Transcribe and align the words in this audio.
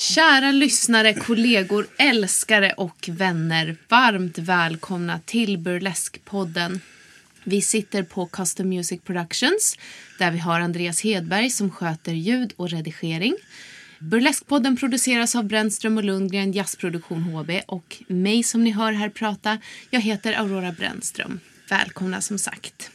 Kära 0.00 0.52
lyssnare, 0.52 1.14
kollegor, 1.14 1.86
älskare 1.98 2.72
och 2.72 3.08
vänner. 3.08 3.76
Varmt 3.88 4.38
välkomna 4.38 5.20
till 5.24 5.58
Burleskpodden. 5.58 6.80
Vi 7.44 7.62
sitter 7.62 8.02
på 8.02 8.26
Custom 8.26 8.68
Music 8.68 9.00
Productions 9.04 9.76
där 10.18 10.30
vi 10.30 10.38
har 10.38 10.60
Andreas 10.60 11.00
Hedberg 11.00 11.50
som 11.50 11.70
sköter 11.70 12.12
ljud 12.12 12.52
och 12.56 12.70
redigering. 12.70 13.36
Burleskpodden 13.98 14.76
produceras 14.76 15.36
av 15.36 15.44
Brännström 15.44 15.96
och 15.96 16.04
Lundgren 16.04 16.52
Jazzproduktion 16.52 17.22
HB 17.22 17.50
och 17.66 18.02
mig 18.06 18.42
som 18.42 18.64
ni 18.64 18.70
hör 18.70 18.92
här 18.92 19.08
prata, 19.08 19.58
jag 19.90 20.00
heter 20.00 20.32
Aurora 20.32 20.72
Brännström. 20.72 21.40
Välkomna 21.68 22.20
som 22.20 22.38
sagt. 22.38 22.90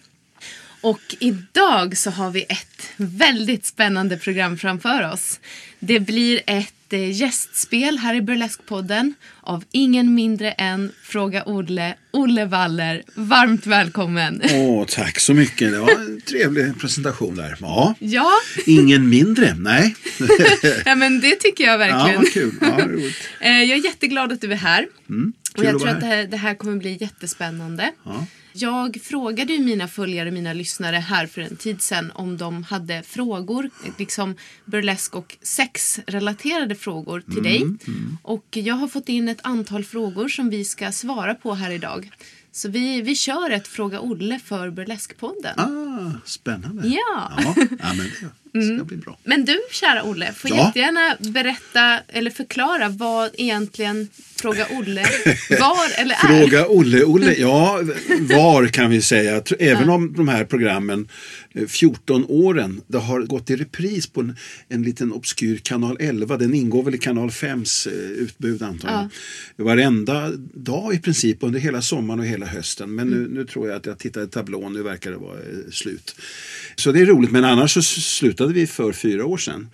Och 0.81 1.16
idag 1.20 1.98
så 1.98 2.09
har 2.11 2.31
vi 2.31 2.45
ett 2.50 2.81
väldigt 2.98 3.66
spännande 3.66 4.17
program 4.17 4.58
framför 4.58 5.11
oss. 5.11 5.39
Det 5.80 6.00
blir 6.00 6.42
ett 6.45 6.84
gästspel 6.98 7.98
här 7.98 8.16
i 8.16 8.22
Burlesque-podden 8.22 9.14
av 9.42 9.64
ingen 9.72 10.14
mindre 10.16 10.52
än 10.52 10.92
Fråga 11.04 11.44
Olle, 11.46 11.96
Olle 12.12 12.46
Waller. 12.46 13.04
Varmt 13.16 13.66
välkommen! 13.68 14.42
Åh, 14.54 14.86
tack 14.90 15.20
så 15.20 15.34
mycket. 15.34 15.72
Det 15.72 15.80
var 15.80 15.92
en 15.92 16.22
trevlig 16.22 16.80
presentation 16.80 17.36
där. 17.36 17.58
Ja, 17.62 17.96
Ja, 18.00 18.32
ingen 18.66 19.10
mindre. 19.10 19.54
Nej. 19.60 19.96
ja 20.86 20.96
men 20.96 21.20
det 21.22 21.36
tycker 21.36 21.64
jag 21.64 21.73
Ja, 21.73 21.78
verkligen. 21.78 22.16
vad 22.22 22.32
kul. 22.34 22.54
Ja. 22.62 23.48
Eh, 23.48 23.64
Jag 23.64 23.78
är 23.80 23.84
jätteglad 23.84 24.32
att 24.32 24.42
du 24.42 24.52
är 24.52 24.56
här. 24.56 24.88
och 25.04 25.10
Mm, 25.10 25.34
kul 25.56 25.66
jag 25.66 25.76
att 25.76 25.82
tror 25.82 25.88
vara 25.88 25.96
att 25.96 26.02
det 26.02 26.08
här, 26.08 26.23
det 26.23 26.38
här 26.38 26.56
kommer 26.56 26.76
bli 26.78 26.98
jättespännande. 27.02 27.92
Ja. 28.06 28.26
Jag 28.58 29.02
frågade 29.03 29.53
ju 29.53 29.59
mina 29.59 29.88
följare, 29.88 30.31
mina 30.31 30.53
lyssnare 30.53 30.95
här 30.95 31.28
för 31.28 31.42
en 31.42 31.56
tid 31.56 31.81
sedan 31.81 32.11
om 32.16 32.38
de 32.38 32.64
hade 32.64 33.03
frågor, 33.03 33.70
liksom 33.98 34.36
burlesk 34.66 35.16
och 35.16 35.38
sexrelaterade 35.42 36.76
frågor 36.76 37.22
till 37.33 37.44
dig. 37.44 37.61
Mm, 37.61 38.17
Och 38.23 38.45
jag 38.52 38.76
har 38.76 38.88
fått 38.88 39.09
in 39.09 39.30
ett 39.30 39.39
antal 39.44 39.83
frågor 39.83 40.28
som 40.28 40.50
vi 40.50 40.66
ska 40.66 40.92
svara 40.92 41.36
på 41.36 41.53
här 41.53 41.72
idag. 41.72 42.11
Så 42.52 42.70
vi, 42.70 43.02
vi 43.02 43.16
kör 43.16 43.50
ett 43.52 43.67
Fråga 43.67 44.00
Olle 44.00 44.39
för 44.39 44.70
Burleskpodden. 44.70 45.59
Ah, 45.59 46.11
spännande. 46.26 46.88
Ja. 46.88 47.31
Ja, 47.38 47.53
ja 47.58 47.94
men 47.94 47.98
det 47.98 48.30
ska 48.61 48.86
bli 48.86 48.98
bra. 48.98 49.17
Men 49.23 49.45
du, 49.45 49.59
kära 49.72 50.03
Olle, 50.03 50.34
får 50.34 50.52
Ja. 50.52 50.66
jättegärna 50.67 51.16
berätta 51.33 51.99
eller 52.08 52.32
förklara 52.32 52.89
vad 52.89 53.30
egentligen 53.33 54.08
Fråga 54.42 54.67
Olle 54.71 55.05
var 55.60 56.02
eller 56.02 56.16
är. 56.16 56.20
Fråga 56.39 56.67
Olle. 56.67 57.04
Olle, 57.04 57.33
ja, 57.33 57.82
var 58.36 58.67
kan 58.67 58.89
vi 58.89 59.02
säga. 59.02 59.42
Även 59.60 59.89
om 59.89 60.14
de 60.14 60.27
här 60.27 60.45
programmen, 60.45 61.08
eh, 61.54 61.66
14 61.67 62.26
åren, 62.27 62.82
det 62.88 62.98
har 62.98 63.21
gått 63.21 63.49
i 63.49 63.55
repris 63.55 64.08
på 64.08 64.21
en, 64.21 64.36
en 64.70 64.83
liten 64.83 65.11
obskyr 65.11 65.58
kanal 65.64 65.98
11. 65.99 66.37
Den 66.37 66.54
ingår 66.54 66.83
väl 66.83 66.95
i 66.95 66.98
kanal 66.98 67.30
5s 67.30 67.87
eh, 67.87 67.93
utbud 68.10 68.64
antar 68.64 68.89
jag. 69.58 69.66
Varenda 69.66 70.32
dag 70.54 70.93
i 70.95 70.99
princip 70.99 71.37
under 71.42 71.60
hela 71.60 71.82
sommaren 71.82 72.20
och 72.20 72.26
hela 72.26 72.45
hösten. 72.45 72.95
Men 72.95 73.08
nu, 73.08 73.27
nu 73.32 73.45
tror 73.45 73.67
jag 73.67 73.77
att 73.77 73.86
jag 73.86 73.98
tittar 73.99 74.23
i 74.23 74.27
tablån, 74.27 74.73
nu 74.73 74.83
verkar 74.83 75.11
det 75.11 75.17
vara 75.17 75.37
eh, 75.37 75.72
slut. 75.72 76.16
Så 76.76 76.92
det 76.92 76.99
är 77.02 77.05
roligt, 77.05 77.32
men 77.32 77.43
annars 77.43 77.73
så 77.73 77.80
s- 77.80 78.05
slutade 78.45 78.54
vi 78.54 78.67
för 78.67 78.94
fyra 78.94 79.26
år 79.26 79.38
sedan. 79.38 79.70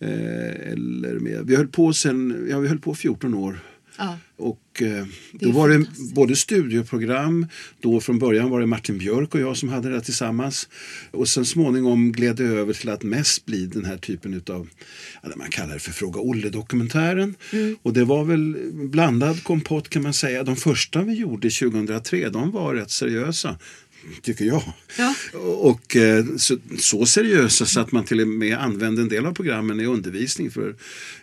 Eh, 0.00 0.72
eller 0.72 1.18
mer. 1.20 1.42
Vi 1.44 1.56
höll 1.56 1.68
på 1.68 1.92
sen, 1.92 2.46
ja 2.50 2.58
vi 2.58 2.68
höll 2.68 2.78
på 2.78 2.94
14 2.94 3.34
år. 3.34 3.58
Ja. 3.98 4.18
Och 4.36 4.82
eh, 4.82 5.06
då 5.32 5.52
var 5.52 5.68
det 5.68 5.86
både 6.14 6.36
studioprogram, 6.36 7.46
då 7.80 8.00
från 8.00 8.18
början 8.18 8.50
var 8.50 8.60
det 8.60 8.66
Martin 8.66 8.98
Björk 8.98 9.34
och 9.34 9.40
jag 9.40 9.56
som 9.56 9.68
hade 9.68 9.90
det 9.90 10.00
tillsammans. 10.00 10.68
Och 11.10 11.28
sen 11.28 11.44
småningom 11.44 12.12
gled 12.12 12.36
det 12.36 12.44
över 12.44 12.72
till 12.72 12.88
att 12.88 13.02
mest 13.02 13.46
bli 13.46 13.66
den 13.66 13.84
här 13.84 13.96
typen 13.98 14.34
utav, 14.34 14.68
man 15.36 15.50
kallar 15.50 15.74
det 15.74 15.80
för 15.80 15.92
Fråga 15.92 16.20
Olle-dokumentären. 16.20 17.34
Mm. 17.52 17.76
Och 17.82 17.92
det 17.92 18.04
var 18.04 18.24
väl 18.24 18.56
blandad 18.72 19.42
kompott 19.42 19.88
kan 19.88 20.02
man 20.02 20.12
säga. 20.12 20.42
De 20.42 20.56
första 20.56 21.02
vi 21.02 21.14
gjorde 21.14 21.50
2003, 21.50 22.28
de 22.28 22.50
var 22.50 22.74
rätt 22.74 22.90
seriösa. 22.90 23.58
Tycker 24.22 24.44
jag. 24.44 24.62
Ja. 24.98 25.14
Och 25.40 25.96
eh, 25.96 26.24
så, 26.36 26.58
så 26.78 27.06
seriösa 27.06 27.66
så 27.66 27.80
att 27.80 27.92
man 27.92 28.04
till 28.04 28.20
och 28.20 28.28
med 28.28 28.58
använde 28.58 29.02
en 29.02 29.08
del 29.08 29.26
av 29.26 29.32
programmen 29.32 29.80
i 29.80 29.86
undervisning 29.86 30.50
för, 30.50 30.76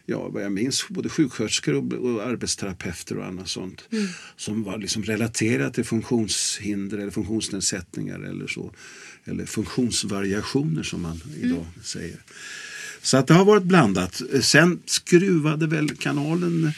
ja 0.06 0.30
vad 0.30 0.44
jag 0.44 0.52
minns, 0.52 0.86
både 0.88 1.10
sjuksköterskor 1.10 1.76
och, 1.76 1.94
och 1.94 2.24
arbetsterapeuter 2.24 3.18
och 3.18 3.26
annat 3.26 3.50
sånt. 3.50 3.84
Som 4.38 4.64
var 4.64 4.78
liksom 4.78 5.04
relaterat 5.04 5.74
till 5.74 5.86
funktionshinder 5.86 6.98
eller 6.98 7.12
funktionsnedsättningar 7.12 8.20
eller 8.20 8.48
så. 8.48 8.74
Eller 9.26 9.46
funktionsvariationer 9.46 10.84
som 10.84 11.02
man 11.02 11.22
idag 11.42 11.66
säger. 11.84 12.20
Så 13.02 13.18
att 13.18 13.28
det 13.28 13.34
har 13.34 13.46
varit 13.46 13.64
blandat. 13.64 14.22
Sen 14.42 14.80
skruvade 14.86 15.68
väl 15.68 15.90
kanalen 15.90 16.72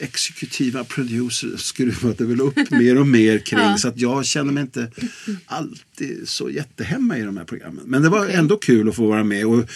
exekutiva 0.00 0.84
producer 0.84 1.56
skruvade 1.56 2.24
väl 2.24 2.40
upp 2.40 2.70
mer 2.70 2.98
och 2.98 3.06
mer 3.06 3.38
kring 3.38 3.78
så 3.78 3.88
att 3.88 4.00
jag 4.00 4.26
känner 4.26 4.52
mig 4.52 4.60
inte 4.60 4.90
alltid 5.46 6.28
så 6.28 6.50
jättehemma 6.50 7.18
i 7.18 7.22
de 7.22 7.36
här 7.36 7.44
programmen. 7.44 7.84
Men 7.86 8.02
det 8.02 8.08
var 8.08 8.24
Okej. 8.24 8.34
ändå 8.34 8.56
kul 8.56 8.88
att 8.88 8.96
få 8.96 9.06
vara 9.06 9.24
med 9.24 9.46
och 9.46 9.70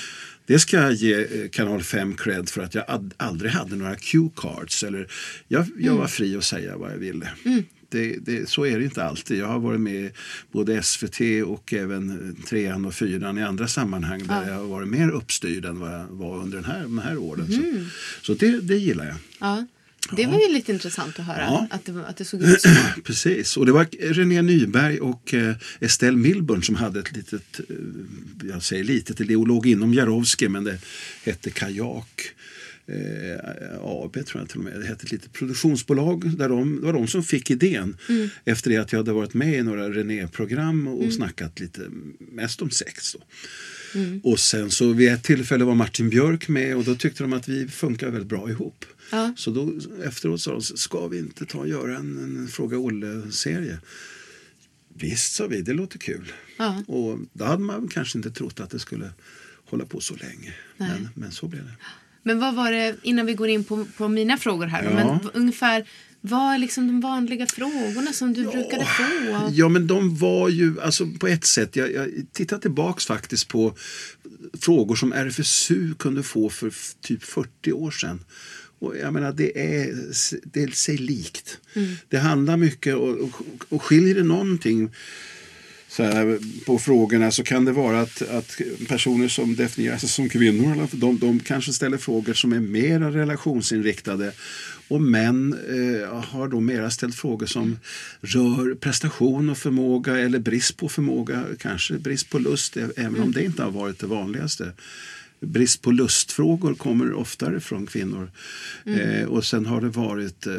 det 0.46 0.58
ska 0.58 0.76
jag 0.76 0.92
ge 0.92 1.14
eh, 1.14 1.48
kanal 1.50 1.82
5 1.82 2.14
cred 2.16 2.48
för 2.48 2.62
att 2.62 2.74
jag 2.74 3.10
aldrig 3.16 3.52
hade 3.52 3.76
några 3.76 3.94
cue-cards. 3.96 4.86
Eller 4.86 5.08
jag, 5.48 5.66
jag 5.78 5.94
var 5.94 6.06
fri 6.06 6.36
att 6.36 6.44
säga 6.44 6.76
vad 6.76 6.92
jag 6.92 6.97
ville. 6.97 7.28
Det, 7.91 8.17
det, 8.21 8.49
så 8.49 8.67
är 8.67 8.78
det 8.78 8.84
inte 8.84 9.05
alltid. 9.05 9.39
Jag 9.39 9.47
har 9.47 9.59
varit 9.59 9.81
med 9.81 9.95
i 9.95 10.11
både 10.53 10.83
SVT 10.83 11.21
och 11.47 11.73
även 11.73 12.37
trean 12.49 12.84
och 12.84 12.95
fyran 12.95 13.39
i 13.39 13.43
andra 13.43 13.69
sammanhang 13.69 14.27
där 14.27 14.49
jag 14.49 14.55
har 14.55 14.67
varit 14.67 14.89
mer 14.89 15.11
uppstyrd 15.11 15.65
än 15.65 15.78
vad 15.81 15.93
jag 15.93 16.06
var 16.11 16.39
under 16.43 16.56
den 16.56 16.65
här, 16.65 16.83
de 16.83 16.99
här 16.99 17.17
åren. 17.19 17.53
Så, 17.53 17.62
så 18.27 18.34
det, 18.34 18.61
det 18.61 18.77
gillar 18.77 19.06
jag. 19.06 19.17
Ja. 19.41 19.67
Det 20.12 20.27
var 20.27 20.41
ju 20.41 20.53
lite 20.53 20.73
intressant 20.73 21.19
att 21.19 21.27
höra 21.27 21.39
Ja. 21.41 21.67
att, 21.71 21.84
det, 21.84 22.06
att 22.06 22.17
det 22.17 22.25
såg 22.25 22.43
ut 22.43 22.61
så. 22.62 22.69
Precis, 23.05 23.56
och 23.56 23.67
det 23.67 23.73
var 23.73 23.87
René 24.15 24.43
Nyberg 24.43 25.01
och 25.01 25.34
eh, 25.34 25.55
Estelle 25.81 26.17
Milburn 26.17 26.62
som 26.62 26.75
hade 26.75 27.01
ett 27.01 27.17
litet, 27.17 27.61
eh, 27.69 27.77
jag 28.51 28.62
säger 28.62 28.84
litet, 28.84 29.17
det 29.17 29.25
låg 29.25 29.67
inom 29.67 29.95
Jarowski 29.95 30.49
men 30.49 30.65
det 30.65 30.78
hette 31.25 31.51
Kajak. 31.51 32.34
Eh, 32.86 33.78
AB 33.82 34.26
tror 34.26 34.42
jag 34.42 34.48
till 34.48 34.58
och 34.58 34.64
med. 34.64 34.80
Det 34.80 34.86
hette 34.86 35.04
ett 35.04 35.12
litet 35.12 35.32
produktionsbolag. 35.32 36.36
Där 36.38 36.48
de, 36.48 36.76
det 36.76 36.86
var 36.86 36.92
de 36.92 37.06
som 37.06 37.22
fick 37.22 37.50
idén. 37.50 37.96
Efter 38.44 38.70
det 38.70 38.76
att 38.76 38.92
jag 38.92 38.98
hade 38.98 39.12
varit 39.12 39.34
med 39.34 39.54
i 39.54 39.62
några 39.62 39.88
René-program 39.91 40.88
och 40.88 41.12
snackat 41.12 41.60
lite 41.60 41.82
mest 42.18 42.62
om 42.62 42.71
sex. 42.71 43.12
Då. 43.12 43.21
Och 44.22 44.41
sen 44.41 44.71
så 44.71 44.92
vid 44.92 45.09
ett 45.09 45.22
tillfälle 45.22 45.65
var 45.65 45.74
Martin 45.74 46.10
Björk 46.10 46.48
med 46.48 46.77
och 46.77 46.84
då 46.84 46.94
tyckte 46.94 47.22
de 47.22 47.32
att 47.32 47.48
vi 47.48 47.68
funkar 47.68 48.10
väldigt 48.10 48.28
bra 48.28 48.50
ihop. 48.50 48.84
Ja. 49.10 49.34
Så 49.36 49.50
då 49.50 49.72
efteråt 50.04 50.41
sa 50.41 50.53
de, 50.53 50.62
ska 50.62 51.09
vi 51.09 51.18
inte 51.18 51.47
ta 51.47 51.59
och 51.59 51.68
göra 51.68 51.97
en, 51.97 52.18
en 52.18 52.48
Fråga 52.48 52.78
Olle-serie? 52.78 53.78
Visst, 54.94 55.34
sa 55.34 55.47
vi, 55.47 55.62
det 55.62 55.72
låter 55.72 55.98
kul. 55.98 56.33
Ja. 56.56 56.84
Och 56.86 57.18
då 57.33 57.44
hade 57.44 57.62
man 57.62 57.88
kanske 57.88 58.18
inte 58.18 58.30
trott 58.30 58.60
att 58.60 58.71
det 58.71 58.78
skulle 58.78 59.10
hålla 59.65 59.84
på 59.84 60.00
så 60.00 60.15
länge. 60.15 60.54
Men, 60.76 61.09
men 61.15 61.33
så 61.33 61.48
blev 61.48 61.65
det. 61.65 61.76
Men 62.22 62.39
vad 62.41 62.55
var 62.55 62.72
det, 62.72 62.97
innan 63.03 63.27
vi 63.27 63.34
går 63.34 63.49
in 63.49 63.65
på, 63.65 63.87
på 63.97 64.09
mina 64.09 64.37
frågor 64.37 64.67
här, 64.67 64.83
då, 64.83 64.91
Ja. 64.91 64.95
men 64.95 65.31
ungefär 65.34 65.84
vad 66.21 66.55
är 66.55 66.59
liksom 66.59 66.87
de 66.87 67.01
vanliga 67.01 67.47
frågorna 67.47 68.13
som 68.13 68.33
du 68.33 68.43
brukade 68.43 68.84
få? 68.84 69.03
Ja, 69.53 69.69
men 69.69 69.87
de 69.87 70.17
var 70.17 70.49
ju, 70.49 70.81
alltså 70.81 71.07
på 71.21 71.27
ett 71.28 71.45
sätt, 71.45 71.77
jag, 71.77 71.93
jag 71.93 72.09
tittar 72.33 72.59
tillbaks 72.59 73.07
faktiskt 73.07 73.49
på 73.49 73.75
frågor 74.61 74.97
som 74.97 75.13
RFSU 75.13 75.95
kunde 75.95 76.22
få 76.22 76.51
för 76.51 76.72
typ 77.01 77.22
40 77.25 77.72
år 77.72 77.91
sedan. 77.91 78.25
Och 78.78 78.97
jag 78.97 79.13
menar, 79.13 79.33
det 79.33 79.78
är, 79.81 79.95
det 80.45 80.63
är 80.63 80.69
sig 80.69 80.97
likt. 80.97 81.59
Det 82.09 82.19
handlar 82.19 82.57
mycket 82.57 82.95
och, 82.95 83.09
och, 83.19 83.33
och 83.69 83.83
skiljer 83.83 84.15
det 84.15 84.22
någonting 84.22 84.91
så 85.91 86.03
här, 86.03 86.39
på 86.66 86.78
frågorna 86.78 87.31
så 87.31 87.42
kan 87.42 87.65
det 87.65 87.72
vara 87.72 88.01
att, 88.01 88.22
att 88.22 88.60
personer 88.89 89.28
som 89.28 89.57
definierar 89.57 89.97
sig 89.97 90.09
som 90.09 90.28
kvinnor 90.28 90.89
de, 90.92 91.19
de 91.19 91.41
kanske 91.41 91.72
ställer 91.72 91.98
frågor 91.98 92.34
som 92.34 92.53
är 92.53 92.60
mer 92.60 93.01
relationsinriktade. 93.01 94.33
Och 94.89 95.03
män 95.03 95.54
eh, 95.69 96.22
har 96.25 96.48
då 96.48 96.60
mera 96.60 96.91
ställt 96.91 97.15
frågor 97.15 97.47
som 97.47 97.78
rör 98.21 98.75
prestation 98.75 99.51
och 99.51 99.59
förmåga 99.59 100.19
eller 100.19 100.39
brist 100.39 100.77
på 100.77 100.89
förmåga, 100.89 101.45
kanske 101.59 101.95
brist 101.95 102.31
på 102.31 102.39
lust, 102.39 102.77
även 102.77 103.21
om 103.21 103.33
det 103.33 103.45
inte 103.45 103.63
har 103.63 103.71
varit 103.71 103.98
det 103.98 104.07
vanligaste 104.07 104.72
brist 105.41 105.83
på 105.83 105.91
lustfrågor 105.91 106.75
kommer 106.75 107.13
oftare 107.13 107.60
från 107.60 107.87
kvinnor. 107.87 108.31
Mm. 108.84 109.01
Eh, 109.01 109.25
och 109.25 109.45
sen 109.45 109.66
har 109.66 109.81
det 109.81 109.89
varit 109.89 110.47
eh, 110.47 110.54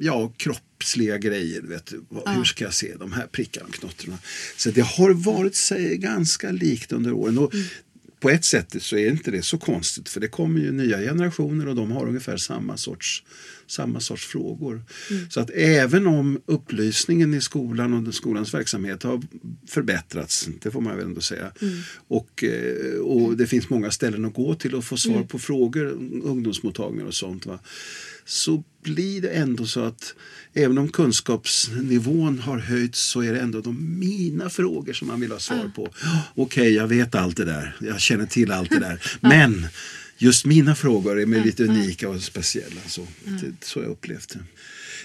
ja, 0.00 0.32
kroppsliga 0.36 1.18
grejer. 1.18 1.62
Vet, 1.62 1.92
ja. 2.24 2.32
Hur 2.32 2.44
ska 2.44 2.64
jag 2.64 2.74
se 2.74 2.94
de 2.98 3.12
här 3.12 3.26
prickarna 3.26 3.66
och 3.66 3.74
knottrorna? 3.74 4.18
Så 4.56 4.70
det 4.70 4.86
har 4.86 5.10
varit 5.10 5.54
sig 5.54 5.96
ganska 5.96 6.50
likt 6.50 6.92
under 6.92 7.12
åren. 7.12 7.38
Och 7.38 7.54
mm. 7.54 7.66
På 8.20 8.30
ett 8.30 8.44
sätt 8.44 8.82
så 8.82 8.96
är 8.96 9.10
inte 9.10 9.30
det 9.30 9.42
så 9.42 9.58
konstigt 9.58 10.08
för 10.08 10.20
det 10.20 10.28
kommer 10.28 10.60
ju 10.60 10.72
nya 10.72 10.98
generationer 10.98 11.68
och 11.68 11.76
de 11.76 11.92
har 11.92 12.06
ungefär 12.06 12.36
samma 12.36 12.76
sorts 12.76 13.24
samma 13.68 14.00
sorts 14.00 14.26
frågor. 14.26 14.82
Mm. 15.10 15.30
Så 15.30 15.40
att 15.40 15.50
även 15.54 16.06
om 16.06 16.40
upplysningen 16.46 17.34
i 17.34 17.40
skolan 17.40 18.06
och 18.06 18.14
skolans 18.14 18.54
verksamhet 18.54 19.02
har 19.02 19.22
förbättrats, 19.68 20.48
det 20.62 20.70
får 20.70 20.80
man 20.80 20.96
väl 20.96 21.06
ändå 21.06 21.20
säga, 21.20 21.52
mm. 21.60 21.80
och, 22.08 22.44
eh, 22.44 22.98
och 23.00 23.36
det 23.36 23.46
finns 23.46 23.70
många 23.70 23.90
ställen 23.90 24.24
att 24.24 24.34
gå 24.34 24.54
till 24.54 24.74
och 24.74 24.84
få 24.84 24.96
svar 24.96 25.14
mm. 25.14 25.28
på 25.28 25.38
frågor, 25.38 25.86
ungdomsmottagningar 26.24 27.06
och 27.06 27.14
sånt. 27.14 27.46
Va? 27.46 27.58
så 28.28 28.64
blir 28.82 29.20
det 29.20 29.28
ändå 29.28 29.66
så 29.66 29.80
att 29.80 30.14
även 30.54 30.78
om 30.78 30.88
kunskapsnivån 30.88 32.38
har 32.38 32.58
höjts 32.58 33.00
så 33.00 33.22
är 33.22 33.32
det 33.32 33.40
ändå 33.40 33.60
de 33.60 33.98
mina 33.98 34.50
frågor 34.50 34.92
som 34.92 35.08
man 35.08 35.20
vill 35.20 35.32
ha 35.32 35.38
svar 35.38 35.70
på. 35.74 35.82
Okej, 35.82 36.34
okay, 36.34 36.68
jag 36.68 36.88
vet 36.88 37.14
allt 37.14 37.36
det 37.36 37.44
där. 37.44 37.76
Jag 37.80 38.00
känner 38.00 38.26
till 38.26 38.52
allt 38.52 38.70
det 38.70 38.78
där. 38.78 39.02
Men 39.20 39.66
just 40.18 40.44
mina 40.44 40.74
frågor 40.74 41.20
är 41.20 41.44
lite 41.44 41.64
unika 41.64 42.08
och 42.08 42.22
speciella. 42.22 42.80
Så, 42.86 43.06
det, 43.24 43.64
så 43.64 43.80
jag 43.80 43.90
upplevt 43.90 44.28
det. 44.28 44.38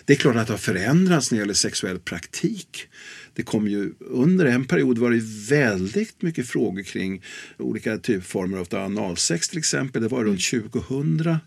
Det 0.05 0.13
är 0.13 0.17
klart 0.17 0.35
att 0.35 0.47
det 0.47 0.53
har 0.53 0.57
förändrats 0.57 1.31
när 1.31 1.37
det 1.37 1.41
gäller 1.41 1.53
sexuell 1.53 1.99
praktik. 1.99 2.87
Det 3.33 3.43
kom 3.43 3.67
ju, 3.67 3.93
under 3.99 4.45
en 4.45 4.65
period 4.65 4.97
var 4.97 5.11
det 5.11 5.21
väldigt 5.49 6.21
mycket 6.21 6.47
frågor 6.47 6.83
kring 6.83 7.21
olika 7.57 7.97
typformer 7.97 8.57
av 8.57 8.67
analsex 8.71 9.49
till 9.49 9.59
exempel. 9.59 10.01
Det 10.01 10.07
var 10.07 10.23
runt 10.23 10.49
2000. 10.73 11.37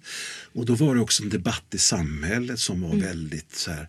Och 0.57 0.67
då 0.67 0.75
var 0.75 0.95
det 0.95 1.01
också 1.01 1.23
en 1.23 1.29
debatt 1.29 1.75
i 1.75 1.79
samhället 1.79 2.59
som 2.59 2.81
var 2.81 2.91
mm. 2.91 3.01
väldigt 3.01 3.55
så 3.55 3.71
här, 3.71 3.89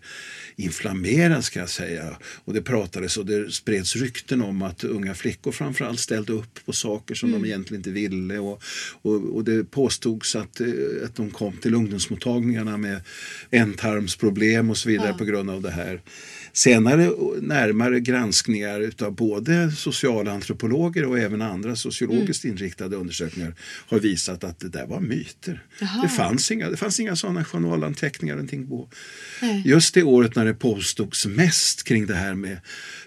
inflammerad 0.56 1.44
ska 1.44 1.60
jag 1.60 1.68
säga. 1.68 2.18
Och 2.44 2.54
det 2.54 2.62
pratades 2.62 3.16
och 3.16 3.26
det 3.26 3.54
spreds 3.54 3.96
rykten 3.96 4.42
om 4.42 4.62
att 4.62 4.84
unga 4.84 5.14
flickor 5.14 5.52
framförallt 5.52 6.00
ställde 6.00 6.32
upp 6.32 6.66
på 6.66 6.72
saker 6.72 7.14
som 7.14 7.28
mm. 7.28 7.42
de 7.42 7.48
egentligen 7.48 7.80
inte 7.80 7.90
ville. 7.90 8.38
Och, 8.38 8.62
och, 9.02 9.36
och, 9.36 9.44
det 9.44 9.64
påstods 9.64 10.36
att, 10.36 10.60
eh, 10.60 10.68
att 11.04 11.16
de 11.16 11.30
kom 11.30 11.56
till 11.56 11.74
ungdomsmottagningarna 11.74 12.76
med 12.76 13.00
ändtarmsproblem 13.50 14.70
och 14.70 14.76
så 14.76 14.88
vidare 14.88 15.08
ja. 15.08 15.18
på 15.18 15.24
grund 15.24 15.50
av 15.50 15.62
det 15.62 15.70
här. 15.70 16.00
Senare 16.52 17.10
närmare 17.40 18.00
granskningar 18.00 18.80
utav 18.80 19.14
både 19.14 19.70
socialantropologer 19.70 21.04
och 21.04 21.18
även 21.18 21.42
andra 21.42 21.76
sociologiskt 21.76 22.44
mm. 22.44 22.56
inriktade 22.56 22.96
undersökningar 22.96 23.54
har 23.86 23.98
visat 23.98 24.44
att 24.44 24.60
det 24.60 24.68
där 24.68 24.86
var 24.86 25.00
myter. 25.00 25.64
Det 26.02 26.08
fanns, 26.08 26.50
inga, 26.58 26.70
det 26.70 26.76
fanns 26.76 27.00
inga 27.00 27.16
sådana 27.16 27.44
journalanteckningar. 27.44 28.66
På. 28.68 28.88
Just 29.64 29.94
det 29.94 30.02
året 30.02 30.34
när 30.36 30.44
det 30.44 30.54
påstods 30.54 31.26
mest 31.26 31.84
kring 31.84 32.06
det 32.06 32.14
här 32.14 32.34
med, 32.34 32.60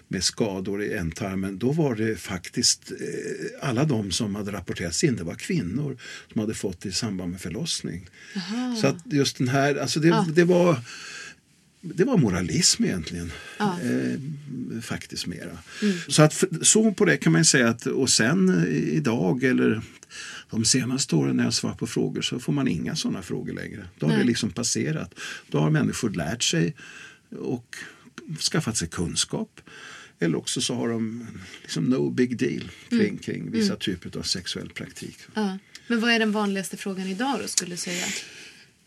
med 0.08 0.24
skador 0.24 0.82
i 0.82 0.92
ändtarmen 0.92 1.58
då 1.58 1.72
var 1.72 1.94
det 1.94 2.16
faktiskt 2.16 2.90
eh, 2.90 3.68
alla 3.68 3.84
de 3.84 4.12
som 4.12 4.34
hade 4.34 4.52
rapporterats 4.52 5.04
in 5.04 5.16
det 5.16 5.24
var 5.24 5.34
kvinnor 5.34 5.98
som 6.32 6.40
hade 6.40 6.54
fått 6.54 6.80
det 6.80 6.88
i 6.88 6.92
samband 6.92 7.30
med 7.30 7.40
förlossning. 7.40 8.08
Aha. 8.36 8.76
Så 8.80 8.86
att 8.86 8.96
just 9.04 9.38
den 9.38 9.48
här, 9.48 9.76
alltså 9.76 10.00
det, 10.00 10.08
ja. 10.08 10.26
det 10.34 10.44
var 10.44 10.76
det 11.82 12.04
var 12.04 12.16
moralism 12.16 12.84
egentligen. 12.84 13.32
Ja. 13.58 13.78
Eh, 13.80 14.80
faktiskt 14.82 15.26
mera. 15.26 15.58
Mm. 15.82 15.96
Så, 16.08 16.22
att, 16.22 16.44
så 16.62 16.92
på 16.92 17.04
det 17.04 17.16
kan 17.16 17.32
man 17.32 17.44
säga 17.44 17.68
att 17.68 17.86
och 17.86 18.10
sen 18.10 18.48
eh, 18.48 18.94
idag 18.96 19.44
eller 19.44 19.82
de 20.52 20.64
senaste 20.64 21.16
åren 21.16 21.36
när 21.36 21.44
jag 21.44 21.54
svarar 21.54 21.74
på 21.74 21.86
frågor 21.86 22.22
så 22.22 22.38
får 22.38 22.52
man 22.52 22.68
inga 22.68 22.96
sådana 22.96 23.22
frågor 23.22 23.52
längre. 23.52 23.88
Då 23.98 24.06
har 24.06 24.12
Nej. 24.12 24.20
det 24.20 24.26
liksom 24.26 24.50
passerat. 24.50 25.14
Då 25.48 25.58
har 25.58 25.70
människor 25.70 26.10
lärt 26.10 26.42
sig 26.42 26.76
och 27.38 27.76
skaffat 28.52 28.76
sig 28.76 28.88
kunskap. 28.88 29.60
Eller 30.18 30.38
också 30.38 30.60
så 30.60 30.74
har 30.74 30.88
de 30.88 31.26
liksom 31.62 31.84
no 31.84 32.10
big 32.10 32.38
deal 32.38 32.70
kring, 32.88 33.00
mm. 33.00 33.18
kring 33.18 33.50
vissa 33.50 33.72
mm. 33.72 33.78
typer 33.78 34.18
av 34.18 34.22
sexuell 34.22 34.70
praktik. 34.70 35.18
Ja. 35.34 35.58
Men 35.86 36.00
vad 36.00 36.10
är 36.10 36.18
den 36.18 36.32
vanligaste 36.32 36.76
frågan 36.76 37.06
idag 37.06 37.38
då 37.42 37.48
skulle 37.48 37.70
du 37.70 37.76
säga? 37.76 38.04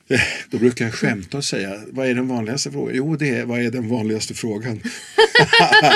Då 0.50 0.58
brukar 0.58 0.86
jag 0.86 0.94
skämta 0.94 1.38
och 1.38 1.46
säga, 1.46 1.82
vad 1.88 2.08
är 2.08 2.14
den 2.14 2.28
vanligaste 2.28 2.72
frågan? 2.72 2.96
Jo, 2.96 3.16
det 3.16 3.30
är, 3.30 3.46
vad 3.46 3.62
är 3.62 3.72
den 3.72 3.90
vanligaste 3.90 4.34
frågan? 4.34 4.76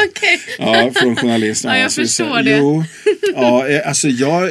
okay. 0.09 0.37
ja, 0.57 0.91
från 0.95 1.15
journalisterna. 1.15 1.73
Ja, 1.73 1.77
jag 1.77 1.83
alltså, 1.83 2.01
förstår 2.01 2.43
det. 2.43 2.57
Jo, 2.57 2.83
ja, 3.33 3.67
eh, 3.67 3.87
alltså 3.87 4.07
jag, 4.07 4.49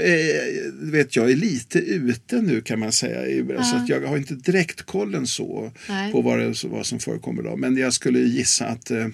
vet, 0.72 1.16
jag 1.16 1.30
är 1.30 1.36
lite 1.36 1.78
ute 1.78 2.36
nu 2.42 2.60
kan 2.60 2.78
man 2.78 2.92
säga. 2.92 3.44
Ja. 3.48 3.62
Så 3.62 3.76
att 3.76 3.88
jag 3.88 4.00
har 4.00 4.16
inte 4.16 4.34
direktkollen 4.34 5.26
så 5.26 5.72
Nej. 5.88 6.12
på 6.12 6.20
vad, 6.20 6.38
det, 6.38 6.64
vad 6.64 6.86
som 6.86 6.98
förekommer 6.98 7.42
idag. 7.42 7.58
Men 7.58 7.76
jag 7.76 7.92
skulle 7.92 8.18
gissa 8.18 8.66
att 8.66 8.90
eh, 8.90 9.06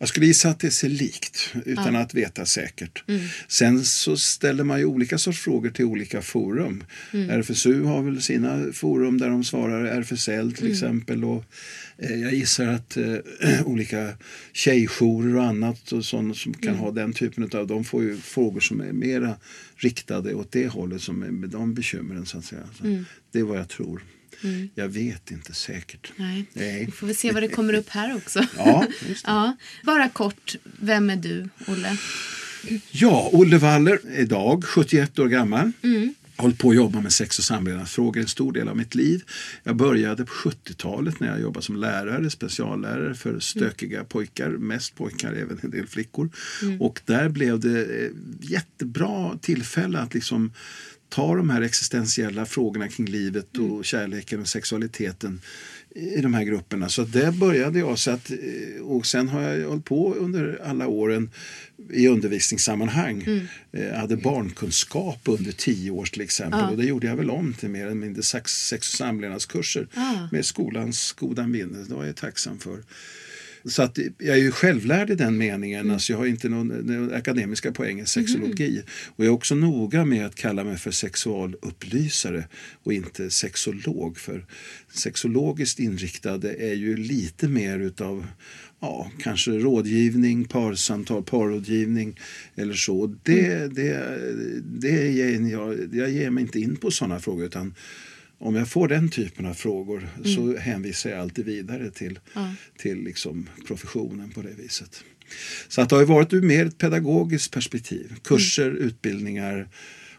jag 0.00 0.08
skulle 0.08 0.26
gissa 0.26 0.48
att 0.48 0.60
det 0.60 0.70
ser 0.70 0.88
likt 0.88 1.54
utan 1.64 1.94
ja. 1.94 2.00
att 2.00 2.14
veta 2.14 2.46
säkert. 2.46 3.04
Mm. 3.08 3.20
Sen 3.48 3.84
så 3.84 4.16
ställer 4.16 4.64
man 4.64 4.78
ju 4.78 4.84
olika 4.84 5.18
sorts 5.18 5.40
frågor 5.40 5.70
till 5.70 5.84
olika 5.84 6.22
forum. 6.22 6.84
Mm. 7.12 7.30
RFSU 7.30 7.82
har 7.82 8.02
väl 8.02 8.22
sina 8.22 8.72
forum 8.72 9.18
där 9.18 9.28
de 9.28 9.44
svarar 9.44 9.84
RFSL 9.84 10.52
till 10.52 10.64
mm. 10.64 10.72
exempel. 10.72 11.24
Och, 11.24 11.44
eh, 11.98 12.20
jag 12.20 12.34
gissar 12.34 12.66
att 12.66 12.96
eh, 12.96 13.16
olika 13.64 14.12
tjejjourer 14.52 15.36
och 15.36 15.44
annat 15.44 15.92
och 15.92 16.04
sådana 16.04 16.34
som 16.34 16.54
kan 16.54 16.68
mm. 16.68 16.80
ha 16.80 16.90
den 16.90 17.12
typen 17.12 17.50
av, 17.54 17.66
de 17.66 17.84
får 17.84 18.02
ju 18.02 18.16
frågor 18.16 18.60
som 18.60 18.80
är 18.80 18.92
mera 18.92 19.36
riktade 19.76 20.34
åt 20.34 20.52
det 20.52 20.68
hållet 20.68 21.02
som 21.02 21.22
är 21.22 21.30
med 21.30 21.50
de 21.50 21.74
bekymren 21.74 22.26
så 22.26 22.38
att 22.38 22.44
säga. 22.44 22.68
Så 22.78 22.84
mm. 22.84 23.04
Det 23.32 23.38
är 23.38 23.42
vad 23.42 23.58
jag 23.58 23.68
tror. 23.68 24.02
Mm. 24.42 24.68
Jag 24.74 24.88
vet 24.88 25.30
inte 25.30 25.54
säkert. 25.54 26.12
Nej. 26.16 26.46
Nej. 26.52 26.84
Vi 26.86 26.92
får 26.92 27.06
väl 27.06 27.16
se 27.16 27.32
vad 27.32 27.42
det 27.42 27.48
kommer 27.48 27.72
upp 27.72 27.88
här 27.88 28.16
också. 28.16 28.46
ja, 28.56 28.86
ja. 29.24 29.56
Bara 29.84 30.08
kort, 30.08 30.56
vem 30.80 31.10
är 31.10 31.16
du, 31.16 31.48
Olle? 31.66 31.96
Ja, 32.90 33.30
Olle 33.32 33.58
Waller 33.58 34.00
idag 34.16 34.64
71 34.64 35.18
år 35.18 35.28
gammal. 35.28 35.72
Mm 35.82 36.14
hållit 36.40 36.58
på 36.58 36.70
att 36.70 36.76
jobba 36.76 37.00
med 37.00 37.12
sex 37.12 37.38
och 37.38 37.44
samlevnadsfrågor 37.44 38.20
en 38.20 38.28
stor 38.28 38.52
del 38.52 38.68
av 38.68 38.76
mitt 38.76 38.94
liv. 38.94 39.22
Jag 39.62 39.76
började 39.76 40.24
på 40.24 40.32
70-talet 40.32 41.20
när 41.20 41.28
jag 41.28 41.40
jobbade 41.40 41.66
som 41.66 41.76
lärare, 41.76 42.30
speciallärare 42.30 43.14
för 43.14 43.40
stökiga 43.40 43.96
mm. 43.96 44.08
pojkar, 44.08 44.50
mest 44.50 44.96
pojkar, 44.96 45.32
även 45.32 45.58
en 45.62 45.70
del 45.70 45.86
flickor. 45.86 46.30
Mm. 46.62 46.80
Och 46.80 47.00
där 47.04 47.28
blev 47.28 47.60
det 47.60 48.10
jättebra 48.40 49.38
tillfälle 49.38 49.98
att 49.98 50.14
liksom 50.14 50.52
ta 51.10 51.36
de 51.36 51.50
här 51.50 51.62
existentiella 51.62 52.46
frågorna 52.46 52.88
kring 52.88 53.06
livet 53.06 53.58
och 53.58 53.64
mm. 53.64 53.82
kärleken 53.82 54.40
och 54.40 54.48
sexualiteten 54.48 55.40
i 55.94 56.20
de 56.20 56.34
här 56.34 56.44
grupperna. 56.44 56.88
Så 56.88 57.04
där 57.04 57.32
började 57.32 57.78
jag. 57.78 57.98
Så 57.98 58.10
att, 58.10 58.30
eh, 58.30 58.82
och 58.82 59.06
sen 59.06 59.28
har 59.28 59.40
jag 59.40 59.68
hållit 59.68 59.84
på 59.84 60.14
under 60.14 60.60
alla 60.64 60.86
åren 60.86 61.30
i 61.90 62.08
undervisningssammanhang. 62.08 63.22
Mm. 63.22 63.46
Jag 63.70 63.82
eh, 63.82 63.94
hade 63.94 64.16
barnkunskap 64.16 65.20
under 65.24 65.52
tio 65.52 65.90
år 65.90 66.04
till 66.04 66.20
exempel. 66.20 66.60
Ja. 66.60 66.70
Och 66.70 66.76
det 66.76 66.84
gjorde 66.84 67.06
jag 67.06 67.16
väl 67.16 67.30
om 67.30 67.54
till 67.54 67.68
mer 67.68 67.84
eller 67.86 67.94
mindre 67.94 68.22
sex, 68.22 68.68
sex 68.68 68.92
och 68.92 68.98
samlevnadskurser 68.98 69.88
ja. 69.94 70.28
med 70.32 70.46
skolans 70.46 71.12
goda 71.12 71.46
minne. 71.46 71.78
Det 71.88 71.94
var 71.94 72.04
jag 72.04 72.16
tacksam 72.16 72.58
för. 72.58 72.82
Så 73.64 73.82
att 73.82 73.98
jag 74.18 74.36
är 74.36 74.42
ju 74.42 74.50
självlärd 74.50 75.10
i 75.10 75.14
den 75.14 75.36
meningen. 75.36 75.80
Mm. 75.80 75.92
Alltså 75.92 76.12
jag 76.12 76.18
har 76.18 76.26
inte 76.26 76.48
någon, 76.48 76.68
någon 76.68 77.14
akademiska 77.14 77.72
poäng 77.72 78.00
i 78.00 78.06
sexologi. 78.06 78.70
Mm. 78.70 78.82
Och 79.16 79.24
jag 79.24 79.26
är 79.26 79.34
också 79.34 79.54
noga 79.54 80.04
med 80.04 80.26
att 80.26 80.34
kalla 80.34 80.64
mig 80.64 80.76
för 80.76 80.90
sexualupplysare 80.90 82.44
och 82.82 82.92
inte 82.92 83.30
sexolog. 83.30 84.18
För 84.18 84.46
sexologiskt 84.94 85.78
inriktade 85.78 86.54
är 86.54 86.74
ju 86.74 86.96
lite 86.96 87.48
mer 87.48 87.78
utav 87.78 88.26
ja, 88.80 89.10
kanske 89.18 89.50
rådgivning, 89.50 90.44
parsamtal, 90.44 91.22
parrådgivning 91.22 92.20
eller 92.54 92.74
så. 92.74 93.14
Det, 93.22 93.52
mm. 93.52 93.74
det, 93.74 94.20
det, 94.62 95.10
jag, 95.50 95.88
jag 95.92 96.10
ger 96.10 96.30
mig 96.30 96.42
inte 96.42 96.60
in 96.60 96.76
på 96.76 96.90
sådana 96.90 97.20
frågor 97.20 97.46
utan 97.46 97.74
om 98.40 98.54
jag 98.54 98.68
får 98.68 98.88
den 98.88 99.08
typen 99.08 99.46
av 99.46 99.54
frågor 99.54 100.08
mm. 100.16 100.34
så 100.34 100.56
hänvisar 100.56 101.10
jag 101.10 101.20
alltid 101.20 101.44
vidare 101.44 101.90
till, 101.90 102.18
ja. 102.34 102.54
till 102.78 103.04
liksom 103.04 103.48
professionen 103.66 104.30
på 104.30 104.42
det 104.42 104.54
viset. 104.54 105.04
Så 105.68 105.80
att 105.80 105.88
det 105.88 105.96
har 105.96 106.04
varit 106.04 106.32
ur 106.32 106.42
mer 106.42 106.66
ett 106.66 106.78
pedagogiskt 106.78 107.52
perspektiv. 107.52 108.14
Kurser, 108.22 108.70
mm. 108.70 108.82
utbildningar 108.82 109.68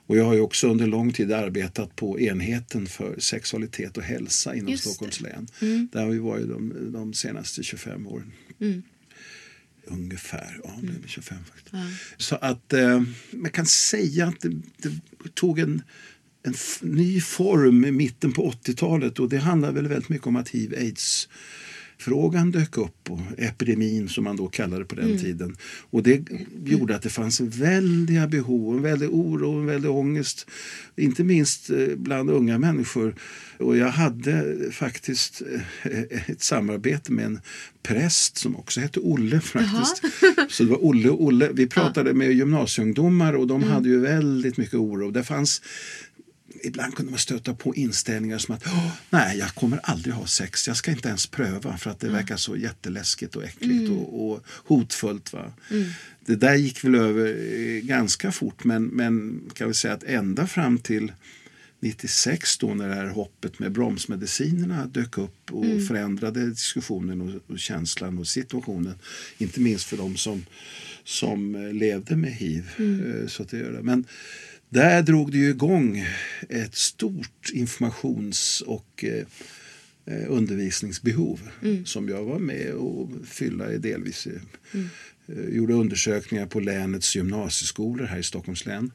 Och 0.08 0.18
jag 0.18 0.26
har 0.26 0.34
ju 0.34 0.40
också 0.40 0.72
under 0.72 0.88
lång 0.88 1.14
tid 1.14 1.32
arbetat 1.32 1.96
på 1.96 2.20
enheten 2.20 2.88
för 2.88 3.20
sexualitet 3.20 3.98
och 3.98 4.04
hälsa 4.04 4.56
inom 4.56 4.72
Just. 4.72 4.84
Stockholms 4.84 5.22
län. 5.22 5.48
Där 5.92 6.02
har 6.02 6.10
vi 6.10 6.20
varit 6.20 6.50
de, 6.50 6.92
de 6.94 7.14
senaste 7.14 7.64
25 7.64 8.08
åren. 8.08 8.32
Ungefär, 9.86 10.60
ja 10.64 10.80
det 10.82 11.06
är 11.06 11.08
25 11.08 11.38
faktiskt. 11.44 11.76
Så 12.18 12.36
att 12.36 12.74
eh, 12.74 13.04
man 13.32 13.52
kan 13.52 13.66
säga 13.66 14.28
att 14.28 14.40
det, 14.40 14.50
det 14.78 14.92
tog 15.34 15.60
en, 15.60 15.82
en 16.44 16.54
ny 16.82 17.22
form 17.22 17.86
i 17.86 17.92
mitten 17.92 18.32
på 18.32 18.52
80-talet 18.52 19.20
och 19.20 19.30
det 19.30 19.38
handlar 19.38 19.72
väl 19.72 19.88
väldigt 19.88 20.10
mycket 20.10 20.28
om 20.28 20.36
att 20.36 20.50
hiv-aids 20.50 21.28
frågan 22.02 22.52
dök 22.52 22.78
upp 22.78 23.12
och 23.12 23.20
epidemin 23.38 24.10
som 24.10 24.24
man 24.24 24.36
då 24.36 24.48
kallade 24.48 24.86
på 24.86 24.96
den 24.96 25.18
tiden. 25.20 25.58
Och 25.90 26.04
det 26.04 26.22
gjorde 26.66 26.96
att 26.96 27.02
det 27.02 27.10
fanns 27.10 27.42
väldiga 27.42 28.28
behov, 28.28 28.76
en 28.78 28.84
väldig 28.84 29.10
oro, 29.10 29.60
en 29.60 29.66
väldig 29.66 29.92
ångest. 29.92 30.50
Inte 30.96 31.24
minst 31.24 31.70
eh, 31.70 31.88
bland 31.96 32.30
unga 32.30 32.58
människor. 32.58 33.16
Och 33.58 33.78
jag 33.78 33.90
hade 33.90 34.58
faktiskt 34.72 35.42
eh, 35.84 36.02
ett 36.26 36.42
samarbete 36.42 37.12
med 37.12 37.26
en 37.26 37.40
präst 37.84 38.38
som 38.38 38.56
också 38.56 38.80
hette 38.80 39.00
Olle 39.00 39.40
faktiskt. 39.40 40.04
Så 40.50 40.64
det 40.64 40.70
var 40.70 40.86
Olle 40.86 41.10
och 41.10 41.24
Olle. 41.24 41.50
Vi 41.54 41.68
pratade 41.68 42.14
med 42.14 42.32
gymnasieungdomar 42.34 43.34
och 43.34 43.48
de 43.48 43.64
hade 43.64 43.90
ju 43.90 44.00
väldigt 44.00 44.58
mycket 44.58 44.76
oro. 44.76 45.12
Det 45.12 45.24
fanns 45.24 45.62
Ibland 46.64 46.96
kunde 46.96 47.12
man 47.12 47.20
stöta 47.20 47.54
på 47.54 47.76
inställningar 47.76 48.38
som 48.38 48.56
att 48.56 48.64
"Åh, 48.66 48.92
nej, 49.10 49.38
jag 49.38 49.50
kommer 49.56 49.78
aldrig 49.84 50.14
ha 50.16 50.26
sex. 50.28 50.68
Jag 50.68 50.78
ska 50.78 50.92
inte 50.92 51.08
ens 51.08 51.28
pröva 51.28 51.78
för 51.78 51.90
att 51.92 52.00
det 52.00 52.10
verkar 52.10 52.38
så 52.38 52.58
jätteläskigt 52.58 53.36
och 53.36 53.44
äckligt 53.44 53.90
och, 53.90 54.32
och 54.32 54.44
hotfullt. 54.48 55.34
Va? 55.34 55.54
Det 56.26 56.36
där 56.36 56.56
gick 56.56 56.84
väl 56.84 56.96
över 56.96 57.28
eh, 57.28 57.82
ganska 57.82 58.32
fort 58.32 58.64
men, 58.64 58.84
men 58.84 59.42
kan 59.54 59.68
vi 59.68 59.74
säga 59.74 59.94
att 59.94 60.04
ända 60.04 60.48
fram 60.48 60.78
till 60.78 61.12
96 61.80 62.58
då 62.58 62.74
när 62.74 62.88
det 62.90 62.96
här 62.96 63.08
hoppet 63.08 63.60
med 63.60 63.72
bromsmedicinerna 63.72 64.86
dök 64.86 65.18
upp 65.18 65.52
och 65.52 65.66
förändrade 65.88 66.50
diskussionen 66.50 67.22
och, 67.22 67.52
och 67.52 67.60
känslan 67.60 68.18
och 68.18 68.28
situationen. 68.28 68.94
Inte 69.38 69.60
minst 69.60 69.86
för 69.86 69.98
de 69.98 70.18
som, 70.18 70.46
som 71.04 71.56
eh, 71.56 71.74
levde 71.74 72.16
med 72.16 72.32
hiv. 72.34 72.70
Eh, 72.78 73.28
Så 73.28 73.44
att 73.44 73.50
det 73.50 73.58
gör 73.58 73.72
det. 73.72 73.82
Men 73.84 74.06
där 74.72 75.02
drog 75.02 75.32
det 75.32 75.38
ju 75.38 75.50
igång 75.50 76.06
ett 76.50 76.76
stort 76.76 77.50
informations 77.54 78.62
och 78.62 79.06
eh, 79.08 79.26
eh, 80.06 80.26
undervisningsbehov 80.28 81.40
som 81.86 82.10
jag 82.10 82.24
var 82.24 82.40
med 82.40 82.74
och 82.74 83.10
fylla 83.26 83.72
i 83.72 83.78
delvis. 83.78 84.28
eh, 84.28 84.34
eh, 85.28 85.56
Gjorde 85.56 85.74
undersökningar 85.74 86.46
på 86.46 86.60
länets 86.60 87.16
gymnasieskolor 87.16 88.06
här 88.06 88.18
i 88.18 88.24
Stockholms 88.24 88.66
län 88.66 88.92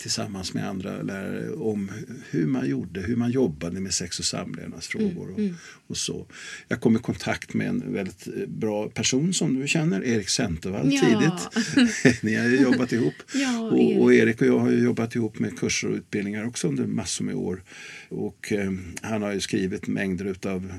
tillsammans 0.00 0.54
med 0.54 0.68
andra 0.68 1.02
lärare 1.02 1.50
om 1.52 1.90
hur 2.30 2.46
man 2.46 2.68
gjorde, 2.68 3.00
hur 3.00 3.16
man 3.16 3.30
jobbade 3.30 3.80
med 3.80 3.94
sex 3.94 4.18
och 4.18 4.24
samlevnadsfrågor. 4.24 5.30
Och, 5.30 5.40
och 5.86 5.96
så. 5.96 6.26
Jag 6.68 6.80
kom 6.80 6.96
i 6.96 6.98
kontakt 6.98 7.54
med 7.54 7.68
en 7.68 7.92
väldigt 7.92 8.26
eh, 8.26 8.46
bra 8.48 8.88
person 8.88 9.34
som 9.34 9.60
du 9.60 9.68
känner, 9.68 10.04
Erik 10.04 10.28
Centervall, 10.28 10.92
Ja. 10.92 11.00
tidigt. 11.00 12.22
Ni 12.22 12.34
har 12.34 12.46
ju 12.48 12.60
jobbat 12.60 12.92
ihop. 12.92 13.14
Ja, 13.34 13.60
och, 13.60 14.02
och 14.02 14.14
Erik 14.14 14.40
och 14.40 14.46
jag 14.46 14.58
har 14.58 14.70
jobbat 14.70 15.14
ihop 15.14 15.38
med 15.38 15.58
kurser 15.58 15.88
och 15.88 15.94
utbildningar 15.96 16.46
också 16.46 16.68
under 16.68 16.86
massor 16.86 17.24
med 17.24 17.34
år. 17.34 17.62
Och 18.08 18.52
eh, 18.52 18.72
han 19.02 19.22
har 19.22 19.32
ju 19.32 19.40
skrivit 19.40 19.86
mängder 19.86 20.36
av 20.46 20.72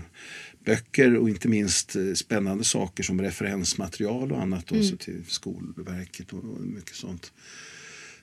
böcker 0.66 1.16
och 1.16 1.30
inte 1.30 1.48
minst 1.48 1.96
eh, 1.96 2.14
spännande 2.14 2.64
saker 2.64 3.04
som 3.04 3.22
referensmaterial 3.22 4.32
och 4.32 4.42
annat 4.42 4.72
också 4.72 4.98
till 4.98 5.24
Skolverket 5.28 6.34
och, 6.34 6.44
och 6.44 6.62
mycket 6.62 6.96
sånt. 6.96 7.32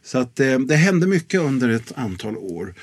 Så 0.02 0.18
att 0.18 0.40
eh, 0.40 0.58
det 0.58 0.76
hände 0.76 1.06
mycket 1.06 1.40
under 1.40 1.68
ett 1.68 1.92
antal 1.96 2.36
år. 2.36 2.74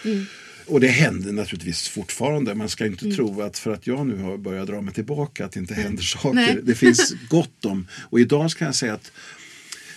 Och 0.67 0.79
det 0.79 0.87
händer 0.87 1.31
naturligtvis 1.31 1.87
fortfarande. 1.87 2.55
Man 2.55 2.69
ska 2.69 2.85
inte 2.85 3.11
tro 3.11 3.41
att 3.41 3.57
för 3.57 3.71
att 3.71 3.87
jag 3.87 4.07
nu 4.07 4.17
har 4.21 4.37
börjat 4.37 4.67
dra 4.67 4.81
mig 4.81 4.93
tillbaka 4.93 5.45
att 5.45 5.51
det 5.51 5.59
inte 5.59 5.73
händer 5.73 6.03
saker. 6.03 6.35
Nej. 6.35 6.59
Det 6.63 6.75
finns 6.75 7.13
gott 7.29 7.65
om. 7.65 7.87
Och 8.09 8.19
idag 8.19 8.51
ska 8.51 8.65
jag 8.65 8.75
säga 8.75 8.93
att 8.93 9.11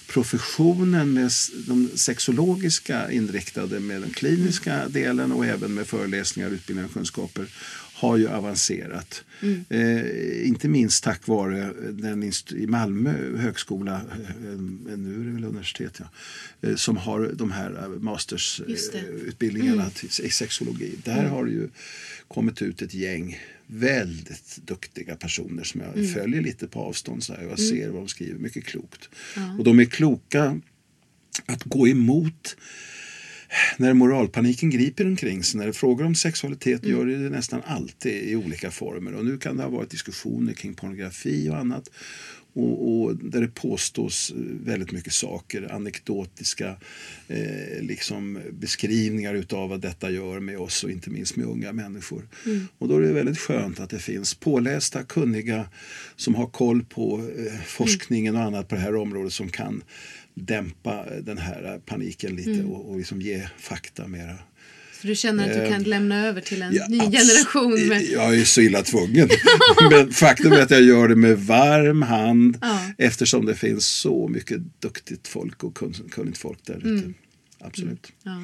professionen 0.08 1.12
med 1.12 1.30
de 1.66 1.88
sexologiska 1.94 3.12
inriktade 3.12 3.80
med 3.80 4.00
den 4.00 4.10
kliniska 4.10 4.88
delen 4.88 5.32
och 5.32 5.46
även 5.46 5.74
med 5.74 5.86
föreläsningar, 5.86 6.50
utbildningar 6.50 6.88
och 6.88 6.94
kunskaper 6.94 7.46
har 7.98 8.16
ju 8.16 8.28
avancerat. 8.28 9.24
Eh, 9.68 10.48
inte 10.48 10.68
minst 10.68 11.04
tack 11.04 11.26
vare 11.26 11.72
den 11.92 12.32
i 12.56 12.66
Malmö 12.66 13.36
högskola, 13.36 13.94
eh, 13.94 14.58
nu 14.96 15.14
är 15.20 15.24
det 15.24 15.32
väl 15.32 15.44
universitet, 15.44 16.00
ja, 16.00 16.08
eh, 16.68 16.74
som 16.76 16.96
har 16.96 17.30
de 17.34 17.50
här 17.52 17.70
Just 17.70 17.80
det. 17.82 17.88
Mm. 17.88 18.04
mastersutbildningarna 18.04 19.90
i 20.22 20.30
sexologi. 20.30 20.94
Där 21.04 21.24
har 21.28 21.44
det 21.44 21.50
ju 21.50 21.68
kommit 22.28 22.62
ut 22.62 22.82
ett 22.82 22.94
gäng 22.94 23.38
väldigt 23.66 24.58
duktiga 24.64 25.16
personer 25.16 25.64
som 25.64 25.80
jag 25.80 25.96
Mm. 25.96 26.08
följer 26.14 26.42
lite 26.42 26.66
på 26.66 26.80
avstånd. 26.80 27.22
Så 27.22 27.34
här. 27.34 27.42
Jag 27.42 27.58
ser 27.60 27.88
vad 27.88 28.02
de 28.02 28.08
skriver, 28.08 28.38
mycket 28.38 28.64
klokt. 28.64 29.08
Och 29.58 29.64
de 29.64 29.78
är 29.80 29.84
kloka 29.84 30.60
att 31.46 31.64
gå 31.64 31.88
emot 31.88 32.56
när 33.76 33.94
moralpaniken 33.94 34.70
griper 34.70 35.06
omkring 35.06 35.44
sig, 35.44 35.58
när 35.58 35.64
det 35.64 35.70
är 35.70 35.72
frågor 35.72 36.04
om 36.04 36.14
sexualitet 36.14 36.84
Mm. 36.84 36.96
gör 36.96 37.06
det 37.06 37.16
det 37.22 37.30
nästan 37.30 37.62
alltid 37.66 38.28
i 38.28 38.36
olika 38.36 38.70
former. 38.70 39.14
Och 39.14 39.24
nu 39.24 39.38
kan 39.38 39.56
det 39.56 39.62
ha 39.62 39.70
varit 39.70 39.90
diskussioner 39.90 40.52
kring 40.52 40.74
pornografi 40.74 41.48
och 41.50 41.56
annat. 41.56 41.90
Och, 42.52 43.02
och 43.02 43.16
där 43.16 43.40
det 43.40 43.48
påstås 43.48 44.32
väldigt 44.64 44.92
mycket 44.92 45.12
saker, 45.12 45.72
anekdotiska 45.72 46.76
eh, 47.28 47.80
liksom 47.82 48.38
beskrivningar 48.52 49.34
utav 49.34 49.68
vad 49.68 49.80
detta 49.80 50.10
gör 50.10 50.40
med 50.40 50.58
oss 50.58 50.84
och 50.84 50.90
inte 50.90 51.10
minst 51.10 51.36
med 51.36 51.46
unga 51.46 51.72
människor. 51.72 52.28
Och 52.78 52.88
då 52.88 52.96
är 52.96 53.00
det 53.00 53.12
väldigt 53.12 53.38
skönt 53.38 53.80
att 53.80 53.90
det 53.90 53.98
finns 53.98 54.34
pålästa, 54.34 55.02
kunniga 55.02 55.68
som 56.16 56.34
har 56.34 56.46
koll 56.46 56.84
på 56.84 57.30
eh, 57.38 57.60
forskningen 57.66 58.36
och 58.36 58.42
annat 58.42 58.68
på 58.68 58.74
det 58.74 58.80
här 58.80 58.96
området 58.96 59.32
som 59.32 59.48
kan 59.48 59.82
dämpa 60.46 61.04
den 61.22 61.38
här 61.38 61.80
paniken 61.86 62.36
lite 62.36 62.64
och, 62.64 62.90
och 62.90 62.98
liksom 62.98 63.22
ge 63.22 63.48
fakta 63.58 64.06
mera. 64.08 64.34
Så 65.00 65.06
du 65.06 65.14
känner 65.14 65.44
att 65.48 65.52
du 65.54 65.62
Eh, 65.62 65.70
kan 65.70 65.82
lämna 65.82 66.26
över 66.26 66.40
till 66.40 66.62
en 66.62 66.74
Ja, 66.74 66.86
ny 66.88 66.98
generation? 66.98 67.88
Med... 67.88 68.02
Jag 68.02 68.34
är 68.38 68.44
så 68.44 68.60
illa 68.60 68.82
tvungen. 68.82 69.28
Men 69.90 70.12
faktum 70.12 70.52
är 70.52 70.60
att 70.62 70.70
jag 70.70 70.82
gör 70.82 71.08
det 71.08 71.16
med 71.16 71.38
varm 71.38 72.02
hand 72.02 72.58
Ja. 72.60 72.80
eftersom 72.98 73.46
det 73.46 73.54
finns 73.54 73.86
så 73.86 74.28
mycket 74.28 74.60
duktigt 74.82 75.28
folk 75.28 75.64
och 75.64 75.76
kun- 75.76 76.08
kunnigt 76.10 76.38
folk 76.38 76.58
där 76.66 76.76
ute. 76.76 76.88
Mm. 76.88 77.14
Absolut. 77.60 78.12
Ja. 78.22 78.42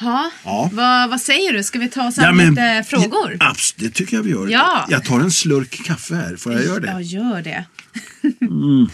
Ja, 0.00 0.30
Ja. 0.44 0.70
Vad, 0.72 1.10
vad 1.10 1.20
säger 1.20 1.52
du? 1.52 1.62
Ska 1.62 1.78
vi 1.78 1.88
ta 1.88 2.08
oss 2.08 2.18
an 2.18 2.36
lite 2.38 2.84
frågor? 2.88 3.36
Abs- 3.40 3.74
det 3.76 3.90
tycker 3.90 4.16
jag 4.16 4.22
vi 4.22 4.30
gör. 4.30 4.48
Ja. 4.48 4.86
Jag 4.90 5.04
tar 5.04 5.20
en 5.20 5.30
slurk 5.30 5.84
kaffe 5.84 6.14
här. 6.14 6.36
Får 6.36 6.52
jag 6.52 6.64
göra 6.64 6.80
det? 6.80 6.86
Ja, 6.90 7.00
gör 7.00 7.42
det. 7.42 7.64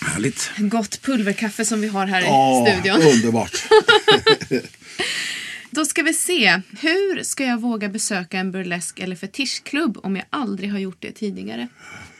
Härligt. 0.00 0.50
Gott 0.58 1.02
pulverkaffe 1.02 1.64
som 1.64 1.80
vi 1.80 1.88
har 1.88 2.06
här 2.06 2.20
Ja, 2.22 2.68
i 2.68 2.72
studion. 2.72 3.02
underbart. 3.02 3.52
Då 5.70 5.84
ska 5.84 6.02
vi 6.02 6.14
se. 6.14 6.60
Hur 6.80 7.22
ska 7.22 7.44
jag 7.44 7.60
våga 7.60 7.88
besöka 7.88 8.38
en 8.38 8.52
burlesk 8.52 8.98
eller 9.00 9.16
fetischklubb 9.16 9.98
om 10.02 10.16
jag 10.16 10.24
aldrig 10.30 10.70
har 10.72 10.78
gjort 10.78 10.96
det 11.00 11.12
tidigare? 11.12 11.68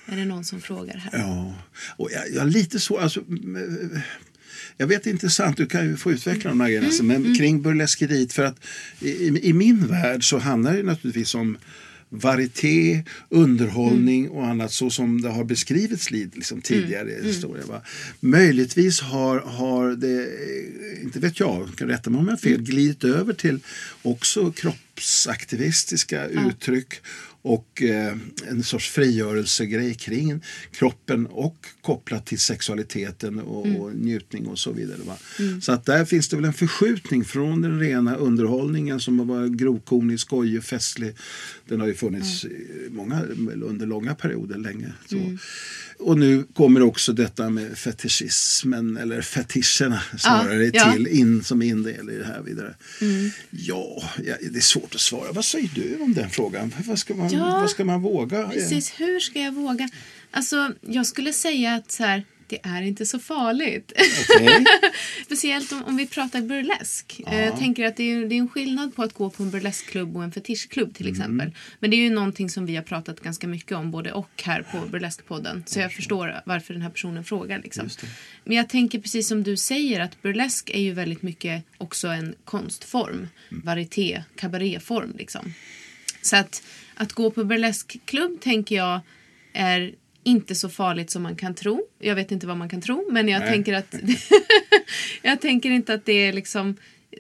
Är 0.07 0.17
det 0.17 0.25
någon 0.25 0.45
som 0.45 0.61
frågar 0.61 0.97
här? 0.97 1.19
Ja, 1.19 1.55
och 1.97 2.11
jag, 2.13 2.23
jag 2.35 2.49
lite 2.53 2.81
så... 2.81 2.99
Alltså, 2.99 3.21
mm, 3.21 4.01
jag 4.77 4.87
vet 4.87 5.05
det 5.05 5.11
är 5.11 5.13
intressant, 5.13 5.57
du 5.57 5.67
kan 5.67 5.87
ju 5.87 5.97
få 5.97 6.13
utveckla 6.13 6.51
de 6.51 6.61
här 6.61 6.69
grejerna 6.69 6.91
sen, 6.91 7.07
men 7.07 7.35
kring 7.37 7.63
burleskeriet. 7.63 8.33
För 8.33 8.45
att 8.45 8.65
i, 9.01 9.09
i, 9.09 9.41
i 9.49 9.53
min 9.53 9.87
värld 9.87 10.29
så 10.29 10.39
handlar 10.39 10.77
det 10.77 10.83
naturligtvis 10.83 11.35
om 11.35 11.59
varieté, 12.11 13.03
underhållning 13.29 14.29
och 14.31 14.47
annat 14.47 14.73
så 14.73 14.91
som 14.91 15.21
det 15.23 15.29
har 15.29 15.45
beskrivits 15.45 16.11
li- 16.11 16.31
liksom 16.35 16.63
tidigare 16.63 17.11
i 17.11 17.27
historien. 17.27 17.69
Va? 17.69 17.83
Möjligtvis 18.21 19.01
har, 19.01 19.39
har 19.41 19.91
det, 19.91 20.21
eh, 20.23 21.03
inte 21.05 21.19
vet 21.21 21.41
jag, 21.41 21.69
kan 21.77 21.89
rätta 21.89 22.11
mig 22.11 22.19
om 22.19 22.27
jag 22.27 22.33
har 22.33 22.39
fel, 22.39 22.63
glidit 22.63 23.05
över 23.05 23.33
till 23.33 23.61
också 24.03 24.53
kroppsaktivistiska 24.53 26.27
uttryck 26.27 26.95
och 27.49 27.83
eh, 27.83 28.17
en 28.49 28.63
sorts 28.63 28.89
frigörelsegrej 28.91 29.95
kring 29.95 30.41
kroppen 30.71 31.27
och 31.27 31.67
kopplat 31.81 32.27
till 32.27 32.39
sexualiteten 32.39 33.39
och, 33.41 33.67
och 33.67 33.95
njutning 33.95 34.47
och 34.47 34.59
så 34.59 34.73
vidare. 34.73 34.99
Va? 35.07 35.17
Så 35.61 35.73
att 35.73 35.85
där 35.85 36.05
finns 36.05 36.29
det 36.29 36.37
väl 36.37 36.45
en 36.45 36.53
förskjutning 36.53 37.25
från 37.25 37.63
den 37.63 37.81
rena 37.81 38.17
underhållningen 38.17 39.01
som 39.01 39.29
var 39.29 39.47
grovkornig, 39.47 40.21
skojig, 40.21 40.65
festlig. 40.65 41.17
Den 41.69 41.81
har 41.81 41.87
ju 41.87 41.95
funnits 41.95 42.45
i 42.45 42.89
många, 42.91 43.23
under 43.63 43.87
långa 43.87 44.15
perioder 44.15 44.59
länge. 44.59 44.93
Så. 45.07 45.17
Och 45.99 46.19
nu 46.19 46.45
kommer 46.55 46.83
också 46.83 47.13
detta 47.13 47.51
med 47.51 47.79
fetischismen 47.79 48.97
eller 48.97 49.23
fetischerna 49.23 50.03
snarare 50.19 50.65
Ja, 50.65 50.71
ja. 50.75 50.93
till 50.93 51.07
in 51.07 51.45
som 51.45 51.63
in 51.63 51.83
del 51.83 52.11
i 52.11 52.17
det 52.17 52.25
här 52.25 52.43
vidare. 52.43 52.75
Ja, 53.51 54.03
ja, 54.25 54.35
det 54.51 54.59
är 54.59 54.61
svårt 54.61 54.95
att 54.95 55.01
svara. 55.01 55.33
Vad 55.33 55.45
säger 55.45 55.71
du 55.75 55.99
om 56.01 56.15
den 56.15 56.31
frågan? 56.31 56.75
Vad 56.87 56.99
ska 56.99 57.15
man, 57.15 57.31
Ja, 57.39 57.61
vad 57.61 57.71
ska 57.71 57.85
man 57.85 58.03
våga? 58.03 58.49
Precis, 58.49 59.01
hur 59.01 59.21
ska 59.21 59.41
jag 59.41 59.53
våga? 59.53 59.89
Alltså, 60.31 60.73
jag 60.81 61.07
skulle 61.07 61.33
säga 61.33 61.75
att 61.75 61.91
så 61.91 62.05
här, 62.05 62.25
det 62.47 62.59
är 62.63 62.83
inte 62.83 63.07
så 63.07 63.19
farligt. 63.19 63.93
Okej. 64.31 64.65
Speciellt 65.25 65.73
om, 65.73 65.85
om 65.85 65.97
vi 65.97 66.07
pratar 66.07 66.41
burlesk. 66.41 67.21
Eh, 67.27 67.45
Jag 67.45 67.59
tänker 67.59 67.85
att 67.87 67.97
det 67.97 68.03
är, 68.13 68.27
det 68.27 68.35
är 68.35 68.39
en 68.39 68.49
skillnad 68.49 68.95
på 68.97 69.03
att 69.03 69.13
gå 69.13 69.31
på 69.31 69.43
en 69.43 69.51
burleskklubb 69.51 70.17
och 70.17 70.25
en 70.25 70.33
fetischklubb 70.33 70.95
till 70.95 71.09
exempel. 71.09 71.51
Men 71.81 71.91
det 71.91 71.97
är 71.97 71.99
ju 71.99 72.11
någonting 72.11 72.51
som 72.51 72.67
vi 72.67 72.77
har 72.77 72.83
pratat 72.83 73.21
ganska 73.21 73.47
mycket 73.49 73.73
om 73.73 73.91
både 73.91 74.13
och 74.13 74.43
här 74.45 74.63
på 74.63 74.79
Burleskpodden. 74.87 75.63
Så 75.67 75.81
jag 75.81 75.93
förstår 75.93 76.41
varför 76.45 76.75
den 76.75 76.83
här 76.83 76.91
personen 76.91 77.25
frågar. 77.25 77.61
Liksom. 77.65 77.89
Men 78.45 78.57
jag 78.57 78.69
tänker 78.69 78.99
precis 79.01 79.29
som 79.29 79.43
du 79.43 79.57
säger 79.57 80.01
att 80.01 80.23
burlesk 80.23 80.71
är 80.71 80.81
ju 80.81 80.93
väldigt 80.93 81.23
mycket 81.23 81.65
också 81.79 82.09
en 82.09 82.35
konstform. 82.45 83.29
Varieté, 83.51 84.23
kabaréform 84.37 85.15
liksom. 85.19 85.55
Så 86.23 86.37
att, 86.37 86.63
att 86.99 87.13
gå 87.13 87.31
på 87.31 87.45
burleskklubb 87.45 88.41
tänker 88.41 88.77
jag 88.77 89.01
är 89.53 89.95
inte 90.23 90.55
så 90.55 90.69
farligt 90.69 91.11
som 91.11 91.23
man 91.23 91.37
kan 91.37 91.55
tro. 91.55 91.87
Jag 91.99 92.15
vet 92.15 92.33
inte 92.33 92.47
vad 92.47 92.57
man 92.57 92.69
kan 92.69 92.83
tro, 92.83 93.09
men 93.11 93.29
jag 93.29 93.47
tänker 93.47 93.73
att 93.75 93.95
jag 95.23 95.41
tänker 95.41 95.71
inte 95.71 95.95
att 95.95 96.05
det 96.05 96.13
är 96.13 96.33
liksom... 96.33 96.77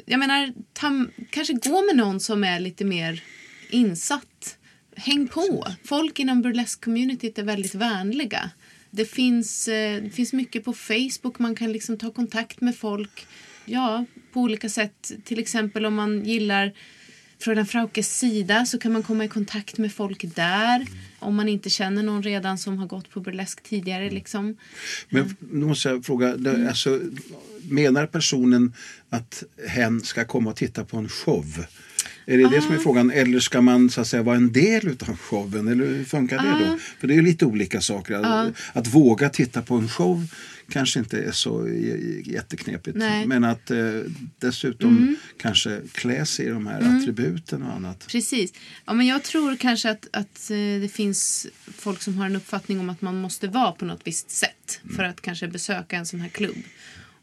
Jag 0.06 0.20
menar, 0.20 0.52
ta, 0.73 1.06
kanske 1.30 1.52
gå 1.52 1.87
med 1.87 1.97
någon 1.97 2.20
som 2.20 2.44
är 2.44 2.61
lite 2.61 2.85
mer 2.85 3.23
insatt. 3.70 4.56
Häng 4.97 5.28
på. 5.28 5.66
Folk 5.85 6.18
inom 6.18 6.44
burlesque-communityt 6.44 7.38
är 7.38 7.42
väldigt 7.42 7.75
vänliga. 7.75 8.50
Det 8.90 9.04
finns, 9.04 9.68
eh, 9.68 10.02
det 10.02 10.11
finns 10.11 10.32
mycket 10.32 10.64
på 10.64 10.73
Facebook. 10.73 11.38
Man 11.38 11.54
kan 11.54 11.73
liksom 11.73 11.99
ta 11.99 12.11
kontakt 12.11 12.61
med 12.61 12.76
folk 12.76 13.26
ja, 13.64 14.04
på 14.32 14.40
olika 14.40 14.68
sätt. 14.68 15.12
Till 15.25 15.38
exempel 15.38 15.87
om 15.87 15.94
man 15.94 16.25
gillar 16.25 16.73
Fräulein 17.40 17.66
Fraukes 17.66 18.18
sida 18.18 18.66
så 18.66 18.78
kan 18.78 18.92
man 18.92 19.02
komma 19.02 19.25
i 19.25 19.28
kontakt 19.28 19.78
med 19.78 19.92
folk 19.92 20.25
där. 20.37 20.87
Om 21.18 21.35
man 21.37 21.49
inte 21.49 21.71
känner 21.71 22.02
någon 22.02 22.23
redan 22.23 22.59
som 22.59 22.78
har 22.78 22.87
gått 22.87 23.11
på 23.11 23.21
burlesk 23.21 23.62
tidigare. 23.62 24.11
Liksom. 24.11 24.57
Men 25.09 25.37
nu 25.52 25.66
måste 25.66 25.88
jag 25.88 26.04
fråga, 26.04 26.37
det- 26.37 26.50
Mm. 26.50 26.68
alltså, 26.68 27.00
menar 27.62 28.07
personen 28.07 28.73
att 29.11 29.42
hen 29.68 30.00
ska 30.00 30.25
komma 30.25 30.50
och 30.50 30.57
titta 30.57 30.85
på 30.85 30.97
en 30.97 31.09
show? 31.09 31.64
Är 32.26 32.38
det 32.38 32.49
det 32.49 32.59
Ah. 32.59 32.61
som 32.61 32.75
är 32.75 32.78
frågan? 32.78 33.11
Eller 33.11 33.40
ska 33.40 33.61
man 33.61 33.90
så 33.90 34.00
att 34.00 34.07
säga 34.07 34.23
vara 34.23 34.37
en 34.37 34.52
del 34.52 34.88
av 35.09 35.16
showen? 35.16 35.68
Eller 35.68 35.87
hur 35.87 36.04
funkar 36.04 36.37
det 36.42 36.52
Ah. 36.52 36.59
då? 36.73 36.78
För 37.00 37.07
det 37.09 37.14
är 37.14 37.23
lite 37.23 37.45
olika 37.47 37.80
saker. 37.80 38.14
Att, 38.14 38.52
att 38.73 38.87
våga 38.87 39.28
titta 39.28 39.62
på 39.62 39.75
en 39.75 39.88
show 39.88 40.26
kanske 40.68 40.98
inte 40.98 41.18
är 41.18 41.32
så 41.32 41.68
jätteknepigt. 42.25 42.96
Nej. 42.96 43.16
Mm. 43.16 43.28
Men 43.28 43.44
att 43.50 43.70
eh, 43.70 43.78
dessutom 44.38 45.16
kanske 45.38 45.80
klä 45.92 46.26
sig 46.26 46.46
i 46.46 46.48
de 46.48 46.66
här 46.66 46.96
attributen 46.96 47.62
och 47.62 47.72
annat. 47.72 48.06
Precis. 48.06 48.52
Ja, 48.84 48.92
men 48.92 49.06
jag 49.06 49.22
tror 49.22 49.56
kanske 49.56 49.90
att, 49.90 50.08
att 50.12 50.50
eh, 50.50 50.80
det 50.80 50.92
finns 50.92 51.46
folk 51.64 52.02
som 52.02 52.18
har 52.18 52.26
en 52.26 52.37
uppfattning 52.37 52.80
om 52.80 52.90
att 52.90 53.00
man 53.00 53.20
måste 53.20 53.48
vara 53.48 53.72
på 53.72 53.84
något 53.84 54.00
visst 54.04 54.30
sätt 54.30 54.80
för 54.96 55.04
att 55.04 55.20
kanske 55.20 55.48
besöka 55.48 55.96
en 55.96 56.06
sån 56.06 56.20
här 56.20 56.28
klubb. 56.28 56.56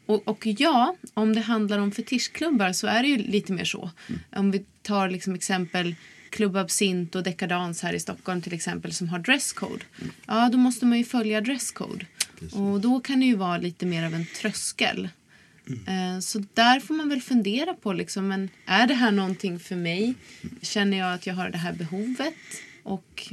Och, 0.06 0.28
och 0.28 0.46
ja, 0.46 0.96
om 1.14 1.34
det 1.34 1.40
handlar 1.40 1.78
om 1.78 1.92
fetischklubbar 1.92 2.72
så 2.72 2.86
är 2.86 3.02
det 3.02 3.08
ju 3.08 3.16
lite 3.16 3.52
mer 3.52 3.64
så. 3.64 3.90
Om 4.36 4.50
vi 4.50 4.64
tar 4.82 5.10
liksom 5.10 5.34
exempel 5.34 5.94
Club 6.30 6.56
Absint 6.56 7.14
och 7.14 7.22
Dekadans 7.22 7.82
här 7.82 7.92
i 7.92 8.00
Stockholm 8.00 8.42
till 8.42 8.52
exempel 8.54 8.92
som 8.92 9.08
har 9.08 9.18
dresscode. 9.18 9.84
Ja, 10.26 10.48
då 10.52 10.58
måste 10.58 10.86
man 10.86 10.98
ju 10.98 11.04
följa 11.04 11.40
dresscode. 11.40 12.06
Och 12.54 12.80
då 12.80 13.00
kan 13.00 13.20
det 13.20 13.26
ju 13.26 13.36
vara 13.36 13.58
lite 13.58 13.86
mer 13.86 14.06
av 14.06 14.14
en 14.14 14.26
tröskel. 14.40 15.08
Eh, 15.86 16.20
Så 16.20 16.42
där 16.54 16.80
får 16.80 16.94
man 16.94 17.08
väl 17.08 17.20
fundera 17.22 17.74
på 17.74 17.92
liksom, 17.92 18.28
men 18.28 18.48
är 18.66 18.86
det 18.86 18.94
här 18.94 19.10
någonting 19.12 19.58
för 19.60 19.76
mig? 19.76 20.14
Känner 20.62 20.96
jag 20.98 21.14
att 21.14 21.26
jag 21.26 21.34
har 21.34 21.50
det 21.50 21.58
här 21.58 21.72
behovet? 21.72 22.34
Och 22.82 23.32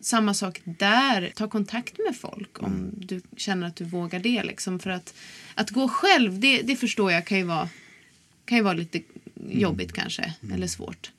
samma 0.00 0.34
sak 0.34 0.60
där, 0.64 1.32
ta 1.34 1.48
kontakt 1.48 1.98
med 2.06 2.16
folk 2.16 2.62
om 2.62 2.90
du 2.96 3.20
känner 3.36 3.66
att 3.66 3.76
du 3.76 3.84
vågar 3.84 4.18
det. 4.20 4.42
Liksom, 4.44 4.78
för 4.78 4.90
att, 4.90 5.14
att 5.54 5.70
gå 5.70 5.88
själv, 5.88 6.40
det, 6.40 6.62
det 6.62 6.76
förstår 6.76 7.12
jag 7.12 7.26
kan 7.26 7.38
ju 7.38 7.44
vara, 7.44 7.68
kan 8.44 8.58
ju 8.58 8.64
vara 8.64 8.74
lite 8.74 9.00
jobbigt 9.48 9.92
kanske, 9.92 10.34
eller 10.54 10.66
svårt. 10.66 11.10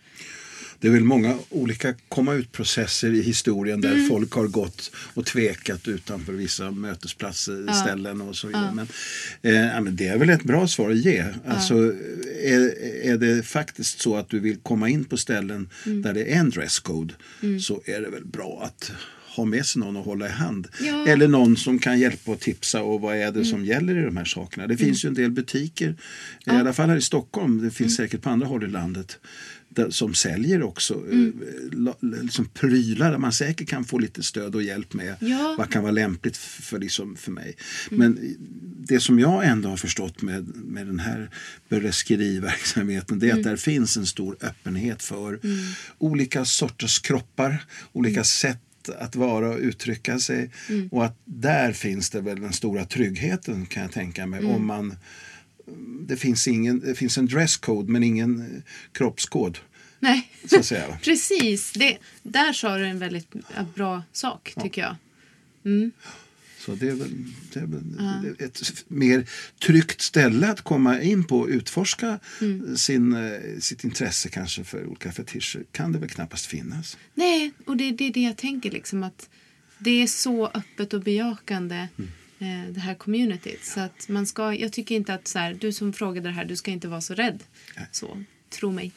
Det 0.79 0.87
är 0.87 0.91
väl 0.91 1.03
många 1.03 1.35
olika 1.49 1.93
komma 2.09 2.33
ut-processer 2.33 3.13
i 3.13 3.21
historien 3.21 3.81
där 3.81 3.93
Mm. 3.93 4.07
folk 4.07 4.31
har 4.31 4.47
gått 4.47 4.91
och 5.13 5.25
tvekat 5.25 5.87
utanför 5.87 6.33
vissa 6.33 6.71
mötesplatser, 6.71 7.71
ställen 7.73 8.21
och 8.21 8.35
så 8.35 8.47
vidare. 8.47 8.71
Men, 8.73 8.87
eh, 9.41 9.65
ja, 9.75 9.81
men 9.81 9.95
det 9.95 10.07
är 10.07 10.17
väl 10.17 10.29
ett 10.29 10.43
bra 10.43 10.67
svar 10.67 10.89
att 10.91 10.97
ge. 10.97 11.25
Alltså, 11.47 11.73
är, 12.43 12.81
är 13.05 13.17
det 13.17 13.43
faktiskt 13.43 13.99
så 14.01 14.15
att 14.17 14.29
du 14.29 14.39
vill 14.39 14.57
komma 14.57 14.89
in 14.89 15.05
på 15.05 15.17
ställen 15.17 15.69
Mm. 15.85 16.01
där 16.01 16.13
det 16.13 16.33
är 16.33 16.39
en 16.39 16.49
dresscode 16.49 17.13
så 17.61 17.81
är 17.85 18.01
det 18.01 18.09
väl 18.09 18.25
bra 18.25 18.61
att 18.65 18.91
ha 19.35 19.45
med 19.45 19.65
sig 19.65 19.79
någon 19.79 19.97
och 19.97 20.03
hålla 20.05 20.25
i 20.27 20.29
hand. 20.31 20.67
Ja. 20.81 20.87
Mm. 20.87 21.07
Eller 21.07 21.27
någon 21.27 21.57
som 21.57 21.79
kan 21.79 21.99
hjälpa 21.99 22.31
och 22.31 22.39
tipsa 22.39 22.81
och 22.81 23.01
vad 23.01 23.15
är 23.17 23.31
det 23.31 23.45
som 23.45 23.65
gäller 23.65 23.97
i 23.97 24.05
de 24.05 24.17
här 24.17 24.25
sakerna. 24.25 24.67
Det 24.67 24.77
finns 24.77 25.05
ju 25.05 25.07
en 25.07 25.13
del 25.13 25.31
butiker, 25.31 25.95
i 26.45 26.49
alla 26.49 26.73
fall 26.73 26.89
här 26.89 26.97
i 26.97 27.01
Stockholm, 27.01 27.57
det 27.63 27.71
finns 27.71 27.99
Mm. 27.99 28.07
säkert 28.07 28.21
på 28.21 28.29
andra 28.29 28.47
håll 28.47 28.63
i 28.63 28.67
landet, 28.67 29.19
som 29.89 30.13
säljer 30.13 30.63
också 30.63 30.93
Mm. 30.93 31.33
eh, 31.41 31.77
la- 31.79 31.97
liksom 32.01 32.45
prylar 32.45 33.11
där 33.11 33.17
man 33.17 33.31
säkert 33.33 33.67
kan 33.69 33.85
få 33.85 33.99
lite 33.99 34.23
stöd 34.23 34.55
och 34.55 34.63
hjälp 34.63 34.93
med 34.93 35.15
Ja. 35.19 35.55
vad 35.57 35.69
kan 35.71 35.81
vara 35.83 35.91
lämpligt 35.91 36.37
för, 36.37 36.79
liksom, 36.79 37.15
för 37.15 37.31
mig. 37.31 37.55
Men 37.91 38.35
det 38.87 38.99
som 38.99 39.19
jag 39.19 39.45
ändå 39.47 39.69
har 39.69 39.77
förstått 39.77 40.21
med, 40.21 40.47
med 40.55 40.87
den 40.87 40.99
här 40.99 41.29
burleskeriverksamheten 41.69 43.19
det 43.19 43.29
är 43.29 43.33
att 43.33 43.43
där 43.43 43.55
finns 43.57 43.97
en 43.97 44.05
stor 44.05 44.37
öppenhet 44.41 45.03
för 45.03 45.39
olika 45.97 46.45
sorters 46.45 46.99
kroppar, 46.99 47.65
olika 47.93 48.23
sätt 48.23 48.59
att 48.99 49.15
vara 49.15 49.49
och 49.49 49.59
uttrycka 49.59 50.19
sig. 50.19 50.51
Och 50.91 51.05
att 51.05 51.17
där 51.25 51.71
finns 51.73 52.09
det 52.09 52.21
väl 52.21 52.41
den 52.41 52.53
stora 52.53 52.85
tryggheten 52.85 53.65
kan 53.65 53.83
jag 53.83 53.91
tänka 53.91 54.25
mig. 54.25 54.45
Om 54.45 54.65
man, 54.65 54.95
det, 56.07 56.17
finns 56.17 56.47
ingen, 56.47 56.79
det 56.79 56.95
finns 56.95 57.17
en 57.17 57.25
dresscode 57.25 57.91
men 57.91 58.03
ingen 58.03 58.41
eh, 58.41 58.61
kroppskod. 58.91 59.57
Nej, 59.99 60.31
Så 60.45 60.63
säga. 60.63 60.97
precis. 61.03 61.71
Det, 61.71 61.97
där 62.23 62.53
sa 62.53 62.77
du 62.77 62.85
en 62.85 62.99
väldigt 62.99 63.27
ja, 63.55 63.65
bra 63.75 64.03
sak, 64.11 64.53
tycker 64.61 64.81
jag. 64.81 64.95
Så 66.59 66.75
det 66.75 66.89
är 66.89 66.95
väl, 66.95 67.25
det 67.53 67.59
är 67.59 67.65
väl 67.65 68.35
ett 68.39 68.85
mer 68.87 69.29
tryggt 69.65 70.01
ställe 70.01 70.47
att 70.47 70.61
komma 70.61 71.01
in 71.01 71.23
på 71.23 71.39
och 71.39 71.47
utforska 71.47 72.19
sin, 72.75 73.13
eh, 73.13 73.59
sitt 73.59 73.83
intresse 73.83 74.29
kanske 74.29 74.63
för 74.63 74.85
olika 74.85 75.11
fetischer 75.11 75.63
kan 75.71 75.91
det 75.91 75.99
väl 75.99 76.09
knappast 76.09 76.45
finnas. 76.45 76.97
Nej, 77.13 77.51
och 77.65 77.77
det, 77.77 77.91
det 77.91 78.07
är 78.07 78.13
det 78.13 78.21
jag 78.21 78.37
tänker 78.37 78.71
liksom 78.71 79.03
att 79.03 79.29
det 79.77 80.03
är 80.03 80.07
så 80.07 80.47
öppet 80.47 80.93
och 80.93 81.01
bejakande 81.01 81.87
eh, 82.39 82.71
det 82.73 82.79
här 82.79 82.95
communityt. 82.95 83.65
Så 83.65 83.79
att 83.79 84.09
man 84.09 84.27
ska, 84.27 84.53
jag 84.53 84.73
tycker 84.73 84.95
inte 84.95 85.13
att 85.13 85.27
så 85.27 85.39
här, 85.39 85.53
du 85.53 85.71
som 85.71 85.93
frågade 85.93 86.29
det 86.29 86.33
här, 86.33 86.45
du 86.45 86.55
ska 86.55 86.71
inte 86.71 86.87
vara 86.87 87.01
så 87.01 87.13
rädd. 87.13 87.43
Så, 87.91 88.23
tro 88.49 88.71
mig. 88.71 88.91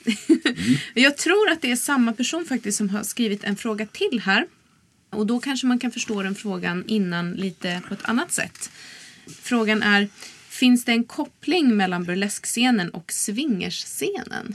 jag 0.94 1.16
tror 1.16 1.50
att 1.50 1.62
det 1.62 1.70
är 1.70 1.76
samma 1.76 2.12
person 2.12 2.44
faktiskt 2.44 2.78
som 2.78 2.88
har 2.88 3.02
skrivit 3.02 3.44
en 3.44 3.56
fråga 3.56 3.86
till 3.86 4.20
här. 4.20 4.46
Och 5.10 5.26
då 5.26 5.40
kanske 5.40 5.66
man 5.66 5.78
kan 5.78 5.90
förstå 5.90 6.22
den 6.22 6.34
frågan 6.34 6.84
innan 6.86 7.32
lite 7.32 7.82
på 7.88 7.94
ett 7.94 8.04
annat 8.04 8.32
sätt. 8.32 8.70
Frågan 9.26 9.82
är, 9.82 10.08
finns 10.48 10.84
det 10.84 10.92
en 10.92 11.04
koppling 11.04 11.76
mellan 11.76 12.04
burleskscenen 12.04 12.90
och 12.90 13.12
swingersscenen? 13.12 14.54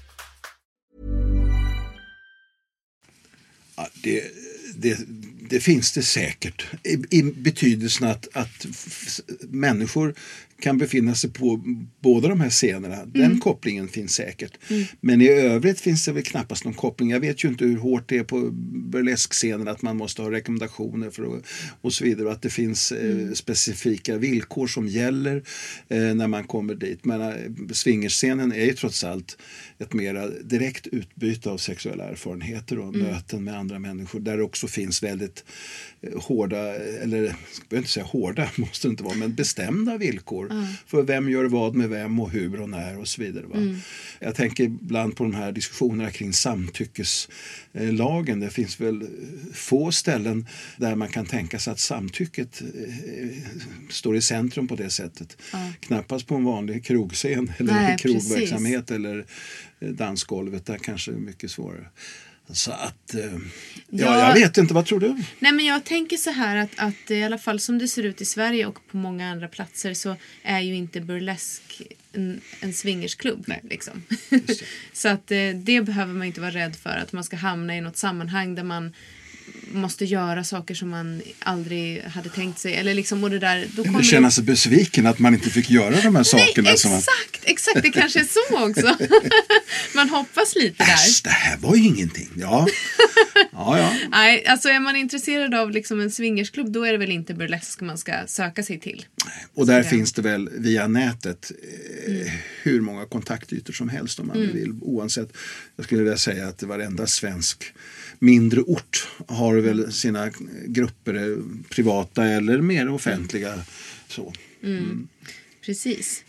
Det, 4.03 4.23
det, 4.75 4.99
det 5.49 5.59
finns 5.59 5.91
det 5.91 6.03
säkert. 6.03 6.65
I, 6.83 7.17
i 7.19 7.23
betydelsen 7.23 8.07
att, 8.07 8.27
att 8.33 8.65
människor 9.41 10.13
kan 10.61 10.77
befinna 10.77 11.15
sig 11.15 11.29
på 11.29 11.63
båda 11.99 12.27
de 12.27 12.41
här 12.41 12.49
scenerna. 12.49 13.05
Den 13.05 13.39
kopplingen 13.39 13.87
finns 13.87 14.13
säkert. 14.13 14.57
Men 15.01 15.21
i 15.21 15.27
övrigt 15.27 15.79
finns 15.79 16.05
det 16.05 16.11
väl 16.11 16.23
knappast 16.23 16.65
någon 16.65 16.73
koppling. 16.73 17.09
Jag 17.09 17.19
vet 17.19 17.43
ju 17.43 17.47
inte 17.47 17.65
hur 17.65 17.77
hårt 17.77 18.09
det 18.09 18.17
är 18.17 18.23
på 18.23 18.49
burleskscenen 18.91 19.67
att 19.67 19.81
man 19.81 19.97
måste 19.97 20.21
ha 20.21 20.31
rekommendationer 20.31 21.09
för 21.09 21.23
att, 21.23 21.43
och 21.81 21.93
så 21.93 22.03
vidare. 22.03 22.27
Och 22.27 22.33
att 22.33 22.41
det 22.41 22.49
finns 22.49 22.91
eh, 22.91 23.31
specifika 23.33 24.17
villkor 24.17 24.67
som 24.67 24.87
gäller 24.87 25.43
eh, 25.89 26.15
när 26.15 26.27
man 26.27 26.43
kommer 26.43 26.75
dit. 26.75 27.05
Men 27.05 27.21
eh, 27.21 27.33
swingerscenen 27.71 28.51
är 28.51 28.65
ju 28.65 28.73
trots 28.73 29.03
allt 29.03 29.37
ett 29.79 29.93
mera 29.93 30.29
direkt 30.29 30.87
utbyte 30.87 31.49
av 31.49 31.57
sexuella 31.57 32.03
erfarenheter 32.03 32.79
och 32.79 32.95
möten 32.95 33.43
med 33.43 33.57
andra 33.57 33.79
människor. 33.79 34.19
Där 34.19 34.37
det 34.37 34.43
också 34.43 34.67
finns 34.67 35.03
väldigt 35.03 35.43
eh, 35.43 35.45
hårda, 36.15 36.75
eller 36.75 37.17
jag 37.17 37.35
behöver 37.69 37.77
inte 37.77 37.89
säga 37.89 38.05
hårda, 38.05 38.49
måste 38.55 38.87
det 38.87 38.91
inte 38.91 39.03
vara, 39.03 39.15
men 39.15 39.35
bestämda 39.35 39.97
villkor 39.97 40.65
för 40.87 41.03
vem 41.03 41.29
gör 41.29 41.45
vad 41.45 41.75
med 41.75 41.89
vem 41.89 42.19
och 42.19 42.31
hur 42.31 42.61
och 42.61 42.69
när 42.69 42.99
och 42.99 43.07
så 43.07 43.21
vidare. 43.21 43.45
Va? 43.45 43.57
Jag 44.19 44.35
tänker 44.35 44.63
ibland 44.63 45.15
på 45.15 45.23
de 45.23 45.33
här 45.33 45.51
diskussionerna 45.51 46.11
kring 46.11 46.33
samtyckeslagen. 46.33 48.39
Det 48.39 48.49
finns 48.49 48.79
väl 48.79 49.07
få 49.53 49.91
ställen 49.91 50.47
där 50.77 50.95
man 50.95 51.07
kan 51.07 51.25
tänka 51.25 51.59
sig 51.59 51.73
att 51.73 51.79
samtycket 51.79 52.61
eh, 52.61 52.67
står 53.89 54.15
i 54.15 54.21
centrum 54.21 54.67
på 54.67 54.75
det 54.75 54.89
sättet. 54.89 55.37
Knappast 55.79 56.27
på 56.27 56.35
en 56.35 56.43
vanlig 56.43 56.85
krogscen 56.85 57.51
eller 57.57 57.73
Nej, 57.73 57.97
krogverksamhet 57.99 58.91
eller 58.91 59.25
eh, 59.79 59.89
dansgolvet. 59.89 60.65
Där 60.65 60.77
kanske 60.77 61.11
det 61.11 61.17
är 61.17 61.21
mycket 61.21 61.51
svårare. 61.51 61.87
Så 62.53 62.71
att, 62.71 63.13
eh, 63.13 63.21
ja, 63.23 63.39
Ja. 63.89 64.27
jag 64.27 64.33
vet 64.33 64.57
inte, 64.57 64.73
vad 64.73 64.85
tror 64.85 64.99
du? 64.99 65.15
Nej 65.39 65.51
men 65.51 65.65
jag 65.65 65.83
tänker 65.83 66.17
så 66.17 66.31
här 66.31 66.55
att, 66.55 66.69
att 66.77 67.11
i 67.11 67.23
alla 67.23 67.37
fall 67.37 67.59
som 67.59 67.77
det 67.77 67.87
ser 67.87 68.03
ut 68.03 68.21
i 68.21 68.25
Sverige 68.25 68.65
och 68.65 68.87
på 68.87 68.97
många 68.97 69.31
andra 69.31 69.47
platser 69.47 69.93
så 69.93 70.15
är 70.43 70.59
ju 70.59 70.75
inte 70.75 71.01
burlesk 71.01 71.81
en, 72.13 72.41
en 72.59 72.73
swingersklubb. 72.73 73.43
Nej. 73.47 73.61
Liksom. 73.69 74.03
så 74.93 75.07
att 75.09 75.31
eh, 75.31 75.49
det 75.55 75.81
behöver 75.81 76.13
man 76.13 76.27
inte 76.27 76.41
vara 76.41 76.51
rädd 76.51 76.75
för 76.75 76.89
att 76.97 77.11
man 77.13 77.23
ska 77.23 77.35
hamna 77.35 77.77
i 77.77 77.81
något 77.81 77.97
sammanhang 77.97 78.55
där 78.55 78.63
man 78.63 78.93
måste 79.73 80.05
göra 80.05 80.43
saker 80.43 80.75
som 80.75 80.89
man 80.89 81.21
aldrig 81.39 82.03
hade 82.03 82.29
tänkt 82.29 82.59
sig. 82.59 82.73
Eller 82.73 82.93
liksom, 82.93 83.23
och 83.23 83.29
det 83.29 83.39
där, 83.39 83.67
då 83.75 83.83
kommer 83.83 83.99
Eller 83.99 84.09
känna 84.09 84.31
sig 84.31 84.43
besviken 84.43 85.05
att 85.07 85.19
man 85.19 85.33
inte 85.33 85.49
fick 85.49 85.69
göra 85.69 86.01
de 86.01 86.15
här 86.15 86.23
sakerna. 86.23 86.69
Nej, 86.69 86.77
som 86.77 86.91
man, 86.91 86.99
exakt, 86.99 87.43
exakt. 87.43 87.81
Det 87.83 87.89
kanske 87.89 88.19
är 88.19 88.23
så 88.23 88.69
också. 88.69 89.05
man 89.95 90.09
hoppas 90.09 90.55
lite 90.55 90.83
där. 90.83 90.93
Äsch, 90.93 91.21
det 91.23 91.29
här 91.29 91.57
var 91.57 91.75
ju 91.75 91.83
ingenting. 91.83 92.29
Ja, 92.35 92.67
ja, 93.51 93.77
ja. 93.77 93.93
Nej, 94.11 94.45
alltså 94.45 94.69
är 94.69 94.79
man 94.79 94.95
intresserad 94.95 95.55
av 95.55 95.71
liksom 95.71 96.01
en 96.01 96.11
swingersklubb 96.11 96.71
då 96.71 96.83
är 96.83 96.91
det 96.91 96.97
väl 96.97 97.11
inte 97.11 97.33
burlesk 97.33 97.81
man 97.81 97.97
ska 97.97 98.13
söka 98.27 98.63
sig 98.63 98.79
till. 98.79 99.05
Och 99.53 99.65
där 99.65 99.83
Så 99.83 99.89
finns 99.89 100.13
det 100.13 100.21
väl 100.21 100.49
via 100.57 100.87
nätet 100.87 101.51
eh, 101.63 101.91
Mm. 102.07 102.27
hur 102.63 102.81
många 102.81 103.05
kontaktytor 103.05 103.73
som 103.73 103.89
helst 103.89 104.19
om 104.19 104.27
man 104.27 104.37
nu 104.37 104.51
vill. 104.51 104.73
Oavsett, 104.81 105.29
jag 105.75 105.85
skulle 105.85 106.03
vilja 106.03 106.17
säga 106.17 106.47
att 106.47 106.63
varenda 106.63 107.07
svensk 107.07 107.73
mindre 108.21 108.61
ort 108.61 109.07
har 109.27 109.55
väl 109.55 109.93
sina 109.93 110.31
grupper, 110.65 111.13
eh, 111.13 111.37
privata 111.69 112.25
eller 112.25 112.61
mer 112.61 112.89
offentliga. 112.89 113.63
Så. 114.07 114.33
Precis. 115.61 116.23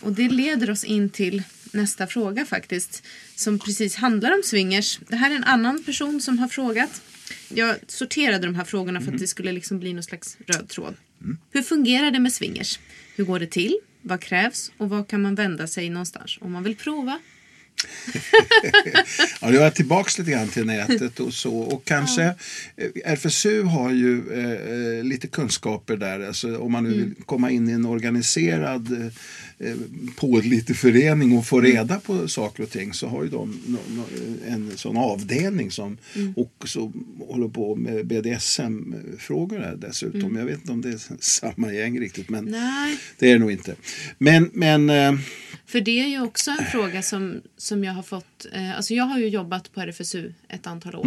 Och 0.00 0.12
det 0.12 0.28
leder 0.28 0.70
oss 0.70 0.84
in 0.84 1.10
till 1.10 1.42
nästa 1.72 2.06
fråga 2.06 2.46
faktiskt. 2.46 3.02
Som 3.34 3.58
precis 3.58 3.96
handlar 3.96 4.34
om 4.34 4.42
swingers. 4.44 5.00
Det 5.08 5.16
här 5.16 5.30
är 5.30 5.34
en 5.34 5.44
annan 5.44 5.84
person 5.84 6.20
som 6.20 6.38
har 6.38 6.48
frågat. 6.48 7.02
Jag 7.48 7.76
sorterade 7.86 8.46
de 8.46 8.54
här 8.54 8.64
frågorna 8.64 9.00
för 9.00 9.12
att 9.12 9.18
det 9.18 9.26
skulle 9.26 9.52
liksom 9.52 9.78
bli 9.78 9.92
någon 9.92 10.02
slags 10.02 10.36
röd 10.46 10.68
tråd. 10.68 10.94
Hur 11.50 11.62
fungerar 11.62 12.10
det 12.10 12.18
med 12.18 12.32
swingers? 12.32 12.78
Hur 13.16 13.24
går 13.24 13.38
det 13.38 13.46
till? 13.46 13.78
Vad 14.02 14.20
krävs? 14.20 14.72
Och 14.76 14.88
vad 14.88 15.08
kan 15.08 15.22
man 15.22 15.34
vända 15.34 15.66
sig 15.66 15.90
någonstans 15.90 16.38
om 16.40 16.52
man 16.52 16.62
vill 16.62 16.76
prova? 16.76 17.18
Ja, 19.40 19.52
jag 19.52 19.66
är 19.66 19.70
tillbaks 19.70 20.18
lite 20.18 20.30
grann 20.30 20.48
till 20.48 20.66
nätet 20.66 21.20
och 21.20 21.34
så. 21.34 21.58
Och 21.58 21.84
kanske, 21.84 22.24
eh, 22.76 22.90
RFSU 23.04 23.62
har 23.62 23.92
ju 23.92 24.32
eh, 24.32 24.98
eh, 24.98 25.04
lite 25.04 25.26
kunskaper 25.26 25.96
där. 25.96 26.20
Alltså, 26.20 26.58
om 26.58 26.72
man 26.72 26.84
nu 26.84 26.90
vill 26.90 27.14
komma 27.26 27.50
in 27.50 27.68
i 27.68 27.72
en 27.72 27.86
organiserad 27.86 29.12
eh, 29.58 29.76
pålitlig 30.16 30.76
förening 30.76 31.38
och 31.38 31.46
få 31.46 31.60
reda 31.60 32.00
på 32.00 32.28
saker 32.28 32.62
och 32.62 32.70
ting 32.70 32.92
så 32.92 33.08
har 33.08 33.22
ju 33.24 33.28
de 33.30 33.62
no, 33.66 33.78
no, 33.88 34.04
en 34.48 34.72
sån 34.76 34.96
avdelning 34.96 35.70
som 35.70 35.98
också 36.36 36.92
håller 37.28 37.48
på 37.48 37.74
med 37.74 38.06
BDSM-frågor 38.06 39.76
dessutom. 39.76 40.36
Jag 40.36 40.44
vet 40.44 40.58
inte 40.58 40.72
om 40.72 40.82
det 40.82 40.88
är 40.88 41.00
samma 41.20 41.72
gäng 41.72 42.00
riktigt 42.00 42.28
men 42.28 42.44
Nej. 42.44 42.98
det 43.18 43.28
är 43.28 43.32
det 43.32 43.38
nog 43.38 43.52
inte. 43.52 43.74
Men, 44.18 44.50
men 44.52 44.90
eh, 44.90 45.12
För 45.66 45.80
det 45.80 46.00
är 46.00 46.06
ju 46.06 46.20
också 46.20 46.50
en 46.50 46.66
fråga 46.72 47.02
som, 47.02 47.42
som 47.56 47.84
jag 47.84 47.92
har 47.92 48.02
fått. 48.02 48.46
Eh, 48.52 48.76
alltså 48.76 48.94
jag 48.94 49.04
har 49.04 49.18
ju 49.18 49.28
jobbat 49.28 49.72
på 49.72 49.80
RFSU 49.80 50.32
ett 50.48 50.66
antal 50.66 50.94
år. 50.94 51.06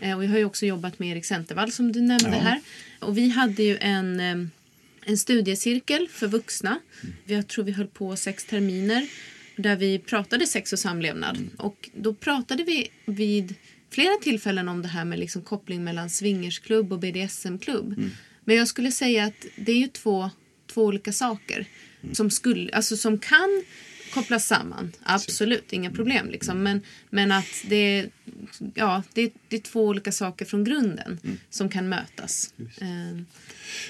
Eh, 0.00 0.16
och 0.16 0.24
jag 0.24 0.30
har 0.30 0.38
ju 0.38 0.44
också 0.44 0.66
jobbat 0.66 0.98
med 0.98 1.08
Erik 1.08 1.24
Centervall 1.24 1.72
som 1.72 1.92
du 1.92 2.00
nämnde 2.00 2.36
här. 2.36 2.60
Och 3.00 3.18
vi 3.18 3.28
hade 3.28 3.62
ju 3.62 3.76
en, 3.76 4.20
eh, 4.20 4.36
en 5.04 5.18
studiecirkel 5.18 6.08
för 6.08 6.28
vuxna. 6.28 6.78
Jag 7.24 7.48
tror 7.48 7.64
vi 7.64 7.72
höll 7.72 7.86
på 7.86 8.16
sex 8.16 8.44
terminer. 8.44 9.08
Där 9.56 9.76
vi 9.76 9.98
pratade 9.98 10.46
sex 10.46 10.72
och 10.72 10.78
samlevnad. 10.78 11.38
Och 11.56 11.90
då 11.94 12.14
pratade 12.14 12.64
vi 12.64 12.88
vid 13.04 13.54
flera 13.90 14.16
tillfällen 14.22 14.68
om 14.68 14.82
det 14.82 14.88
här 14.88 15.04
med 15.04 15.18
liksom 15.18 15.42
koppling 15.42 15.84
mellan 15.84 16.10
swingersklubb 16.10 16.92
och 16.92 16.98
BDSM-klubb. 16.98 18.10
Men 18.44 18.56
jag 18.56 18.68
skulle 18.68 18.92
säga 18.92 19.24
att 19.24 19.46
det 19.56 19.72
är 19.72 19.76
ju 19.76 19.86
två, 19.86 20.30
två 20.66 20.84
olika 20.84 21.12
saker. 21.12 21.66
Som, 22.12 22.30
skulle, 22.30 22.72
alltså 22.72 22.96
som 22.96 23.18
kan 23.18 23.62
kopplas 24.14 24.46
samman. 24.46 24.92
Absolut, 25.02 25.72
inga 25.72 25.90
problem. 25.90 26.30
Liksom. 26.30 26.62
Men, 26.62 26.82
men 27.10 27.32
att 27.32 27.64
det 27.68 27.76
är, 27.76 28.10
ja, 28.74 29.02
det, 29.12 29.32
det 29.48 29.56
är 29.56 29.60
två 29.60 29.86
olika 29.86 30.12
saker 30.12 30.44
från 30.44 30.64
grunden 30.64 31.20
som 31.50 31.68
kan 31.68 31.88
mötas. 31.88 32.54
Eh, 32.80 33.20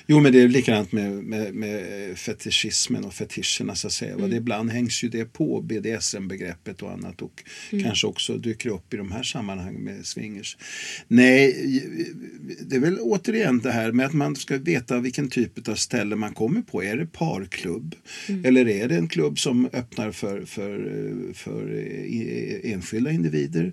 Jo, 0.07 0.21
men 0.21 0.33
det 0.33 0.41
är 0.43 0.49
likadant 0.49 0.93
med, 0.93 1.13
med, 1.13 1.55
med 1.55 2.19
fetischismen 2.19 3.05
och 3.05 3.15
fetischerna 3.15 3.75
så 3.75 3.87
att 3.87 3.93
säga. 3.93 4.15
Mm. 4.15 4.31
Det 4.31 4.37
ibland 4.37 4.71
hängs 4.71 5.05
ju 5.05 5.09
det 5.09 5.25
på 5.25 5.61
BDSM-begreppet 5.61 6.83
och 6.83 6.93
annat 6.93 7.23
och 7.23 7.45
Mm. 7.71 7.85
kanske 7.85 8.07
också 8.07 8.39
dyker 8.39 8.71
upp 8.71 8.95
i 8.95 8.97
de 8.97 9.13
här 9.13 9.23
sammanhangen 9.23 9.81
med 9.85 10.07
swingers. 10.07 10.57
Nej, 11.09 11.53
det 12.61 12.77
är 12.77 12.81
väl 12.81 12.99
återigen 13.01 13.59
det 13.59 13.73
här 13.73 13.93
med 13.93 14.07
att 14.07 14.13
man 14.13 14.37
ska 14.37 14.59
veta 14.59 15.01
vilken 15.01 15.31
typ 15.31 15.69
av 15.69 15.75
ställe 15.75 16.17
man 16.17 16.35
kommer 16.35 16.63
på. 16.63 16.83
Är 16.85 16.97
det 16.97 17.07
parklubb? 17.07 17.95
Mm. 18.29 18.45
Eller 18.45 18.69
är 18.69 18.89
det 18.89 18.97
en 18.97 19.09
klubb 19.09 19.39
som 19.39 19.69
öppnar 19.73 20.13
för, 20.13 20.45
för, 20.45 21.33
för 21.35 21.75
eh, 21.79 22.73
enskilda 22.73 23.11
individer? 23.11 23.73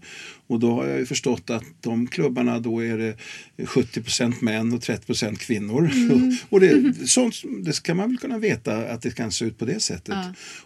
Och 0.51 0.59
då 0.59 0.71
har 0.71 0.87
jag 0.87 0.99
ju 0.99 1.05
förstått 1.05 1.49
att 1.49 1.63
de 1.81 2.07
klubbarna 2.07 2.59
då 2.59 2.83
är 2.83 2.97
det 2.97 3.15
70% 3.57 4.33
män 4.41 4.73
och 4.73 4.79
30% 4.79 5.35
kvinnor. 5.35 5.91
och 6.49 6.59
det, 6.59 6.93
sånt, 7.09 7.35
det 7.65 7.73
ska 7.73 7.93
man 7.93 8.09
väl 8.09 8.17
kunna 8.17 8.37
veta 8.37 8.77
att 8.77 9.01
det 9.01 9.15
kan 9.15 9.31
se 9.31 9.45
ut 9.45 9.57
på 9.57 9.65
det 9.65 9.79
sättet. 9.79 10.17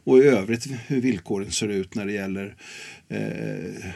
Och 0.03 0.17
i 0.17 0.21
övrigt 0.21 0.67
hur 0.87 1.01
villkoren 1.01 1.51
ser 1.51 1.67
ut 1.67 1.95
när 1.95 2.05
det 2.05 2.13
gäller 2.13 2.55
eh, 3.09 3.19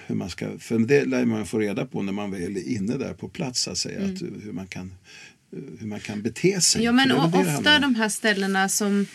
hur 0.07 0.15
man 0.15 0.29
ska, 0.29 0.59
för 0.59 0.79
det 0.79 1.05
lär 1.05 1.25
man 1.25 1.45
få 1.45 1.59
reda 1.59 1.85
på 1.85 2.01
när 2.01 2.13
man 2.13 2.31
väl 2.31 2.57
är 2.57 2.67
inne 2.67 2.97
där 2.97 3.13
på 3.13 3.29
plats 3.29 3.67
att 3.67 3.77
säga, 3.77 3.99
att, 3.99 4.21
hur, 4.21 4.51
man 4.51 4.67
kan, 4.67 4.93
hur 5.79 5.87
man 5.87 5.99
kan 5.99 6.21
bete 6.21 6.61
sig. 6.61 6.83
Ja, 6.83 6.91
men 6.91 7.11
ofta 7.11 7.79
de 7.79 7.95
här 7.95 8.09
ställena 8.09 8.69
som, 8.69 9.05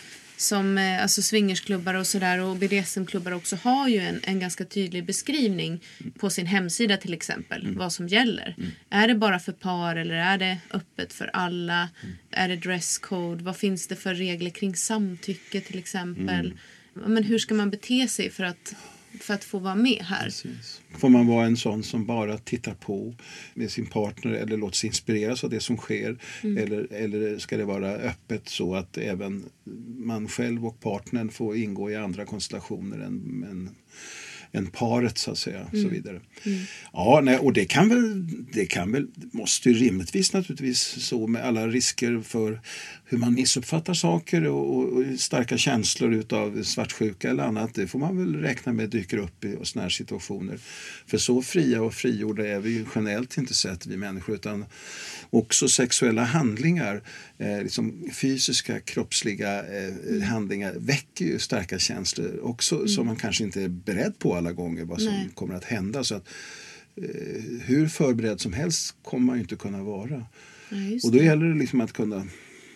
som 0.44 0.78
eh, 0.78 1.02
alltså 1.02 1.22
swingersklubbar 1.22 1.94
och 1.94 2.06
sådär 2.06 2.40
och 2.40 2.56
BDSM-klubbar 2.56 3.32
också 3.32 3.56
har 3.56 3.88
ju 3.88 3.98
en, 3.98 4.20
en 4.24 4.40
ganska 4.40 4.64
tydlig 4.64 5.06
beskrivning 5.06 5.80
på 6.18 6.30
sin 6.30 6.46
hemsida 6.46 6.96
till 6.96 7.14
exempel. 7.14 7.62
Mm. 7.62 7.78
Vad 7.78 7.92
som 7.92 8.08
gäller. 8.08 8.56
Är 8.90 9.08
det 9.08 9.14
bara 9.14 9.38
för 9.38 9.52
par 9.52 9.96
eller 9.96 10.14
är 10.14 10.38
det 10.38 10.58
öppet 10.70 11.12
för 11.12 11.30
alla? 11.32 11.88
Mm. 12.02 12.16
Är 12.30 12.48
det 12.48 12.56
dresscode? 12.56 13.44
Vad 13.44 13.56
finns 13.56 13.86
det 13.86 13.96
för 13.96 14.14
regler 14.14 14.50
kring 14.50 14.76
samtycke 14.76 15.60
till 15.60 15.78
exempel? 15.78 16.46
Mm. 16.96 17.12
Men 17.12 17.24
hur 17.24 17.38
ska 17.38 17.54
man 17.54 17.70
bete 17.70 18.08
sig 18.08 18.30
för 18.30 18.44
att 18.44 18.74
för 19.20 19.34
att 19.34 19.44
få 19.44 19.58
vara 19.58 19.74
med 19.74 20.02
här. 20.02 20.24
Precis. 20.24 20.82
Får 20.98 21.08
man 21.08 21.26
vara 21.26 21.46
en 21.46 21.56
sån 21.56 21.82
som 21.82 22.06
bara 22.06 22.38
tittar 22.38 22.74
på 22.74 23.14
med 23.54 23.70
sin 23.70 23.86
partner 23.86 24.32
eller 24.32 24.56
låter 24.56 24.76
sig 24.76 24.86
inspireras 24.86 25.44
av 25.44 25.50
det 25.50 25.60
som 25.60 25.76
sker? 25.76 26.18
Eller, 26.42 26.92
eller 26.92 27.38
ska 27.38 27.56
det 27.56 27.64
vara 27.64 27.90
öppet 27.90 28.48
så 28.48 28.74
att 28.74 28.98
även 28.98 29.44
man 29.96 30.28
själv 30.28 30.66
och 30.66 30.80
partnern 30.80 31.30
får 31.30 31.56
ingå 31.56 31.90
i 31.90 31.96
andra 31.96 32.24
konstellationer 32.24 32.98
än, 32.98 33.46
än, 33.50 33.70
än 34.54 34.66
paret 34.66 35.18
så 35.18 35.30
att 35.30 35.38
säga. 35.38 35.66
Så 35.72 35.88
vidare. 35.88 36.20
Ja, 36.92 37.20
nej, 37.22 37.38
och 37.38 37.52
det 37.52 37.64
kan 37.64 37.88
väl, 37.88 38.26
det 38.52 38.66
kan 38.66 38.92
väl, 38.92 39.06
måste 39.32 39.70
ju 39.70 39.74
rimligtvis 39.74 40.32
naturligtvis 40.32 40.80
så 40.80 41.26
med 41.26 41.44
alla 41.44 41.68
risker 41.68 42.20
för 42.20 42.60
hur 43.04 43.18
man 43.18 43.34
missuppfattar 43.34 43.94
saker 43.94 44.46
och, 44.46 44.76
och, 44.76 44.84
och 44.84 45.04
starka 45.18 45.58
känslor 45.58 46.14
utav 46.14 46.62
svartsjuka 46.62 47.30
eller 47.30 47.44
annat. 47.44 47.74
Det 47.74 47.86
får 47.86 47.98
man 47.98 48.18
väl 48.18 48.42
räkna 48.42 48.72
med 48.72 48.90
dyker 48.90 49.16
upp 49.16 49.44
i 49.44 49.56
sådana 49.62 49.82
här 49.82 49.90
situationer. 49.90 50.58
För 51.06 51.18
så 51.18 51.42
fria 51.42 51.82
och 51.82 51.94
frigjorda 51.94 52.46
är 52.46 52.60
vi 52.60 52.70
ju 52.70 52.84
generellt 52.94 53.38
inte 53.38 53.54
sett 53.54 53.86
vi 53.86 53.96
människor 53.96 54.34
utan 54.34 54.64
också 55.30 55.68
sexuella 55.68 56.24
handlingar, 56.24 57.02
eh, 57.38 57.62
liksom 57.62 58.10
fysiska 58.12 58.80
kroppsliga 58.80 59.64
eh, 59.66 60.22
handlingar 60.22 60.74
väcker 60.76 61.24
ju 61.24 61.38
starka 61.38 61.78
känslor 61.78 62.40
också 62.42 62.88
som 62.88 63.06
man 63.06 63.16
kanske 63.16 63.44
inte 63.44 63.62
är 63.62 63.68
beredd 63.68 64.18
på 64.18 64.34
alla 64.34 64.52
gånger 64.52 64.84
vad 64.84 65.00
som 65.00 65.12
Nej. 65.12 65.28
kommer 65.34 65.54
att 65.54 65.64
hända. 65.64 66.04
Så 66.04 66.14
att, 66.14 66.28
eh, 66.96 67.04
hur 67.64 67.88
förberedd 67.88 68.40
som 68.40 68.52
helst 68.52 68.96
kommer 69.02 69.26
man 69.26 69.36
ju 69.36 69.42
inte 69.42 69.56
kunna 69.56 69.82
vara. 69.82 70.26
Ja, 70.68 70.76
Och 71.04 71.12
då 71.12 71.18
det. 71.18 71.24
gäller 71.24 71.46
det 71.46 71.58
liksom 71.58 71.80
att 71.80 71.92
kunna 71.92 72.26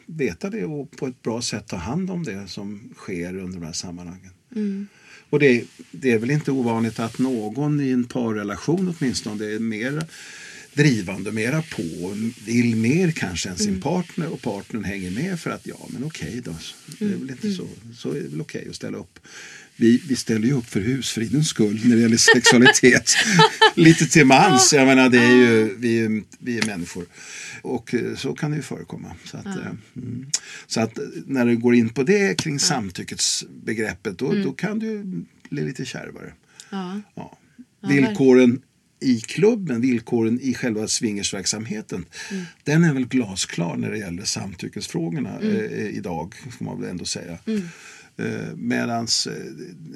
veta 0.07 0.51
det 0.51 0.65
och 0.65 0.91
på 0.91 1.07
ett 1.07 1.23
bra 1.23 1.43
sätt 1.43 1.67
ta 1.67 1.77
hand 1.77 2.11
om 2.11 2.25
det 2.25 2.49
som 2.49 2.95
sker 2.97 3.37
under 3.37 3.61
de 3.61 3.67
här 3.67 3.73
sammanhangen. 3.73 4.31
Mm. 4.57 4.87
Och 5.31 5.39
det, 5.39 5.65
det 5.91 6.13
är 6.13 6.19
väl 6.19 6.31
inte 6.31 6.53
ovanligt 6.53 6.99
att 6.99 7.19
någon 7.19 7.81
i 7.81 7.91
en 7.91 8.05
parrelation 8.05 8.95
åtminstone 8.99 9.45
är 9.45 9.59
mer 9.59 10.05
drivande, 10.83 11.33
mera 11.33 11.63
på, 11.63 12.17
vill 12.47 12.77
mer 12.77 13.11
kanske 13.11 13.49
än 13.49 13.57
sin 13.59 13.69
Mm. 13.69 13.81
partner 13.81 14.29
och 14.33 14.43
partnern 14.43 14.85
hänger 14.85 15.11
med 15.11 15.41
för 15.41 15.51
att 15.51 15.67
ja 15.67 15.87
men 15.89 16.05
okej 16.05 16.41
då, 16.45 16.55
det 16.99 17.05
är 17.05 17.09
Mm. 17.09 17.21
väl 17.21 17.31
inte 17.31 17.53
så, 17.53 17.67
så 17.97 18.11
är 18.11 18.15
det 18.21 18.29
väl 18.29 18.41
okej 18.41 18.67
att 18.71 18.77
ställa 18.77 18.99
upp. 18.99 19.19
Vi, 19.77 20.03
vi 20.09 20.17
ställer 20.17 20.47
ju 20.47 20.53
upp 20.53 20.67
för 20.67 20.81
husfridens 20.81 21.49
skull 21.49 21.81
när 21.85 21.97
det 21.97 22.03
gäller 22.03 22.17
sexualitet. 22.17 23.13
Lite 23.75 24.07
till 24.07 24.25
mans, 24.27 24.73
jag 24.73 24.87
menar 24.87 25.09
det 25.09 25.19
är 25.19 25.37
ju, 25.37 25.77
vi, 25.79 25.99
är- 26.01 26.23
vi 26.39 26.59
är 26.59 26.67
människor. 26.67 27.05
Och 27.63 27.95
eh, 27.95 28.17
så 28.17 28.33
kan 28.35 28.51
det 28.51 28.57
ju 28.57 28.63
förekomma. 28.63 29.13
Så 29.25 29.37
att, 29.37 29.47
eh, 29.47 29.53
mm. 29.97 30.27
så 30.67 30.81
att 30.81 30.99
eh, 30.99 31.05
när 31.27 31.47
det 31.47 31.57
går 31.57 31.75
in 31.75 31.89
på 31.89 32.03
det 32.03 32.35
kring 32.41 32.59
samtyckesbegreppet 32.59 34.19
då, 34.19 34.33
då 34.33 34.53
kan 34.53 34.79
det 34.79 34.87
ju 34.87 35.05
bli 35.51 35.65
lite 35.65 35.85
kärvare. 35.85 36.33
Ja. 36.71 37.01
Ja, 37.15 37.39
Villkoren 37.89 38.61
i 39.01 39.21
klubben, 39.21 39.81
villkoren 39.81 40.41
i 40.41 40.55
själva 40.55 40.89
swingersverksamheten, 40.89 42.07
den 42.65 42.85
är 42.85 42.95
väl 42.95 43.07
glasklar 43.07 43.77
när 43.77 43.91
det 43.91 43.99
gäller 43.99 44.25
samtyckesfrågorna 44.25 45.41
eh, 45.41 45.97
idag, 45.97 46.35
får 46.59 46.65
man 46.65 46.81
väl 46.81 46.91
ändå 46.91 47.05
säga. 47.05 47.39
Eh, 48.17 48.57
medans 48.57 49.27
eh, 49.27 49.35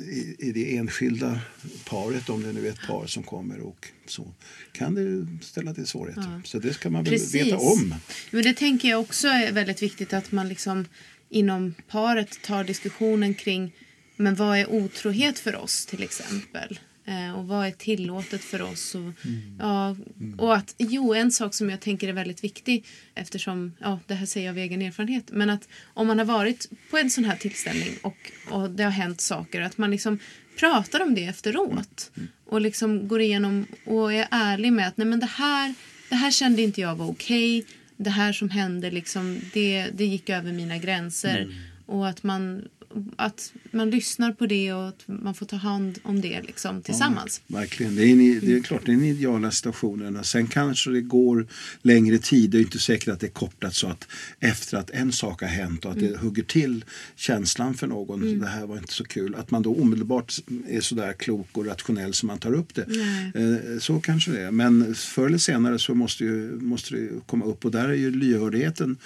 i, 0.08 0.36
i 0.38 0.52
det 0.52 0.76
enskilda 0.76 1.40
paret, 1.84 2.28
om 2.28 2.42
det 2.42 2.52
nu 2.52 2.66
är 2.66 2.70
ett 2.70 2.86
par 2.86 3.06
som 3.06 3.22
kommer 3.22 3.60
och 3.60 3.88
så, 4.06 4.34
kan 4.72 4.94
det 4.94 5.26
ställa 5.44 5.74
till 5.74 5.86
svårigheter. 5.86 6.40
Så 6.44 6.58
det 6.58 6.74
ska 6.74 6.90
man 6.90 7.04
väl 7.04 7.12
Precis. 7.12 7.34
veta 7.34 7.56
om. 7.56 7.94
Men 8.30 8.42
det 8.42 8.54
tänker 8.54 8.88
jag 8.88 9.00
också 9.00 9.28
är 9.28 9.52
väldigt 9.52 9.82
viktigt 9.82 10.12
att 10.12 10.32
man 10.32 10.48
liksom 10.48 10.84
inom 11.28 11.74
paret 11.88 12.42
tar 12.42 12.64
diskussionen 12.64 13.34
kring 13.34 13.72
men 14.16 14.34
vad 14.34 14.58
är 14.58 14.70
otrohet 14.70 15.38
för 15.38 15.56
oss 15.56 15.86
till 15.86 16.02
exempel? 16.02 16.78
Eh, 17.04 17.38
och 17.38 17.46
vad 17.48 17.66
är 17.66 17.70
tillåtet 17.70 18.44
för 18.44 18.62
oss? 18.62 18.94
Och, 18.94 19.00
Mm. 19.00 19.56
ja, 19.58 19.96
och 20.38 20.56
att, 20.56 20.74
jo, 20.78 21.14
en 21.14 21.32
sak 21.32 21.54
som 21.54 21.70
jag 21.70 21.80
tänker 21.80 22.08
är 22.08 22.12
väldigt 22.12 22.44
viktig 22.44 22.84
eftersom, 23.14 23.72
ja, 23.80 24.00
det 24.06 24.14
här 24.14 24.26
säger 24.26 24.46
jag 24.46 24.52
av 24.52 24.58
egen 24.58 24.82
erfarenhet, 24.82 25.24
men 25.30 25.50
att 25.50 25.68
om 25.94 26.06
man 26.06 26.18
har 26.18 26.26
varit 26.26 26.70
på 26.90 26.98
en 26.98 27.10
sån 27.10 27.24
här 27.24 27.36
tillställning 27.36 27.90
och, 28.02 28.16
och 28.50 28.70
det 28.70 28.82
har 28.82 28.90
hänt 28.90 29.20
saker, 29.20 29.60
att 29.60 29.78
man 29.78 29.90
liksom 29.90 30.18
pratar 30.58 31.02
om 31.02 31.14
det 31.14 31.24
efteråt 31.24 32.10
Mm. 32.16 32.28
och 32.46 32.60
liksom 32.60 33.08
går 33.08 33.20
igenom 33.20 33.66
och 33.84 34.12
är 34.12 34.28
ärlig 34.30 34.72
med 34.72 34.88
att 34.88 34.96
nej 34.96 35.06
men 35.06 35.20
det 35.20 35.26
här, 35.26 35.74
det 36.08 36.14
här 36.16 36.30
kände 36.30 36.62
inte 36.62 36.80
jag 36.80 36.94
var 36.96 37.06
okej. 37.10 37.64
Det 37.96 38.10
här 38.10 38.32
som 38.32 38.50
hände 38.50 38.90
liksom, 38.90 39.40
det, 39.52 39.86
det 39.94 40.04
gick 40.04 40.28
över 40.30 40.52
mina 40.52 40.78
gränser. 40.78 41.38
Mm. 41.40 41.54
Och 41.86 42.08
att 42.08 42.22
man, 42.22 42.68
att 43.16 43.52
man 43.70 43.90
lyssnar 43.90 44.32
på 44.32 44.46
det 44.46 44.72
och 44.72 44.88
att 44.88 45.02
man 45.06 45.34
får 45.34 45.46
ta 45.46 45.56
hand 45.56 45.98
om 46.02 46.20
det 46.20 46.42
liksom, 46.42 46.82
tillsammans. 46.82 47.40
Verkligen. 47.46 47.96
Det 47.96 48.02
är, 48.02 48.12
en, 48.12 48.40
det 48.40 48.52
är 48.56 48.62
klart, 48.62 48.86
den 48.86 49.04
ideala 49.04 49.50
situationen. 49.50 50.24
Sen 50.24 50.46
kanske 50.46 50.90
det 50.90 51.00
går 51.00 51.46
längre 51.82 52.18
tid. 52.18 52.50
Det 52.50 52.58
är 52.58 52.60
inte 52.60 52.78
säkert 52.78 53.08
att 53.08 53.20
det 53.20 53.26
är 53.26 53.30
kopplat 53.30 53.74
så 53.74 53.86
att 53.86 54.08
efter 54.40 54.76
att 54.78 54.90
en 54.90 55.12
sak 55.12 55.40
har 55.40 55.48
hänt 55.48 55.84
och 55.84 55.92
att 55.92 56.00
det 56.00 56.16
hugger 56.16 56.42
till 56.42 56.84
känslan 57.16 57.74
för 57.74 57.86
någon, 57.86 58.38
det 58.38 58.46
här 58.46 58.66
var 58.66 58.76
inte 58.76 58.92
så 58.92 59.04
kul, 59.04 59.34
att 59.34 59.50
man 59.50 59.62
då 59.62 59.74
omedelbart 59.74 60.34
är 60.68 60.80
så 60.80 60.94
där 60.94 61.12
klok 61.12 61.48
och 61.52 61.66
rationell 61.66 62.14
som 62.14 62.26
man 62.26 62.38
tar 62.38 62.52
upp 62.54 62.74
det. 62.74 62.86
Eh, 63.34 63.78
Så 63.78 64.00
kanske 64.00 64.30
det 64.30 64.40
är. 64.40 64.50
Men 64.50 64.94
förr 64.94 65.26
eller 65.26 65.38
senare 65.38 65.78
så 65.78 65.94
måste, 65.94 66.24
ju, 66.24 66.60
måste 66.60 66.94
det 66.94 67.08
komma 67.26 67.44
upp 67.44 67.64
och 67.64 67.70
där 67.70 67.88
är 67.88 67.94
ju 67.94 68.10
lyhördheten 68.10 68.96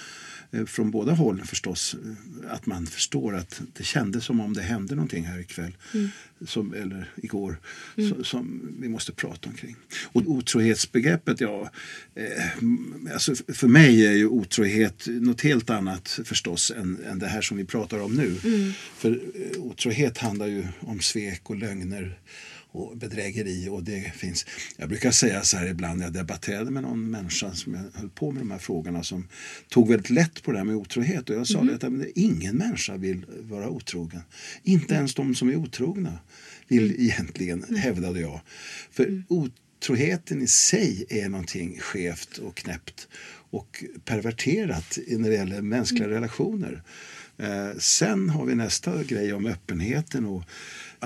från 0.64 0.90
båda 0.90 1.12
håll 1.12 1.42
förstås. 1.44 1.94
eh, 1.94 2.52
Att 2.52 2.66
man 2.66 2.86
förstår 2.86 3.36
att 3.36 3.60
det 3.76 3.84
kändes 3.84 4.24
som 4.24 4.40
om 4.40 4.52
det 4.54 4.62
hände 4.62 4.94
någonting 4.94 5.24
här 5.24 5.38
ikväll. 5.38 5.76
Som, 6.46 6.74
eller 6.74 7.10
igår. 7.16 7.58
Så, 8.10 8.24
som 8.24 8.60
vi 8.80 8.88
måste 8.88 9.12
prata 9.12 9.48
omkring. 9.48 9.76
Och 10.12 10.22
otrohetsbegreppet, 10.26 11.40
ja. 11.40 11.70
Eh, 12.14 13.12
alltså 13.12 13.34
för 13.48 13.68
mig 13.68 14.06
är 14.06 14.12
ju 14.12 14.26
otrohet 14.26 15.06
något 15.06 15.40
helt 15.40 15.70
annat 15.70 16.20
förstås 16.24 16.72
än, 16.76 16.98
än 17.10 17.18
det 17.18 17.26
här 17.26 17.40
som 17.40 17.56
vi 17.56 17.64
pratar 17.64 17.98
om 17.98 18.14
nu. 18.14 18.34
För 18.96 19.10
eh, 19.10 19.62
otrohet 19.62 20.18
handlar 20.18 20.46
ju 20.46 20.66
om 20.80 21.00
svek 21.00 21.50
och 21.50 21.56
lögner 21.56 22.18
och 22.76 22.96
bedrägeri 22.96 23.68
och 23.68 23.82
det 23.82 24.12
finns. 24.14 24.46
Jag 24.76 24.88
brukar 24.88 25.10
säga 25.10 25.42
så 25.42 25.56
här 25.56 25.66
ibland 25.66 25.98
när 25.98 26.06
jag 26.06 26.12
debatterade 26.12 26.70
med 26.70 26.82
någon 26.82 27.10
människa 27.10 27.52
som 27.52 27.74
jag 27.74 28.00
höll 28.00 28.10
på 28.10 28.32
med 28.32 28.42
de 28.42 28.50
här 28.50 28.58
frågorna 28.58 29.02
som 29.02 29.28
tog 29.68 29.88
väldigt 29.88 30.10
lätt 30.10 30.42
på 30.42 30.52
det 30.52 30.58
här 30.58 30.64
med 30.64 30.76
otrohet 30.76 31.30
och 31.30 31.36
jag 31.36 31.46
sa 31.46 31.62
det 31.62 31.74
att 31.74 31.82
men 31.82 32.10
ingen 32.14 32.56
människa 32.56 32.96
vill 32.96 33.26
vara 33.40 33.68
otrogen. 33.68 34.22
Inte 34.62 34.94
ens 34.94 35.14
de 35.14 35.34
som 35.34 35.48
är 35.48 35.56
otrogna 35.56 36.18
vill 36.68 37.00
egentligen, 37.00 37.76
hävdade 37.76 38.20
jag. 38.20 38.40
För 38.90 39.22
otroheten 39.28 40.42
i 40.42 40.46
sig 40.46 41.06
är 41.08 41.28
någonting 41.28 41.78
skevt 41.80 42.38
och 42.38 42.56
knäppt 42.56 43.08
och 43.50 43.84
perverterat 44.04 44.98
när 45.08 45.30
det 45.30 45.36
gäller 45.36 45.62
mänskliga 45.62 46.08
relationer. 46.08 46.82
Eh, 47.38 47.78
sen 47.78 48.30
har 48.30 48.44
vi 48.44 48.54
nästa 48.54 49.02
grej 49.02 49.32
om 49.32 49.46
öppenheten 49.46 50.24
och 50.24 50.42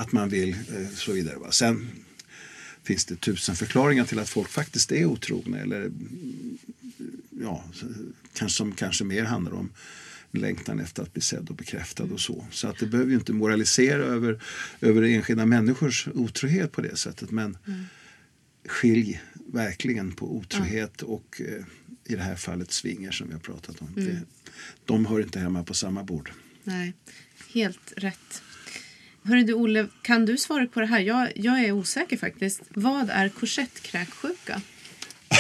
att 0.00 0.12
man 0.12 0.28
vill 0.28 0.50
eh, 0.50 0.88
så 0.94 1.12
vidare. 1.12 1.38
Va? 1.38 1.52
Sen 1.52 1.90
finns 2.82 3.04
det 3.04 3.16
tusen 3.16 3.56
förklaringar 3.56 4.04
till 4.04 4.18
att 4.18 4.28
folk 4.28 4.48
faktiskt 4.48 4.92
är 4.92 5.04
otrogna 5.04 5.58
eller 5.58 5.80
mm, 5.80 6.58
ja, 7.30 7.64
kanske, 8.34 8.56
som 8.56 8.72
kanske 8.72 9.04
mer 9.04 9.24
handlar 9.24 9.52
om 9.52 9.72
längtan 10.30 10.80
efter 10.80 11.02
att 11.02 11.12
bli 11.12 11.22
sedd 11.22 11.50
och 11.50 11.56
bekräftad 11.56 12.04
och 12.04 12.20
så. 12.20 12.46
Så 12.50 12.68
att 12.68 12.78
det 12.78 12.86
behöver 12.86 13.10
ju 13.10 13.16
inte 13.16 13.32
moralisera 13.32 14.02
över, 14.02 14.42
över 14.80 15.02
enskilda 15.02 15.46
människors 15.46 16.08
otrohet 16.14 16.72
på 16.72 16.80
det 16.80 16.96
sättet 16.96 17.30
men 17.30 17.58
skilj 18.66 19.20
verkligen 19.52 20.12
på 20.12 20.36
otrohet 20.36 21.02
och 21.02 21.42
eh, 21.44 21.64
i 22.12 22.16
det 22.16 22.22
här 22.22 22.36
fallet 22.36 22.72
swinger 22.72 23.10
som 23.10 23.26
vi 23.26 23.32
har 23.32 23.40
pratat 23.40 23.82
om. 23.82 23.92
Det, 23.94 24.20
de 24.84 25.06
hör 25.06 25.20
inte 25.20 25.38
hemma 25.38 25.64
på 25.64 25.74
samma 25.74 26.04
bord. 26.04 26.32
Nej, 26.64 26.92
helt 27.54 27.92
rätt. 27.96 28.42
Hörru 29.22 29.42
du 29.42 29.54
Olle, 29.54 29.86
kan 30.02 30.26
du 30.26 30.38
svara 30.38 30.66
på 30.66 30.80
det 30.80 30.86
här? 30.86 31.00
Jag, 31.00 31.32
jag 31.34 31.64
är 31.64 31.72
osäker 31.72 32.16
faktiskt. 32.16 32.62
Vad 32.74 33.10
är 33.10 33.28
korsettkräksjuka? 33.28 34.60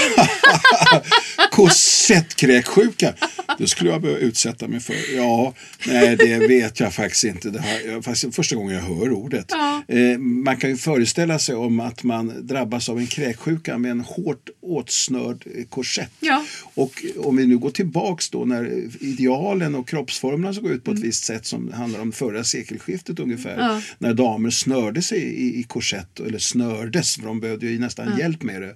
Korsettkräksjuka, 1.50 3.14
det 3.58 3.66
skulle 3.66 3.90
jag 3.90 4.02
behöva 4.02 4.20
utsätta 4.20 4.68
mig 4.68 4.80
för. 4.80 5.16
Ja, 5.16 5.54
nej 5.86 6.16
det 6.16 6.38
vet 6.38 6.80
jag 6.80 6.94
faktiskt 6.94 7.24
inte. 7.24 7.50
Det 7.50 7.64
jag, 7.86 8.04
faktiskt 8.04 8.34
första 8.34 8.56
gången 8.56 8.74
jag 8.74 8.82
hör 8.82 9.12
ordet. 9.12 9.46
Ja. 9.48 9.82
Eh, 9.88 10.18
man 10.18 10.56
kan 10.56 10.70
ju 10.70 10.76
föreställa 10.76 11.38
sig 11.38 11.54
om 11.54 11.80
att 11.80 12.02
man 12.02 12.46
drabbas 12.46 12.88
av 12.88 12.98
en 12.98 13.06
kräksjuka 13.06 13.78
med 13.78 13.90
en 13.90 14.00
hårt 14.00 14.48
åtsnörd 14.60 15.46
eh, 15.56 15.64
korsett. 15.64 16.12
Ja. 16.20 16.44
Och 16.74 17.04
om 17.16 17.36
vi 17.36 17.46
nu 17.46 17.58
går 17.58 17.70
tillbaks 17.70 18.30
då 18.30 18.44
när 18.44 18.88
idealen 19.00 19.74
och 19.74 19.88
kroppsformerna 19.88 20.54
såg 20.54 20.66
ut 20.66 20.84
på 20.84 20.90
ett 20.90 20.98
visst 20.98 21.24
sätt 21.24 21.46
som 21.46 21.72
handlar 21.72 22.00
om 22.00 22.12
förra 22.12 22.44
sekelskiftet 22.44 23.18
ungefär. 23.18 23.54
Mm. 23.54 23.66
Ja. 23.66 23.80
När 23.98 24.14
damer 24.14 24.50
snörde 24.50 25.02
sig 25.02 25.18
i, 25.18 25.60
i 25.60 25.62
korsett, 25.62 26.20
eller 26.20 26.38
snördes 26.38 27.16
för 27.16 27.22
de 27.22 27.40
behövde 27.40 27.66
ju 27.66 27.78
nästan 27.78 28.18
hjälp 28.18 28.42
med 28.42 28.62
det. 28.62 28.74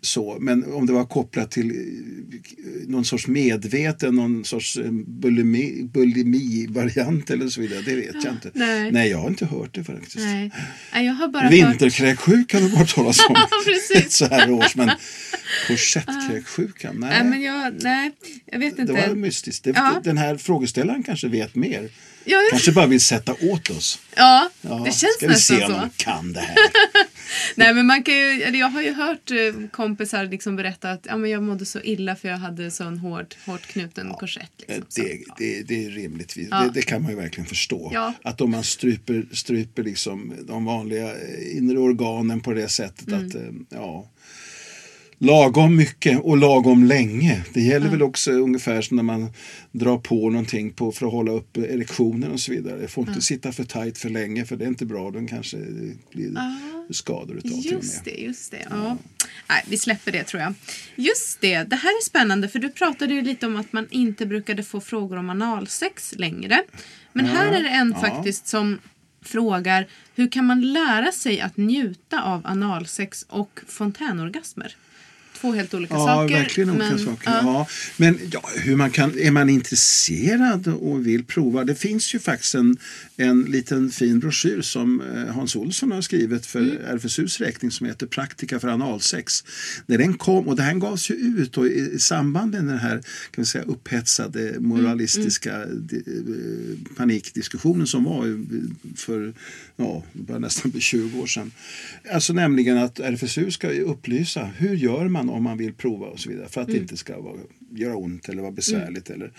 Så, 0.00 0.36
men 0.40 0.51
om 0.52 0.86
det 0.86 0.92
var 0.92 1.04
kopplat 1.04 1.50
till 1.50 1.70
eh, 1.70 2.88
någon 2.88 3.04
sorts 3.04 3.26
medveten 3.26 4.14
någon 4.16 4.44
sorts 4.44 4.76
eh, 4.76 4.90
bulimi, 4.92 5.82
bulimi-variant 5.92 7.30
eller 7.30 7.48
så 7.48 7.60
vidare. 7.60 7.82
Det 7.82 7.94
vet 7.96 8.24
jag 8.24 8.32
inte. 8.32 8.50
nej. 8.54 8.92
Nej, 8.92 9.10
jag 9.10 9.18
har 9.18 9.28
inte 9.28 9.46
hört 9.46 9.74
det 9.74 9.84
faktiskt. 9.84 10.16
Nej. 10.16 10.50
Jag 10.92 11.12
har 11.12 11.28
bara 11.28 11.42
hört... 11.42 11.52
Vinterkräksjuka 11.52 12.60
har 12.60 12.68
bara 12.68 12.86
talas 12.86 13.18
om. 13.28 13.36
Precis. 13.64 14.12
så 14.16 14.26
här 14.26 14.50
års, 14.50 14.76
men 14.76 14.90
korsettkräksjukan, 15.68 16.96
nej. 17.00 17.10
Nej, 17.10 17.24
men 17.24 17.42
jag, 17.42 17.74
nej, 17.82 18.10
jag 18.46 18.58
vet 18.58 18.78
inte. 18.78 18.92
Det 18.92 19.08
var 19.08 19.14
mystiskt. 19.14 19.64
Det, 19.64 19.70
Ja. 19.76 20.00
Den 20.04 20.18
här 20.18 20.36
frågeställaren 20.36 21.02
kanske 21.02 21.28
vet 21.28 21.54
mer. 21.54 21.88
Ja, 22.24 22.38
Kanske 22.50 22.72
bara 22.72 22.86
vill 22.86 23.00
sätta 23.00 23.34
åt 23.40 23.70
oss. 23.70 23.98
Ja, 24.16 24.50
Ja, 24.60 24.82
det 24.84 24.92
känns 24.92 25.14
ska 25.14 25.26
vi 25.26 25.32
nästan 25.32 25.56
se 25.58 25.64
om 25.64 25.72
så. 25.72 25.78
de 25.80 25.90
kan 25.96 26.32
det 26.32 26.40
här. 26.40 26.56
Nej, 27.56 27.74
men 27.74 27.86
man 27.86 28.02
kan 28.02 28.14
ju, 28.14 28.30
jag 28.58 28.68
har 28.68 28.82
ju 28.82 28.92
hört 28.92 29.30
eh, 29.30 29.68
kompisar 29.70 30.24
liksom 30.26 30.56
berätta 30.56 30.90
att 30.90 31.06
ja, 31.08 31.16
men 31.16 31.30
jag 31.30 31.42
mådde 31.42 31.64
så 31.66 31.80
illa 31.80 32.16
för 32.16 32.28
jag 32.28 32.36
hade 32.38 32.70
sån 32.70 32.98
hård, 32.98 33.34
hårt 33.46 33.62
knuten 33.66 34.10
korsett. 34.20 34.50
Liksom. 34.58 34.82
Så, 34.88 35.02
Det, 35.02 35.18
det, 35.38 35.62
det 35.62 35.84
är 35.86 35.90
rimligtvis, 35.90 36.48
Ja. 36.50 36.60
det, 36.60 36.70
det 36.74 36.82
kan 36.82 37.02
man 37.02 37.10
ju 37.10 37.16
verkligen 37.16 37.46
förstå. 37.46 37.90
Ja. 37.94 38.14
Att 38.22 38.40
om 38.40 38.50
man 38.50 38.64
stryper, 38.64 39.26
stryper 39.32 39.82
liksom 39.82 40.32
de 40.48 40.64
vanliga 40.64 41.08
eh, 41.10 41.56
inre 41.56 41.78
organen 41.78 42.40
på 42.40 42.52
det 42.52 42.68
sättet 42.68 43.08
Mm. 43.08 43.26
att, 43.26 43.34
eh, 43.34 43.42
ja. 43.70 44.08
Lagom 45.18 45.76
mycket 45.76 46.20
och 46.20 46.36
lagom 46.36 46.84
länge. 46.84 47.44
Det 47.54 47.60
gäller 47.60 47.88
väl 47.88 48.02
också 48.02 48.32
ungefär 48.32 48.82
som 48.82 48.96
när 48.96 49.04
man 49.04 49.32
drar 49.72 49.98
på 49.98 50.30
någonting 50.30 50.72
på 50.72 50.92
för 50.92 51.06
att 51.06 51.12
hålla 51.12 51.32
upp 51.32 51.56
erektionen 51.56 52.30
och 52.30 52.40
så 52.40 52.52
vidare. 52.52 52.80
Det 52.80 52.88
får 52.88 53.08
inte 53.08 53.20
sitta 53.20 53.52
för 53.52 53.64
tajt 53.64 53.98
för 53.98 54.08
länge 54.08 54.44
för 54.44 54.56
det 54.56 54.64
är 54.64 54.68
inte 54.68 54.86
bra. 54.86 55.10
Den 55.10 55.26
kanske 55.28 55.56
blir 56.12 56.30
skador 56.94 57.36
utav 57.36 57.50
Just 57.50 58.04
det, 58.04 58.10
just 58.10 58.50
det. 58.50 58.66
Ja. 58.70 58.96
Nej, 59.48 59.64
vi 59.68 59.78
släpper 59.78 60.12
det 60.12 60.24
tror 60.24 60.42
jag. 60.42 60.54
Just 60.96 61.40
det, 61.40 61.62
det 61.62 61.76
här 61.76 61.90
är 61.90 62.04
spännande 62.04 62.48
för 62.48 62.58
du 62.58 62.68
pratade 62.68 63.14
ju 63.14 63.22
lite 63.22 63.46
om 63.46 63.56
att 63.56 63.72
man 63.72 63.88
inte 63.90 64.26
brukade 64.26 64.62
få 64.62 64.80
frågor 64.80 65.16
om 65.16 65.30
analsex 65.30 66.14
längre. 66.16 66.62
Men 67.12 67.26
här 67.26 67.52
är 67.52 67.62
det 67.62 67.68
en 67.68 67.94
faktiskt 67.94 68.46
som 68.46 68.78
frågar 69.24 69.86
hur 70.14 70.30
kan 70.30 70.46
man 70.46 70.72
lära 70.72 71.12
sig 71.12 71.40
att 71.40 71.56
njuta 71.56 72.22
av 72.22 72.46
analsex 72.46 73.26
och 73.28 73.60
fontänorgasmer? 73.66 74.76
Två 75.42 75.52
helt 75.52 75.74
olika 75.74 75.94
Ja, 75.94 76.06
saker. 76.06 76.34
verkligen 76.34 76.70
olika 76.70 76.84
men, 76.90 76.98
saker. 76.98 77.30
ja. 77.30 77.40
Ja. 77.42 77.66
Men 77.96 78.18
ja, 78.32 78.42
hur 78.56 78.76
man 78.76 78.90
kan, 78.90 79.18
är 79.18 79.30
man 79.30 79.48
intresserad 79.48 80.68
och 80.68 81.06
vill 81.06 81.24
prova? 81.24 81.64
Det 81.64 81.74
finns 81.74 82.14
ju 82.14 82.18
faktiskt 82.18 82.54
en, 82.54 82.76
en 83.16 83.42
liten 83.42 83.90
fin 83.90 84.20
broschyr 84.20 84.60
som 84.62 85.00
eh, 85.00 85.34
Hans 85.34 85.56
Olsson 85.56 85.92
har 85.92 86.00
skrivit 86.02 86.46
för 86.46 86.62
Mm. 86.62 86.96
RFSUs 86.96 87.40
räkning 87.40 87.70
som 87.70 87.86
heter 87.86 88.06
Praktika 88.06 88.60
för 88.60 88.68
analsex. 88.68 89.44
När 89.86 89.98
den 89.98 90.14
kom, 90.14 90.48
och 90.48 90.56
det 90.56 90.62
här 90.62 90.74
gavs 90.74 91.10
ju 91.10 91.14
ut 91.14 91.58
och 91.58 91.66
i, 91.66 91.90
i 91.94 91.98
samband 91.98 92.50
med 92.50 92.64
den 92.64 92.78
här 92.78 92.96
kan 93.30 93.42
vi 93.42 93.44
säga, 93.44 93.64
upphetsade 93.64 94.56
moralistiska 94.60 95.66
di, 95.66 95.96
eh, 95.96 96.94
panikdiskussionen 96.96 97.86
som 97.86 98.04
var 98.04 98.44
för 98.96 99.34
ja, 99.76 100.04
nästan 100.38 100.70
bli 100.70 100.80
20 100.80 101.20
år 101.20 101.26
sedan. 101.26 101.52
Alltså 102.12 102.32
nämligen 102.32 102.78
att 102.78 103.00
RFSU 103.00 103.50
ska 103.50 103.70
upplysa 103.70 104.50
hur 104.56 104.74
gör 104.74 105.08
man 105.08 105.30
om 105.32 105.42
man 105.42 105.58
vill 105.58 105.74
prova 105.74 106.06
och 106.06 106.20
så 106.20 106.30
vidare 106.30 106.48
för 106.48 106.60
att 106.60 106.68
det 106.68 106.76
inte 106.76 106.96
ska 106.96 107.20
vara, 107.20 107.36
göra 107.70 107.96
ont 107.96 108.28
eller 108.28 108.42
vara 108.42 108.52
besvärligt. 108.52 109.10
Eller, 109.10 109.32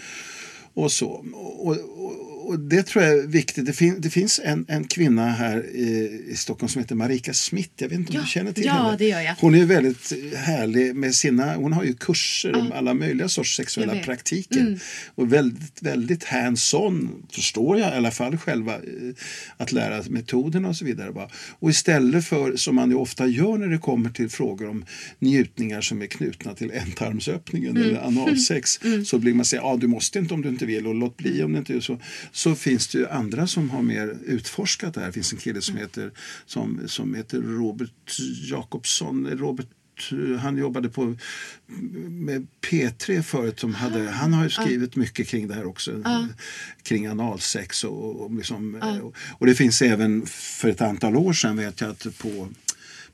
och 0.74 0.92
så. 0.92 1.26
Och, 1.34 1.78
och, 1.78 2.43
och 2.48 2.60
det 2.60 2.84
tror 2.84 3.04
jag 3.04 3.14
är 3.14 3.28
viktigt. 3.28 3.66
Det, 3.66 3.74
fin, 3.74 3.96
det 4.00 4.10
finns 4.10 4.40
en, 4.44 4.66
en 4.68 4.88
kvinna 4.88 5.30
här 5.30 5.66
i, 5.76 6.22
i 6.28 6.36
Stockholm 6.36 6.70
som 6.70 6.82
heter 6.82 6.96
Marika 6.96 7.34
Smith. 7.34 7.70
Jag 7.78 7.90
vet 7.90 8.00
inte 8.00 8.12
om 8.12 8.16
Ja, 8.16 8.22
du 8.22 8.28
känner 8.28 8.52
till 8.52 8.66
ja, 8.66 8.74
henne? 8.74 8.98
det 8.98 9.08
gör 9.08 9.22
jag. 9.22 9.36
Hon 9.40 9.56
är 9.56 9.66
väldigt 9.66 10.14
härlig 10.36 10.96
med 10.96 11.16
sina, 11.16 11.56
hon 11.56 11.74
har 11.74 11.84
ju 11.84 11.94
kurser 11.94 12.56
om 12.56 12.72
alla 12.72 12.94
möjliga 12.94 13.30
sorts 13.30 13.56
sexuella 13.56 13.96
praktiker. 14.04 14.80
Och 15.16 15.34
väldigt, 15.34 15.82
väldigt 15.82 16.24
hands-on, 16.24 17.10
förstår 17.32 17.80
jag 17.80 17.94
i 17.94 17.98
alla 17.98 18.12
fall 18.12 18.38
själva, 18.38 18.74
eh, 18.74 18.80
att 19.58 19.72
lära 19.72 20.04
metoderna 20.10 20.68
och 20.68 20.76
så 20.76 20.86
vidare. 20.86 21.12
Va? 21.12 21.30
Och 21.60 21.70
istället 21.70 22.26
för, 22.26 22.56
som 22.56 22.76
man 22.76 22.90
ju 22.90 22.96
ofta 22.96 23.28
gör 23.28 23.58
när 23.58 23.68
det 23.68 23.78
kommer 23.78 24.10
till 24.10 24.30
frågor 24.30 24.70
om 24.70 24.86
njutningar 25.20 25.82
som 25.82 26.02
är 26.02 26.06
knutna 26.06 26.54
till 26.54 26.72
ändtarmsöppningen 26.72 27.78
eller 27.78 28.08
analsex, 28.08 28.80
så 29.06 29.20
blir 29.20 29.34
man 29.34 29.46
säga, 29.46 29.62
ja 29.62 29.78
du 29.78 29.88
måste 29.88 30.20
inte 30.20 30.34
om 30.34 30.42
du 30.42 30.50
inte 30.50 30.66
vill 30.66 30.88
och 30.88 30.96
låt 30.96 31.18
bli 31.18 31.44
om 31.44 31.54
det 31.54 31.60
inte 31.60 31.74
är 31.74 31.80
så. 31.80 32.00
Så 32.36 32.56
finns 32.56 32.88
det 32.88 32.98
ju 32.98 33.08
andra 33.08 33.48
som 33.48 33.70
har 33.70 33.82
mer 33.82 34.18
utforskat 34.26 34.94
det 34.94 35.00
här. 35.00 35.08
Det 35.08 35.14
finns 35.14 35.34
en 35.34 35.40
kille 35.40 35.62
som 35.62 35.78
heter, 35.78 36.12
som, 36.46 36.82
som 36.88 37.16
heter 37.16 37.42
Robert 37.42 38.20
Jakobsson, 38.50 39.28
Robert 39.28 39.68
han 40.40 40.58
jobbade 40.58 40.90
på 40.90 41.16
med 42.08 42.48
P3 42.62 43.22
förut. 43.22 43.60
Som 43.60 43.74
hade, 43.74 44.10
han 44.10 44.34
har 44.34 44.44
ju 44.44 44.50
skrivit 44.50 44.96
mycket 44.96 45.28
kring 45.28 45.48
det 45.48 45.54
här 45.54 45.66
också. 45.66 46.04
Kring 46.84 47.08
analsex. 47.08 47.84
Och, 47.84 48.22
och, 48.22 48.34
liksom, 48.34 48.76
och, 49.04 49.16
och 49.40 49.46
det 49.46 49.56
finns 49.56 49.82
även 49.82 50.26
för 50.26 50.70
ett 50.70 50.82
antal 50.82 51.16
år 51.16 51.34
sedan 51.34 51.58
vet 51.58 51.82
jag 51.82 51.90
att 51.90 52.18
på 52.18 52.50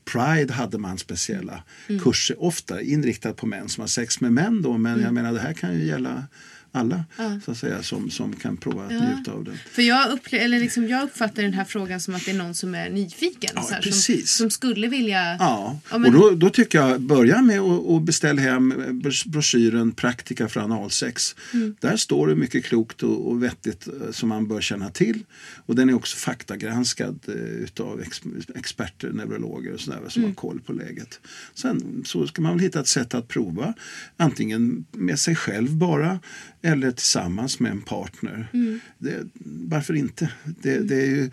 Pride 0.04 0.52
hade 0.52 0.78
man 0.78 0.98
speciella 0.98 1.62
kurser, 2.02 2.42
ofta 2.42 2.82
inriktat 2.82 3.36
på 3.36 3.46
män 3.46 3.68
som 3.68 3.80
har 3.80 3.88
sex 3.88 4.20
med 4.20 4.32
män. 4.32 4.62
Då, 4.62 4.78
men 4.78 5.00
jag 5.00 5.14
menar 5.14 5.32
det 5.32 5.40
här 5.40 5.52
kan 5.52 5.74
ju 5.74 5.86
gälla 5.86 6.24
alla 6.72 7.04
så 7.44 7.50
att 7.50 7.58
säga, 7.58 7.82
som, 7.82 8.10
som 8.10 8.36
kan 8.36 8.56
prova 8.56 8.84
att 8.84 8.90
njuta 9.16 9.32
av 9.32 9.44
det. 9.44 9.52
För 9.72 9.82
jag, 9.82 10.10
upple- 10.18 10.38
eller 10.38 10.60
liksom, 10.60 10.88
jag 10.88 11.02
uppfattar 11.02 11.42
den 11.42 11.52
här 11.52 11.64
frågan 11.64 12.00
som 12.00 12.14
att 12.14 12.24
det 12.24 12.30
är 12.30 12.34
någon 12.38 12.54
som 12.54 12.74
är 12.74 12.90
nyfiken. 12.90 13.50
Ja, 13.54 13.62
så 13.62 13.74
här, 13.74 13.82
som, 13.82 14.16
som 14.26 14.50
skulle 14.50 14.88
vilja... 14.88 15.36
Ja, 15.38 15.80
Ja, 15.90 15.98
men- 15.98 16.14
och 16.14 16.20
då, 16.20 16.30
då 16.30 16.50
tycker 16.50 16.78
jag 16.78 17.00
börja 17.00 17.42
med 17.42 17.60
att 17.60 18.02
beställa 18.02 18.40
hem 18.42 18.72
bros- 19.02 19.28
broschyren 19.28 19.92
Praktika 19.92 20.48
för 20.48 20.60
analsex. 20.60 21.36
Mm. 21.54 21.76
Där 21.80 21.96
står 21.96 22.28
det 22.28 22.34
mycket 22.34 22.64
klokt 22.64 23.02
och, 23.02 23.28
och 23.30 23.42
vettigt 23.42 23.86
eh, 23.86 24.10
som 24.10 24.28
man 24.28 24.48
bör 24.48 24.60
känna 24.60 24.90
till. 24.90 25.24
Och 25.66 25.74
den 25.74 25.88
är 25.90 25.94
också 25.94 26.16
faktagranskad 26.16 27.18
eh, 27.28 27.34
utav 27.34 28.00
ex, 28.00 28.20
experter, 28.54 29.10
neurologer 29.12 29.72
och 29.74 29.80
sådär 29.80 30.00
som 30.08 30.20
Mm. 30.22 30.30
har 30.30 30.34
koll 30.34 30.60
på 30.60 30.72
läget. 30.72 31.20
Sen 31.54 32.02
så 32.06 32.26
ska 32.26 32.42
man 32.42 32.52
väl 32.52 32.60
hitta 32.60 32.80
ett 32.80 32.88
sätt 32.88 33.14
att 33.14 33.28
prova. 33.28 33.74
Antingen 34.16 34.84
med 34.92 35.18
sig 35.18 35.36
själv 35.36 35.70
bara 35.70 36.20
eller 36.62 36.90
tillsammans 36.90 37.60
med 37.60 37.70
en 37.70 37.82
partner. 37.82 38.48
Mm. 38.52 38.80
Det, 38.98 39.26
varför 39.44 39.94
inte? 39.94 40.32
Det, 40.44 40.78
det 40.78 41.02
är 41.02 41.06
ju 41.06 41.30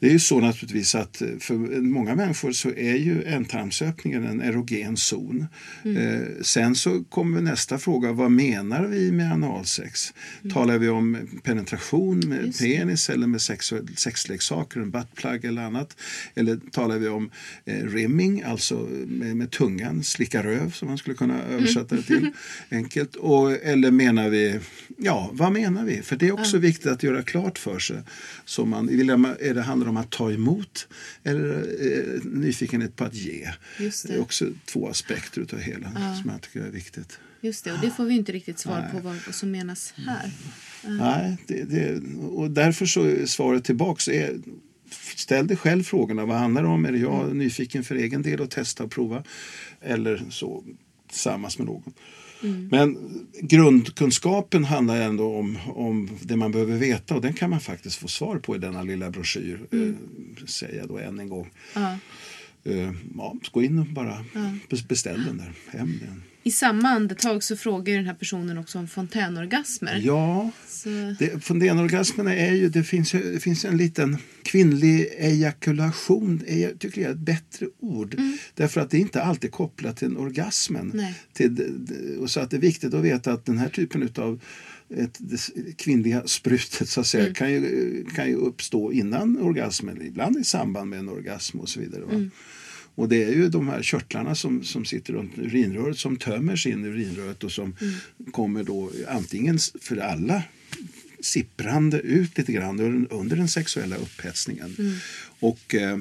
det 0.00 0.06
är 0.06 0.10
ju 0.10 0.18
så 0.18 0.40
naturligtvis 0.40 0.94
att 0.94 1.22
eh, 1.22 1.28
för 1.38 1.54
många 1.80 2.14
människor 2.14 2.52
så 2.52 2.70
är 2.70 2.94
ju 2.94 3.24
ändtarmsöppningen 3.24 4.24
en 4.24 4.40
erogen 4.40 4.96
zon. 4.96 5.46
Eh, 5.84 6.42
sen 6.42 6.74
så 6.74 7.04
kommer 7.04 7.40
nästa 7.40 7.78
fråga, 7.78 8.12
vad 8.12 8.30
menar 8.30 8.86
vi 8.86 9.12
med 9.12 9.32
analsex? 9.32 10.14
Talar 10.52 10.78
vi 10.78 10.88
om 10.88 11.18
penetration 11.42 12.22
med 12.26 12.58
penis 12.58 13.10
eller 13.10 13.26
med 13.26 13.42
sexuell, 13.42 13.88
sexleksaker, 13.96 14.80
en 14.80 14.90
buttplug 14.90 15.44
eller 15.44 15.62
annat? 15.62 15.96
Eller 16.34 16.56
talar 16.70 16.98
vi 16.98 17.08
om 17.08 17.30
eh, 17.64 17.84
rimming, 17.86 18.42
alltså 18.42 18.88
med, 19.06 19.36
med 19.36 19.50
tungan, 19.50 20.04
slicka 20.04 20.42
röv 20.42 20.70
som 20.70 20.88
man 20.88 20.98
skulle 20.98 21.16
kunna 21.16 21.42
översätta 21.42 21.96
det 21.96 22.02
till 22.02 22.30
enkelt? 22.70 23.16
Och, 23.16 23.52
eller 23.52 23.90
menar 23.90 24.28
vi, 24.28 24.60
ja 24.96 25.30
vad 25.32 25.52
menar 25.52 25.84
vi? 25.84 26.02
För 26.02 26.16
det 26.16 26.28
är 26.28 26.32
också 26.32 26.58
viktigt 26.58 26.86
att 26.86 27.02
göra 27.02 27.22
klart 27.22 27.58
för 27.58 27.78
sig. 27.78 27.96
Så 28.44 28.64
man, 28.64 28.88
är 28.88 29.54
det 29.54 29.62
handlar 29.62 29.89
om 29.90 29.96
att 29.96 30.10
ta 30.10 30.32
emot 30.32 30.88
eller 31.24 31.58
eh, 31.58 32.22
nyfikenhet 32.24 32.96
på 32.96 33.04
att 33.04 33.14
ge. 33.14 33.48
Just 33.78 34.08
det. 34.08 34.14
är 34.14 34.20
också 34.20 34.46
två 34.64 34.88
aspekter 34.88 35.46
av 35.52 35.58
hela 35.58 36.14
som 36.22 36.30
jag 36.30 36.42
tycker 36.42 36.60
är 36.60 36.70
viktigt. 36.70 37.18
Just 37.40 37.64
det, 37.64 37.72
och 37.72 37.78
det 37.80 37.90
får 37.90 38.04
vi 38.04 38.14
inte 38.14 38.32
riktigt 38.32 38.58
svar 38.58 38.80
Nej. 38.80 38.90
på 38.92 38.98
vad, 39.08 39.34
som 39.34 39.50
menas 39.50 39.94
här. 39.96 40.30
Nej, 40.84 41.36
det, 41.46 41.64
det, 41.64 42.00
och 42.18 42.50
därför 42.50 42.86
så 42.86 43.04
är 43.04 43.26
svaret 43.26 43.64
tillbaks 43.64 44.08
är 44.08 44.38
Ställ 45.16 45.46
dig 45.46 45.56
själv 45.56 45.82
frågorna. 45.82 46.24
Vad 46.24 46.36
handlar 46.36 46.62
det 46.62 46.68
om? 46.68 46.84
Är 46.84 46.92
jag 46.92 47.24
Mm. 47.24 47.38
nyfiken 47.38 47.84
för 47.84 47.94
egen 47.94 48.22
del 48.22 48.42
att 48.42 48.50
testa 48.50 48.84
och 48.84 48.90
prova? 48.90 49.24
Eller 49.80 50.22
så 50.30 50.64
tillsammans 51.08 51.58
med 51.58 51.66
någon. 51.66 51.92
Mm. 52.42 52.68
Men 52.70 52.98
grundkunskapen 53.40 54.64
handlar 54.64 55.00
ändå 55.00 55.36
om, 55.36 55.58
om 55.66 56.08
det 56.22 56.36
man 56.36 56.52
behöver 56.52 56.76
veta 56.76 57.14
och 57.14 57.20
den 57.20 57.32
kan 57.34 57.50
man 57.50 57.60
faktiskt 57.60 57.96
få 57.96 58.08
svar 58.08 58.38
på 58.38 58.56
i 58.56 58.58
denna 58.58 58.82
lilla 58.82 59.10
broschyr. 59.10 59.60
Eh, 59.72 60.46
säger 60.46 60.78
jag 60.78 60.88
då 60.88 60.98
än 60.98 61.18
en 61.20 61.28
gång. 61.28 61.50
Mm. 61.76 61.88
Ja. 62.62 62.70
Eh, 62.72 62.92
ja, 63.16 63.36
gå 63.52 63.62
in 63.62 63.78
och 63.78 63.86
bara 63.86 64.24
bes- 64.68 64.86
beställ 64.88 65.24
den 65.24 65.36
där. 65.38 65.52
Hem 65.78 65.92
den. 66.00 66.22
I 66.42 66.50
samma 66.50 66.88
andetag 66.88 67.42
så 67.42 67.56
frågar 67.56 67.96
den 67.96 68.06
här 68.06 68.14
personen 68.14 68.58
också 68.58 68.78
om 68.78 68.88
fontänorgasmer. 68.88 70.00
Ja, 70.04 70.50
Så, 70.68 70.88
det, 71.18 71.44
fontänorgasmerna 71.44 72.34
är 72.34 72.52
ju, 72.52 72.68
det 72.68 72.82
finns, 72.82 73.12
det 73.12 73.42
finns 73.42 73.64
en 73.64 73.76
liten 73.76 74.16
kvinnlig 74.42 75.08
ejakulation, 75.18 76.42
jag 76.46 76.78
tycker 76.78 77.00
jag 77.00 77.10
är 77.10 77.14
ett 77.14 77.20
bättre 77.20 77.66
ord. 77.80 78.20
Därför 78.54 78.80
att 78.80 78.90
det 78.90 78.96
är 78.96 79.00
inte 79.00 79.22
alltid 79.22 79.52
kopplat 79.52 79.96
till 79.96 80.16
orgasmen. 80.16 80.90
Nej. 80.94 81.14
Till, 81.32 81.76
och 82.20 82.30
så 82.30 82.40
att 82.40 82.50
det 82.50 82.56
är 82.56 82.60
viktigt 82.60 82.94
att 82.94 83.04
veta 83.04 83.32
att 83.32 83.46
den 83.46 83.58
här 83.58 83.68
typen 83.68 84.08
av 84.16 84.40
ett, 84.96 85.18
det 85.18 85.76
kvinnliga 85.76 86.22
sprutet 86.26 86.88
så 86.88 87.00
att 87.00 87.06
säga, 87.06 87.34
kan, 87.34 87.52
ju, 87.52 88.04
kan 88.14 88.28
ju 88.28 88.34
uppstå 88.34 88.92
innan 88.92 89.38
orgasmen, 89.38 90.02
ibland 90.02 90.38
i 90.38 90.44
samband 90.44 90.90
med 90.90 90.98
en 90.98 91.08
orgasm 91.08 91.60
och 91.60 91.68
så 91.68 91.80
vidare. 91.80 92.04
Va? 92.04 92.30
Och 93.00 93.08
det 93.08 93.24
är 93.24 93.32
ju 93.32 93.48
de 93.48 93.68
här 93.68 93.82
körtlarna 93.82 94.34
som, 94.34 94.64
som 94.64 94.84
sitter 94.84 95.12
runt 95.12 95.38
urinröret 95.38 95.98
som 95.98 96.16
tömmer 96.16 96.66
in 96.66 96.84
urinröret 96.84 97.44
och 97.44 97.52
som 97.52 97.76
kommer 98.32 98.64
då 98.64 98.90
antingen 99.08 99.58
för 99.80 99.96
alla 99.96 100.42
sipprande 101.20 101.98
ut 102.00 102.38
lite 102.38 102.52
grann 102.52 103.06
under 103.10 103.36
den 103.36 103.48
sexuella 103.48 103.96
upphetsningen. 103.96 104.76
Och, 105.40 105.74
eh, 105.74 105.98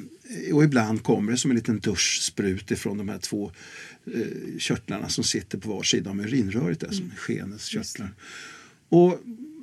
och 0.53 0.63
ibland 0.63 1.03
kommer 1.03 1.31
det 1.31 1.37
som 1.37 1.51
en 1.51 1.57
liten 1.57 1.79
duschsprut 1.79 2.71
ifrån 2.71 2.97
de 2.97 3.09
här 3.09 3.17
två 3.17 3.51
eh, 4.13 4.57
körtlarna 4.57 5.09
som 5.09 5.23
sitter 5.23 5.57
på 5.57 5.69
var 5.69 5.83
sida 5.83 6.09
om 6.09 6.19
urinröret, 6.19 6.79
där, 6.79 6.91
som 6.91 7.11
skenets 7.17 7.65
körtlar. 7.65 8.13
Och 8.89 9.19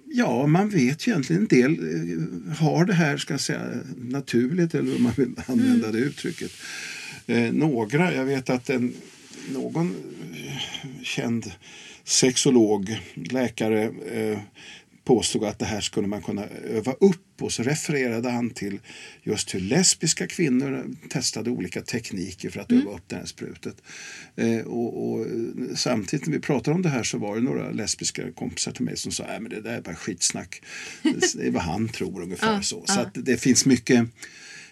ja, 0.06 0.46
man 0.46 0.68
vet 0.68 1.06
ju 1.06 1.10
egentligen 1.10 1.42
en 1.42 1.48
del 1.48 1.72
eh, 1.72 2.56
har 2.56 2.84
det 2.84 2.94
här 2.94 3.16
ska 3.16 3.34
jag 3.34 3.40
säga, 3.40 3.80
naturligt 3.96 4.74
eller 4.74 4.92
hur 4.92 4.98
man 4.98 5.12
vill 5.16 5.34
använda 5.46 5.92
det 5.92 5.98
uttrycket. 5.98 6.52
Eh, 7.26 7.52
några, 7.52 8.14
jag 8.14 8.24
vet 8.24 8.50
att 8.50 8.70
en, 8.70 8.94
någon 9.52 9.94
eh, 10.34 11.02
känd 11.02 11.52
sexolog, 12.04 13.00
läkare 13.14 13.82
eh, 14.12 14.38
påstod 15.06 15.44
att 15.44 15.58
det 15.58 15.64
här 15.64 15.80
skulle 15.80 16.06
man 16.06 16.22
kunna 16.22 16.44
öva 16.46 16.92
upp 16.92 17.42
och 17.42 17.52
så 17.52 17.62
refererade 17.62 18.30
han 18.30 18.50
till 18.50 18.78
just 19.22 19.54
hur 19.54 19.60
lesbiska 19.60 20.26
kvinnor 20.26 20.96
testade 21.08 21.50
olika 21.50 21.82
tekniker 21.82 22.50
för 22.50 22.60
att 22.60 22.72
öva 22.72 22.90
upp 22.90 23.02
det 23.06 23.16
här 23.16 23.24
sprutet. 23.24 23.82
Eh, 24.36 24.60
och, 24.60 25.12
och, 25.12 25.26
samtidigt 25.74 26.26
när 26.26 26.32
vi 26.32 26.40
pratade 26.40 26.74
om 26.74 26.82
det 26.82 26.88
här 26.88 27.02
så 27.02 27.18
var 27.18 27.36
det 27.36 27.42
några 27.42 27.70
lesbiska 27.70 28.32
kompisar 28.32 28.72
till 28.72 28.84
mig 28.84 28.96
som 28.96 29.12
sa 29.12 29.24
att 29.24 29.50
det 29.50 29.60
där 29.60 29.76
är 29.76 29.80
bara 29.80 29.96
skitsnack. 29.96 30.62
Det 31.02 31.46
är 31.46 31.50
vad 31.50 31.62
han 31.62 31.88
tror 31.88 32.22
ungefär 32.22 32.60
så. 32.60 32.84
Så 32.86 33.10
det 33.14 33.36
finns 33.36 33.66
mycket 33.66 34.08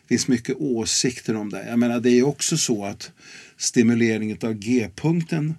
finns 0.09 0.29
mycket 0.29 0.57
åsikter 0.59 1.37
om 1.37 1.51
det. 1.51 1.67
Jag 1.69 1.79
menar, 1.79 2.01
det 2.01 2.11
är 2.11 2.23
också 2.23 2.57
så 2.57 2.85
att 2.85 3.11
stimuleringen 3.57 4.39
av 4.43 4.55
G-punkten 4.55 5.55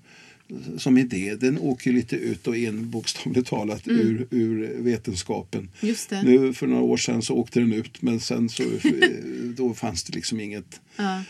som 0.78 0.98
idé, 0.98 1.36
den 1.36 1.60
åker 1.60 1.91
lite 1.93 2.16
ut 2.16 2.48
och 2.48 2.58
in 2.58 2.89
bokstavligt 2.89 3.48
talat 3.48 3.88
ur, 3.88 4.28
ur 4.32 4.76
vetenskapen. 4.78 5.70
Just 5.82 6.10
det. 6.10 6.24
Nu 6.24 6.54
för 6.54 6.68
några 6.68 6.84
år 6.84 6.98
sedan 6.98 7.22
så 7.22 7.36
åkte 7.36 7.60
den 7.60 7.74
ut 7.74 8.02
men 8.02 8.20
sen 8.20 8.50
så 8.50 8.64
då 9.58 9.74
fanns 9.74 10.04
det 10.04 10.16
liksom 10.16 10.39
inget 10.39 10.82
Ja. 10.96 11.24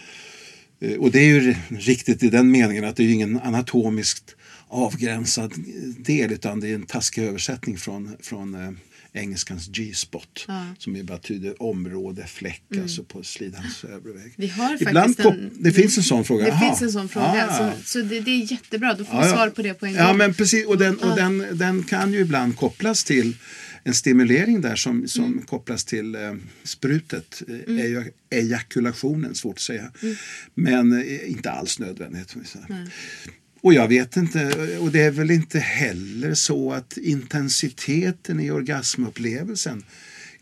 Eh, 0.79 0.97
Och 0.97 1.11
det 1.11 1.19
är 1.19 1.25
ju 1.25 1.55
riktigt 1.69 2.23
i 2.23 2.29
den 2.29 2.51
meningen 2.51 2.83
att 2.85 2.95
det 2.95 3.03
är 3.03 3.09
ingen 3.13 3.39
anatomiskt 3.39 4.35
avgränsad 4.67 5.53
del 5.97 6.31
utan 6.31 6.59
det 6.59 6.69
är 6.69 6.75
en 6.75 6.85
taskig 6.85 7.23
översättning 7.23 7.77
från, 7.77 8.17
från 8.19 8.55
eh, 8.55 8.71
engelskans 9.15 9.67
G-spot 9.67 10.45
som 10.79 10.95
ju 10.95 11.03
betyder 11.03 11.61
område, 11.61 12.25
fläck, 12.27 12.63
alltså 12.81 13.03
på 13.03 13.23
slidans 13.23 13.83
övre 13.83 14.11
väg. 14.13 14.21
Mm. 14.23 14.33
Vi 14.35 14.47
har 14.47 14.81
Ibland 14.81 15.15
faktiskt 15.17 15.39
en, 15.39 15.51
det 15.63 15.71
finns 15.71 15.97
en 15.97 16.03
sån 16.03 16.25
fråga. 16.25 16.45
Det 16.45 16.51
Aha. 16.51 16.65
finns 16.69 16.81
en 16.81 16.91
sån 16.91 17.09
fråga. 17.09 17.47
Ah. 17.49 17.57
Så, 17.57 17.83
så 17.85 18.01
det, 18.01 18.19
det 18.19 18.31
är 18.31 18.51
jättebra. 18.51 18.93
Då 18.93 19.05
får 19.05 19.13
vi 19.13 19.19
Ja, 19.19 19.27
ja. 19.27 19.33
svar 19.33 19.49
på 19.49 19.61
det 19.61 19.73
på 19.73 19.85
en 19.85 19.93
gång. 19.93 20.01
Ja, 20.01 20.13
men 20.13 20.33
precis. 20.33 20.65
Och, 20.65 20.77
den, 20.77 20.97
och 20.99 21.15
den, 21.15 21.45
den 21.57 21.83
kan 21.83 22.13
ju 22.13 22.19
ibland 22.19 22.57
kopplas 22.57 23.03
till 23.03 23.35
en 23.83 23.93
stimulering 23.93 24.61
där 24.61 24.75
som, 24.75 25.07
som 25.07 25.25
Mm. 25.25 25.41
kopplas 25.45 25.85
till 25.85 26.15
eh, 26.15 26.33
sprutet. 26.63 27.41
Eh, 27.47 27.75
eja- 27.75 28.05
Ejakulationen, 28.29 29.35
svårt 29.35 29.55
att 29.55 29.61
säga. 29.61 29.91
Mm. 30.01 30.15
Men 30.55 31.01
eh, 31.01 31.29
inte 31.31 31.51
alls 31.51 31.79
nödvändigt. 31.79 32.29
säga. 32.45 32.65
Och 33.65 33.73
jag 33.73 33.87
vet 33.87 34.17
inte, 34.17 34.55
och 34.79 34.91
det 34.91 35.01
är 35.01 35.11
väl 35.11 35.31
inte 35.31 35.59
heller 35.59 36.33
så 36.33 36.73
att 36.73 36.97
intensiteten 36.97 38.39
i 38.39 38.51
orgasmupplevelsen 38.51 39.83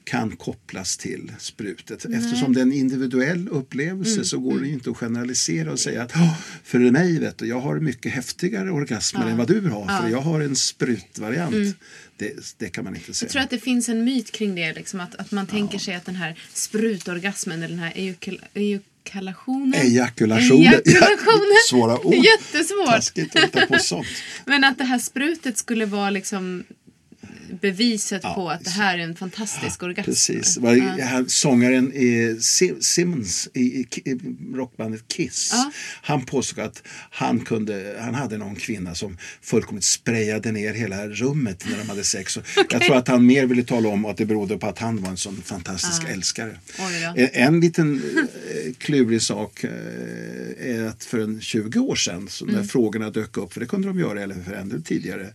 kan 0.03 0.35
kopplas 0.35 0.97
till 0.97 1.31
sprutet. 1.39 2.05
Eftersom 2.05 2.53
det 2.53 2.59
är 2.59 2.61
en 2.61 2.73
individuell 2.73 3.47
upplevelse 3.51 4.13
Mm. 4.13 4.25
så 4.25 4.39
går 4.39 4.59
det 4.59 4.67
ju 4.67 4.73
inte 4.73 4.89
att 4.89 4.97
generalisera 4.97 5.71
och 5.71 5.79
säga 5.79 6.03
att 6.03 6.11
"Åh, 6.15 6.37
för 6.63 6.79
mig 6.79 7.19
vet 7.19 7.37
du, 7.37 7.45
jag 7.47 7.59
har 7.59 7.79
mycket 7.79 8.11
häftigare 8.11 8.71
orgasmer 8.71 9.27
än 9.29 9.37
vad 9.37 9.47
du 9.47 9.61
har 9.69 10.01
för 10.01 10.09
jag 10.09 10.21
har 10.21 10.41
en 10.41 10.55
sprutvariant. 10.55 11.77
Det, 12.17 12.55
det 12.57 12.69
kan 12.69 12.83
man 12.83 12.95
inte 12.95 13.13
säga. 13.13 13.25
Mm. 13.25 13.27
Jag 13.27 13.31
tror 13.31 13.41
att 13.41 13.49
det 13.49 13.59
finns 13.65 13.89
en 13.89 14.03
myt 14.03 14.31
kring 14.31 14.55
det. 14.55 14.73
Liksom, 14.73 14.99
att, 14.99 15.15
att 15.15 15.31
man 15.31 15.47
tänker 15.47 15.79
sig 15.79 15.95
att 15.95 16.05
den 16.05 16.15
här 16.15 16.39
sprutorgasmen 16.53 17.57
eller 17.63 17.75
den 17.75 17.83
här 17.83 17.93
ejakul 17.95 18.41
ejakulationen. 19.03 19.73
Ejakulationen. 19.73 20.73
Ejakulationen. 20.85 21.57
Svåra 21.69 21.99
ord. 21.99 22.13
Jättesvårt. 22.13 22.87
Taskigt 22.87 23.35
att 23.35 23.43
hitta 23.43 23.65
på 23.65 23.79
sånt. 23.79 24.07
Men 24.45 24.63
att 24.63 24.77
det 24.77 24.83
här 24.83 24.99
sprutet 24.99 25.57
skulle 25.57 25.85
vara 25.85 26.09
liksom 26.09 26.63
beviset 27.61 28.21
Ja, 28.23 28.33
på 28.33 28.49
att 28.49 28.63
det 28.63 28.69
här 28.69 28.97
är 28.97 29.03
en 29.03 29.15
fantastisk 29.15 29.83
orgasm. 29.83 30.05
Precis. 30.05 30.57
Var, 30.57 31.01
han, 31.01 31.29
sångaren 31.29 31.93
i 31.93 32.37
Si- 32.41 32.73
Simmons 32.81 33.49
i, 33.53 33.61
i, 33.61 33.87
i 34.05 34.19
rockbandet 34.55 35.07
Kiss. 35.07 35.49
Ja. 35.53 35.71
Han 36.01 36.25
påstod 36.25 36.63
att 36.63 36.83
han, 37.11 37.39
kunde, 37.39 37.95
han 37.99 38.15
hade 38.15 38.37
någon 38.37 38.55
kvinna 38.55 38.95
som 38.95 39.17
fullkomligt 39.41 39.85
sprayade 39.85 40.51
ner 40.51 40.73
hela 40.73 41.07
rummet 41.07 41.65
när 41.69 41.77
de 41.77 41.89
hade 41.89 42.03
sex. 42.03 42.37
Och 42.37 42.43
Jag 42.71 42.81
tror 42.81 42.95
att 42.97 43.07
han 43.07 43.25
mer 43.25 43.45
ville 43.45 43.63
tala 43.63 43.89
om 43.89 44.05
att 44.05 44.17
det 44.17 44.25
berodde 44.25 44.57
på 44.57 44.67
att 44.67 44.79
han 44.79 45.01
var 45.01 45.09
en 45.09 45.17
sån 45.17 45.41
fantastisk 45.41 46.01
älskare. 46.09 46.59
En, 47.15 47.29
en 47.33 47.59
liten 47.59 47.95
eh, 47.95 48.73
klurig 48.77 49.21
sak 49.21 49.63
eh, 49.63 49.69
är 50.59 50.83
att 50.87 51.03
för 51.03 51.19
en 51.19 51.41
20 51.41 51.79
år 51.79 51.95
sedan 51.95 52.27
så 52.29 52.43
Mm. 52.43 52.55
när 52.55 52.63
frågorna 52.63 53.09
dök 53.09 53.37
upp, 53.37 53.53
för 53.53 53.59
det 53.59 53.65
kunde 53.65 53.87
de 53.87 53.99
göra 53.99 54.21
eller 54.23 54.35
för 54.35 54.53
ännu 54.53 54.81
tidigare, 54.81 55.33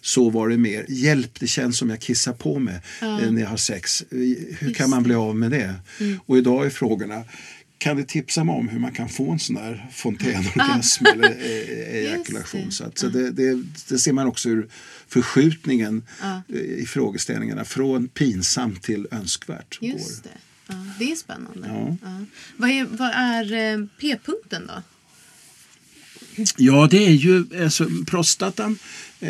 så 0.00 0.30
var 0.30 0.48
det 0.48 0.56
mer 0.58 0.84
hjälp, 0.88 1.40
det 1.40 1.46
känns 1.58 1.78
som 1.78 1.90
jag 1.90 2.00
kissar 2.00 2.32
på 2.32 2.58
mig 2.58 2.80
eh, 3.02 3.30
när 3.30 3.42
jag 3.42 3.48
har 3.48 3.56
sex. 3.56 4.02
Eh, 4.02 4.18
Hur 4.58 4.74
kan 4.74 4.90
man 4.90 5.02
bli 5.02 5.14
av 5.14 5.36
med 5.36 5.50
det? 5.50 5.74
Mm. 6.00 6.20
Och 6.26 6.38
idag 6.38 6.66
är 6.66 6.70
frågorna 6.70 7.24
kan 7.78 7.96
du 7.96 8.04
tipsa 8.04 8.44
mig 8.44 8.54
om 8.54 8.68
hur 8.68 8.78
man 8.78 8.92
kan 8.92 9.08
få 9.08 9.30
en 9.30 9.38
sån 9.38 9.56
där 9.56 9.86
fontänorgasm 9.92 11.06
eller 11.06 11.30
eh, 11.30 11.94
ejakulation? 11.94 12.72
Så, 12.72 12.84
att, 12.84 12.98
så 12.98 13.08
det, 13.08 13.30
det, 13.30 13.62
det 13.88 13.98
ser 13.98 14.12
man 14.12 14.26
också 14.26 14.48
ur 14.48 14.68
förskjutningen 15.08 16.02
eh, 16.48 16.60
i 16.60 16.86
frågeställningarna 16.86 17.64
från 17.64 18.08
pinsamt 18.08 18.82
till 18.82 19.06
önskvärt. 19.10 19.80
går. 19.80 19.88
Just 19.88 20.24
det. 20.24 20.30
Ja, 20.66 20.74
det 20.98 21.12
är 21.12 21.16
spännande. 21.16 21.68
Ja. 21.68 21.96
Ja. 22.02 22.24
Vad 22.56 22.70
är, 22.70 22.84
vad 22.84 23.10
är 23.14 23.88
p-punkten 24.00 24.66
då? 24.66 24.82
Ja, 26.56 26.88
det 26.90 27.06
är 27.06 27.10
ju, 27.10 27.62
alltså, 27.62 27.88
prostatan 28.06 28.78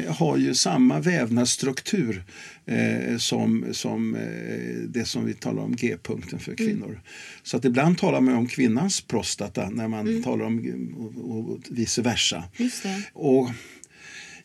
har 0.08 0.36
ju 0.36 0.54
samma 0.54 1.00
vävnadsstruktur 1.00 2.24
eh, 2.66 3.16
som, 3.18 3.64
som 3.72 4.14
eh, 4.14 4.88
det 4.88 5.04
som 5.04 5.24
vi 5.24 5.34
talar 5.34 5.62
om 5.62 5.76
G-punkten 5.76 6.38
för 6.38 6.54
kvinnor. 6.54 7.00
Så 7.42 7.56
att 7.56 7.64
ibland 7.64 7.98
talar 7.98 8.20
man 8.20 8.34
om 8.34 8.46
kvinnans 8.46 9.00
prostata 9.00 9.70
när 9.70 9.88
man 9.88 10.22
talar 10.22 10.44
om 10.44 10.94
och, 10.96 11.50
och 11.50 11.58
vice 11.70 12.02
versa. 12.02 12.44
Just 12.56 12.82
det. 12.82 13.02
Och 13.12 13.50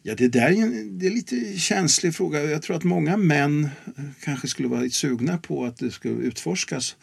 Ja, 0.06 0.16
det 0.16 0.28
där 0.28 0.50
är, 0.50 0.64
en, 0.64 1.00
det 1.00 1.08
är 1.08 1.12
lite 1.12 1.58
känslig 1.58 2.16
fråga. 2.16 2.44
Jag 2.44 2.62
tror 2.62 2.76
att 2.76 2.84
många 2.84 3.18
män 3.18 3.64
eh, 3.64 4.04
kanske 4.24 4.48
skulle 4.48 4.68
vara 4.68 4.89
sugna 4.89 5.38
på 5.38 5.66
att 5.66 5.78
det 5.78 5.91
skulle 5.91 6.14
utforskas. 6.14 6.96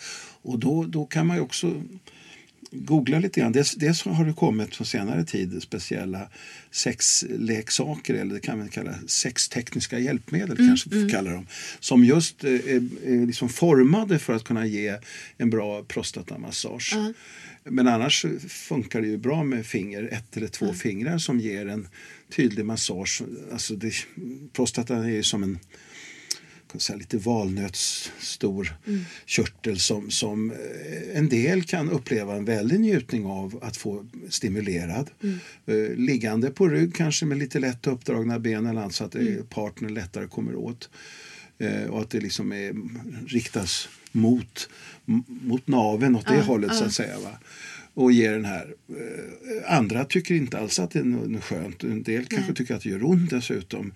Och 0.42 0.58
då, 0.58 0.84
då 0.84 1.06
kan 1.06 1.26
man 1.26 1.40
också 1.40 1.82
googla 2.70 3.18
lite 3.18 3.40
grann. 3.40 3.52
Dels, 3.52 3.74
dels 3.74 4.02
har 4.02 4.24
det 4.24 4.32
kommit 4.32 4.78
på 4.78 4.84
senare 4.84 5.24
tid 5.24 5.62
speciella 5.62 6.28
sexleksaker 6.70 8.14
eller 8.14 8.34
det 8.34 8.40
kan 8.40 8.58
man 8.58 8.68
kalla 8.68 8.94
sextekniska 9.06 9.98
hjälpmedel 9.98 10.56
kanske 10.56 10.90
vi 10.90 11.02
får 11.02 11.08
kalla 11.08 11.30
dem. 11.30 11.46
Som 11.80 12.04
just 12.04 12.44
eh, 12.44 12.50
är, 12.50 12.82
är 13.06 13.26
liksom 13.26 13.48
formade 13.48 14.18
för 14.18 14.32
att 14.32 14.44
kunna 14.44 14.66
ge 14.66 14.96
en 15.36 15.50
bra 15.50 15.84
prostatamassage. 15.84 16.96
Men 17.64 17.88
annars 17.88 18.26
funkar 18.48 19.00
det 19.00 19.08
ju 19.08 19.16
bra 19.16 19.44
med 19.44 19.66
finger, 19.66 20.08
ett 20.12 20.36
eller 20.36 20.48
två 20.48 20.72
fingrar 20.72 21.18
som 21.18 21.40
ger 21.40 21.66
en 21.66 21.88
tydlig 22.36 22.64
massage. 22.64 23.22
Alltså 23.52 23.76
det, 23.76 23.92
prostatan 24.52 25.04
är 25.04 25.10
ju 25.10 25.22
som 25.22 25.42
en 25.42 25.58
kan 26.70 26.80
säga, 26.80 26.96
lite 26.96 27.18
valnötsstor 27.18 28.76
körtel 29.26 29.78
som, 29.78 30.10
som 30.10 30.50
eh, 30.50 31.18
en 31.18 31.28
del 31.28 31.62
kan 31.62 31.90
uppleva 31.90 32.36
en 32.36 32.44
väldig 32.44 32.80
njutning 32.80 33.26
av 33.26 33.58
att 33.62 33.76
få 33.76 34.06
stimulerad. 34.28 35.10
Eh, 35.66 35.96
liggande 35.96 36.50
på 36.50 36.68
rygg 36.68 36.94
kanske 36.94 37.26
med 37.26 37.38
lite 37.38 37.58
lätt 37.58 37.86
uppdragna 37.86 38.38
ben 38.38 38.66
eller 38.66 38.80
annat 38.80 38.94
så 38.94 39.04
att 39.04 39.14
mm. 39.14 39.46
partnern 39.46 39.94
lättare 39.94 40.26
kommer 40.26 40.54
åt. 40.54 40.90
Eh, 41.58 41.84
och 41.84 42.00
att 42.00 42.10
det 42.10 42.20
liksom 42.20 42.52
är, 42.52 42.74
riktas 43.26 43.88
mot, 44.12 44.68
mot 45.26 45.66
naveln 45.66 46.16
åt 46.16 46.26
det 46.26 46.40
hållet 46.40 46.74
så 46.74 46.84
att 46.84 46.92
säga. 46.92 47.18
Va? 47.18 47.38
Och 47.94 48.12
ger 48.12 48.32
den 48.32 48.44
här. 48.44 48.74
Andra 49.66 50.04
tycker 50.04 50.34
inte 50.34 50.58
alls 50.58 50.78
att 50.78 50.90
det 50.90 50.98
är 50.98 51.40
skönt. 51.40 51.84
En 51.84 52.02
del 52.02 52.24
kanske 52.24 52.54
tycker 52.54 52.74
att 52.74 52.82
det 52.82 52.88
gör 52.88 53.04
ont 53.04 53.30
dessutom 53.30 53.92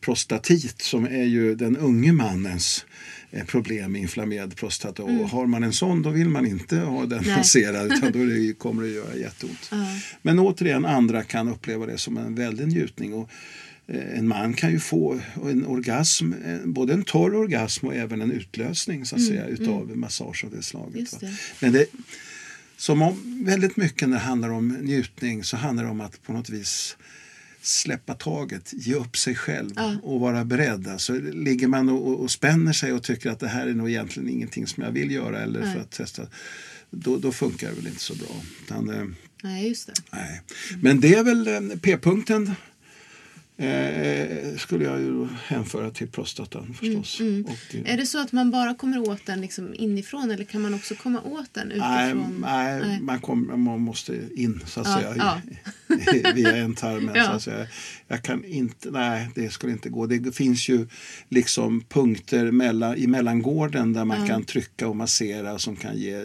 prostatit 0.00 0.82
som 0.82 1.04
är 1.04 1.24
ju 1.24 1.54
den 1.54 1.76
unge 1.76 2.12
mannens 2.12 2.86
eh, 3.30 3.44
problem 3.44 3.92
med 3.92 4.00
inflammerad 4.00 4.56
prostata. 4.56 5.02
Och 5.02 5.28
har 5.30 5.46
man 5.46 5.64
en 5.64 5.72
sån 5.72 6.02
då 6.02 6.10
vill 6.10 6.28
man 6.28 6.46
inte 6.46 6.76
ha 6.76 7.06
den 7.06 7.22
Nej. 7.26 7.36
masserad 7.36 7.92
utan 7.92 8.12
då 8.12 8.24
det, 8.24 8.52
kommer 8.58 8.82
det 8.82 8.88
göra 8.88 9.16
jätteont. 9.16 9.70
Men 10.22 10.38
återigen 10.38 10.84
andra 10.84 11.22
kan 11.22 11.48
uppleva 11.48 11.86
det 11.86 11.98
som 11.98 12.16
en 12.16 12.34
väldig 12.34 12.68
njutning. 12.68 13.14
Och, 13.14 13.30
eh, 13.86 14.18
en 14.18 14.28
man 14.28 14.54
kan 14.54 14.70
ju 14.70 14.80
få 14.80 15.20
en 15.44 15.66
orgasm, 15.66 16.32
eh, 16.32 16.58
både 16.64 16.92
en 16.92 17.04
torr 17.04 17.34
orgasm 17.34 17.86
och 17.86 17.94
även 17.94 18.20
en 18.20 18.30
utlösning 18.30 19.06
så 19.06 19.16
att 19.16 19.26
säga, 19.26 19.46
utav 19.46 19.96
massage 19.96 20.44
av 20.44 20.50
det 20.50 20.62
slaget. 20.62 21.20
Det. 21.20 21.34
Men 21.60 21.72
det, 21.72 21.86
som 22.76 23.02
om 23.02 23.44
väldigt 23.44 23.76
mycket 23.76 24.08
när 24.08 24.16
det 24.16 24.22
handlar 24.22 24.50
om 24.50 24.68
njutning 24.68 25.44
så 25.44 25.56
handlar 25.56 25.84
det 25.84 25.90
om 25.90 26.00
att 26.00 26.22
på 26.22 26.32
något 26.32 26.50
vis 26.50 26.96
släppa 27.66 28.14
taget, 28.14 28.72
ge 28.76 28.94
upp 28.94 29.16
sig 29.16 29.34
själv 29.34 29.70
och 30.02 30.20
vara 30.20 30.44
beredd. 30.44 30.88
Alltså, 30.88 31.12
ligger 31.18 31.68
man 31.68 31.88
och, 31.88 32.20
och 32.20 32.30
spänner 32.30 32.72
sig 32.72 32.92
och 32.92 33.02
tycker 33.02 33.30
att 33.30 33.40
det 33.40 33.48
här 33.48 33.66
är 33.66 33.74
nog 33.74 33.90
egentligen 33.90 34.28
ingenting 34.28 34.66
som 34.66 34.82
jag 34.82 34.90
vill 34.90 35.10
göra 35.10 35.40
eller 35.40 35.72
för 35.72 35.80
att 35.80 35.90
testa 35.90 36.22
då, 36.90 37.16
då 37.16 37.32
funkar 37.32 37.68
det 37.68 37.74
väl 37.74 37.86
inte 37.86 38.00
så 38.00 38.14
bra. 38.14 38.42
Utan, 38.64 38.90
eh, 38.90 39.04
Nej, 39.42 39.68
just 39.68 39.86
det. 39.86 39.94
nej. 40.12 40.42
Men 40.82 41.00
det 41.00 41.14
är 41.14 41.24
väl 41.24 41.48
eh, 41.48 41.78
p-punkten 41.78 42.52
eh, 43.58 44.56
skulle 44.58 44.84
jag 44.84 45.00
ju 45.00 45.28
hänföra 45.46 45.90
till 45.90 46.08
prostatan 46.08 46.74
förstås. 46.80 47.20
Mm, 47.20 47.44
Och, 47.44 47.74
eh, 47.74 47.92
Är 47.92 47.96
det 47.96 48.06
så 48.06 48.18
att 48.18 48.32
man 48.32 48.50
bara 48.50 48.74
kommer 48.74 49.08
åt 49.08 49.26
den 49.26 49.40
liksom 49.40 49.74
inifrån 49.74 50.30
eller 50.30 50.44
kan 50.44 50.62
man 50.62 50.74
också 50.74 50.94
komma 50.94 51.20
åt 51.22 51.54
den 51.54 51.68
Nej, 51.76 52.10
utifrån? 52.10 52.40
nej, 52.40 53.00
Man, 53.00 53.20
kom, 53.20 53.64
man 53.64 53.80
måste 53.80 54.20
in 54.34 54.62
så 54.66 54.80
att 54.80 54.86
Ja, 54.86 54.94
säga 54.94 55.14
ja. 55.16 56.32
via 56.34 56.56
en 56.56 56.74
tarmen. 56.74 57.14
Ja. 57.14 57.24
Så 57.24 57.30
att 57.32 57.42
säga. 57.42 57.66
Jag 58.08 58.22
kan 58.22 58.44
inte, 58.44 58.90
nej 58.90 59.28
det 59.34 59.50
skulle 59.50 59.72
inte 59.72 59.88
gå. 59.88 60.06
Det 60.06 60.32
finns 60.36 60.68
ju 60.68 60.86
liksom 61.28 61.80
punkter 61.88 62.50
mellan, 62.50 62.96
i 62.96 63.06
mellangården 63.06 63.92
där 63.92 64.04
man 64.04 64.26
kan 64.26 64.44
trycka 64.44 64.88
och 64.88 64.96
massera 64.96 65.58
som 65.58 65.76
kan 65.76 65.96
ge 65.96 66.14
eh, 66.14 66.22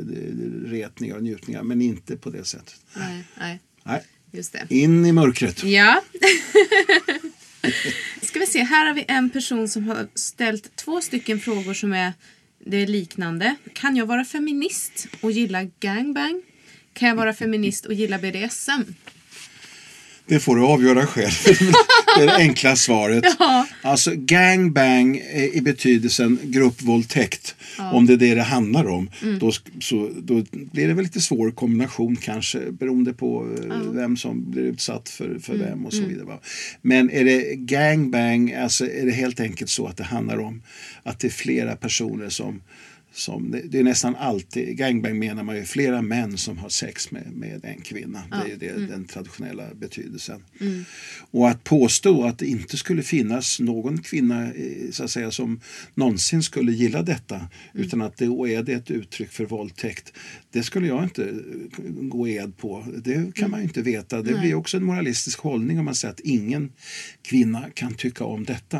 retningar 0.65 1.15
och 1.15 1.23
njutningar 1.23 1.63
men 1.63 1.81
inte 1.81 2.17
på 2.17 2.29
det 2.29 2.43
sättet. 2.45 2.75
Nej, 2.95 3.23
nej, 3.39 3.59
Nej. 3.83 4.01
just 4.31 4.53
det. 4.53 4.65
In 4.75 5.05
i 5.05 5.11
mörkret. 5.11 5.63
Ja. 5.63 6.01
Ska 8.21 8.39
vi 8.39 8.45
se, 8.45 8.63
här 8.63 8.85
har 8.85 8.93
vi 8.93 9.05
en 9.07 9.29
person 9.29 9.69
som 9.69 9.87
har 9.87 10.07
ställt 10.15 10.75
två 10.75 11.01
stycken 11.01 11.39
frågor 11.39 11.73
som 11.73 11.93
är, 11.93 12.13
det 12.65 12.77
är 12.77 12.87
liknande. 12.87 13.55
Kan 13.73 13.95
jag 13.95 14.05
vara 14.05 14.25
feminist 14.25 15.07
och 15.21 15.31
gilla 15.31 15.63
gangbang? 15.63 16.41
Kan 16.93 17.09
jag 17.09 17.15
vara 17.15 17.33
feminist 17.33 17.85
och 17.85 17.93
gilla 17.93 18.17
BDSM? 18.17 18.81
Det 20.31 20.39
får 20.39 20.55
du 20.55 20.61
avgöra 20.61 21.05
själv. 21.05 21.31
det 22.17 22.23
är 22.23 22.25
det 22.25 22.35
enkla 22.35 22.75
svaret. 22.75 23.23
Ja. 23.39 23.67
Alltså 23.81 24.11
gangbang 24.15 25.17
i 25.53 25.61
betydelsen 25.61 26.39
gruppvåldtäkt. 26.43 27.55
Om 27.93 28.05
det 28.05 28.13
är 28.13 28.17
det 28.17 28.35
det 28.35 28.41
handlar 28.41 28.87
om. 28.87 29.09
Mm. 29.23 29.39
Då, 29.39 29.51
så, 29.81 30.09
då 30.21 30.43
blir 30.51 30.87
det 30.87 30.93
väl 30.93 31.03
lite 31.03 31.21
svår 31.21 31.51
kombination 31.51 32.15
kanske 32.15 32.71
beroende 32.71 33.13
på 33.13 33.47
eh, 33.69 33.77
vem 33.93 34.17
som 34.17 34.51
blir 34.51 34.63
utsatt 34.63 35.09
för, 35.09 35.39
för 35.39 35.53
Mm. 35.53 35.65
vem 35.67 35.85
och 35.85 35.93
så 35.93 36.03
vidare. 36.03 36.25
va. 36.25 36.39
Men 36.81 37.09
är 37.09 37.25
det 37.25 37.55
gangbang, 37.55 38.53
alltså 38.53 38.85
är 38.85 39.05
det 39.05 39.11
helt 39.11 39.39
enkelt 39.39 39.69
så 39.69 39.87
att 39.87 39.97
det 39.97 40.03
handlar 40.03 40.39
om 40.39 40.61
att 41.03 41.19
det 41.19 41.27
är 41.27 41.31
flera 41.31 41.75
personer 41.75 42.29
som 42.29 42.61
som, 43.13 43.55
det, 43.65 43.79
är 43.79 43.83
nästan 43.83 44.15
alltid, 44.15 44.77
gangbang 44.77 45.19
menar 45.19 45.43
man 45.43 45.55
ju 45.55 45.63
flera 45.63 46.01
män 46.01 46.37
som 46.37 46.57
har 46.57 46.69
sex 46.69 47.11
med, 47.11 47.31
med 47.33 47.65
en 47.65 47.81
kvinna. 47.81 48.23
Det 48.45 48.51
är 48.51 48.57
det, 48.57 48.69
Mm. 48.71 48.89
den 48.89 49.05
traditionella 49.05 49.63
betydelsen. 49.73 50.43
Och 51.31 51.49
att 51.49 51.63
påstå 51.63 52.23
att 52.23 52.39
det 52.39 52.45
inte 52.47 52.77
skulle 52.77 53.03
finnas 53.03 53.59
någon 53.59 53.97
kvinna 54.01 54.45
eh, 54.53 54.91
så 54.91 55.03
att 55.03 55.11
säga, 55.11 55.31
som 55.31 55.59
någonsin 55.93 56.43
skulle 56.43 56.71
gilla 56.71 57.01
detta 57.01 57.35
Mm. 57.35 57.85
utan 57.85 58.01
att 58.01 58.17
det 58.17 58.25
då 58.25 58.47
är 58.47 58.63
det 58.63 58.73
ett 58.73 58.91
uttryck 58.91 59.31
för 59.31 59.45
våldtäkt. 59.45 60.13
Det 60.53 60.63
skulle 60.63 60.87
jag 60.87 61.03
inte 61.03 61.23
eh, 61.23 61.35
gå 62.01 62.27
ed 62.27 62.57
på. 62.57 62.85
Det 63.03 63.13
kan 63.13 63.41
Mm. 63.41 63.51
man 63.51 63.59
ju 63.59 63.63
inte 63.63 63.81
veta. 63.81 64.21
Det 64.21 64.39
blir 64.39 64.55
också 64.55 64.77
en 64.77 64.83
moralistisk 64.83 65.39
hållning 65.39 65.79
om 65.79 65.85
man 65.85 65.95
säger 65.95 66.13
att 66.13 66.19
ingen 66.19 66.71
kvinna 67.21 67.65
kan 67.73 67.93
tycka 67.93 68.23
om 68.23 68.43
detta. 68.45 68.77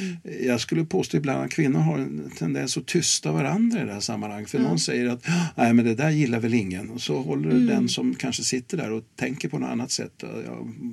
Mm. 0.00 0.16
Jag 0.46 0.60
skulle 0.60 0.84
påstå 0.84 1.16
ibland 1.16 1.42
att 1.44 1.50
kvinnor 1.50 1.78
har 1.80 1.98
en 1.98 2.30
tendens 2.38 2.76
att 2.76 2.86
tysta 2.86 3.32
varandra 3.32 3.82
i 3.82 3.84
det 3.86 3.92
här 3.92 4.00
sammanhanget. 4.00 4.50
För 4.50 4.58
någon 4.58 4.78
säger 4.78 5.08
att 5.08 5.26
Nej, 5.56 5.74
men 5.74 5.84
det 5.84 5.94
där 5.94 6.10
gillar 6.10 6.40
väl 6.40 6.54
ingen. 6.54 6.90
Och 6.90 7.00
så 7.00 7.22
håller 7.22 7.50
den 7.50 7.88
som 7.88 8.14
kanske 8.14 8.42
sitter 8.42 8.76
där 8.76 8.92
och 8.92 9.04
tänker 9.16 9.48
på 9.48 9.58
något 9.58 9.70
annat 9.70 9.90
sätt. 9.90 10.12
Ja, 10.22 10.28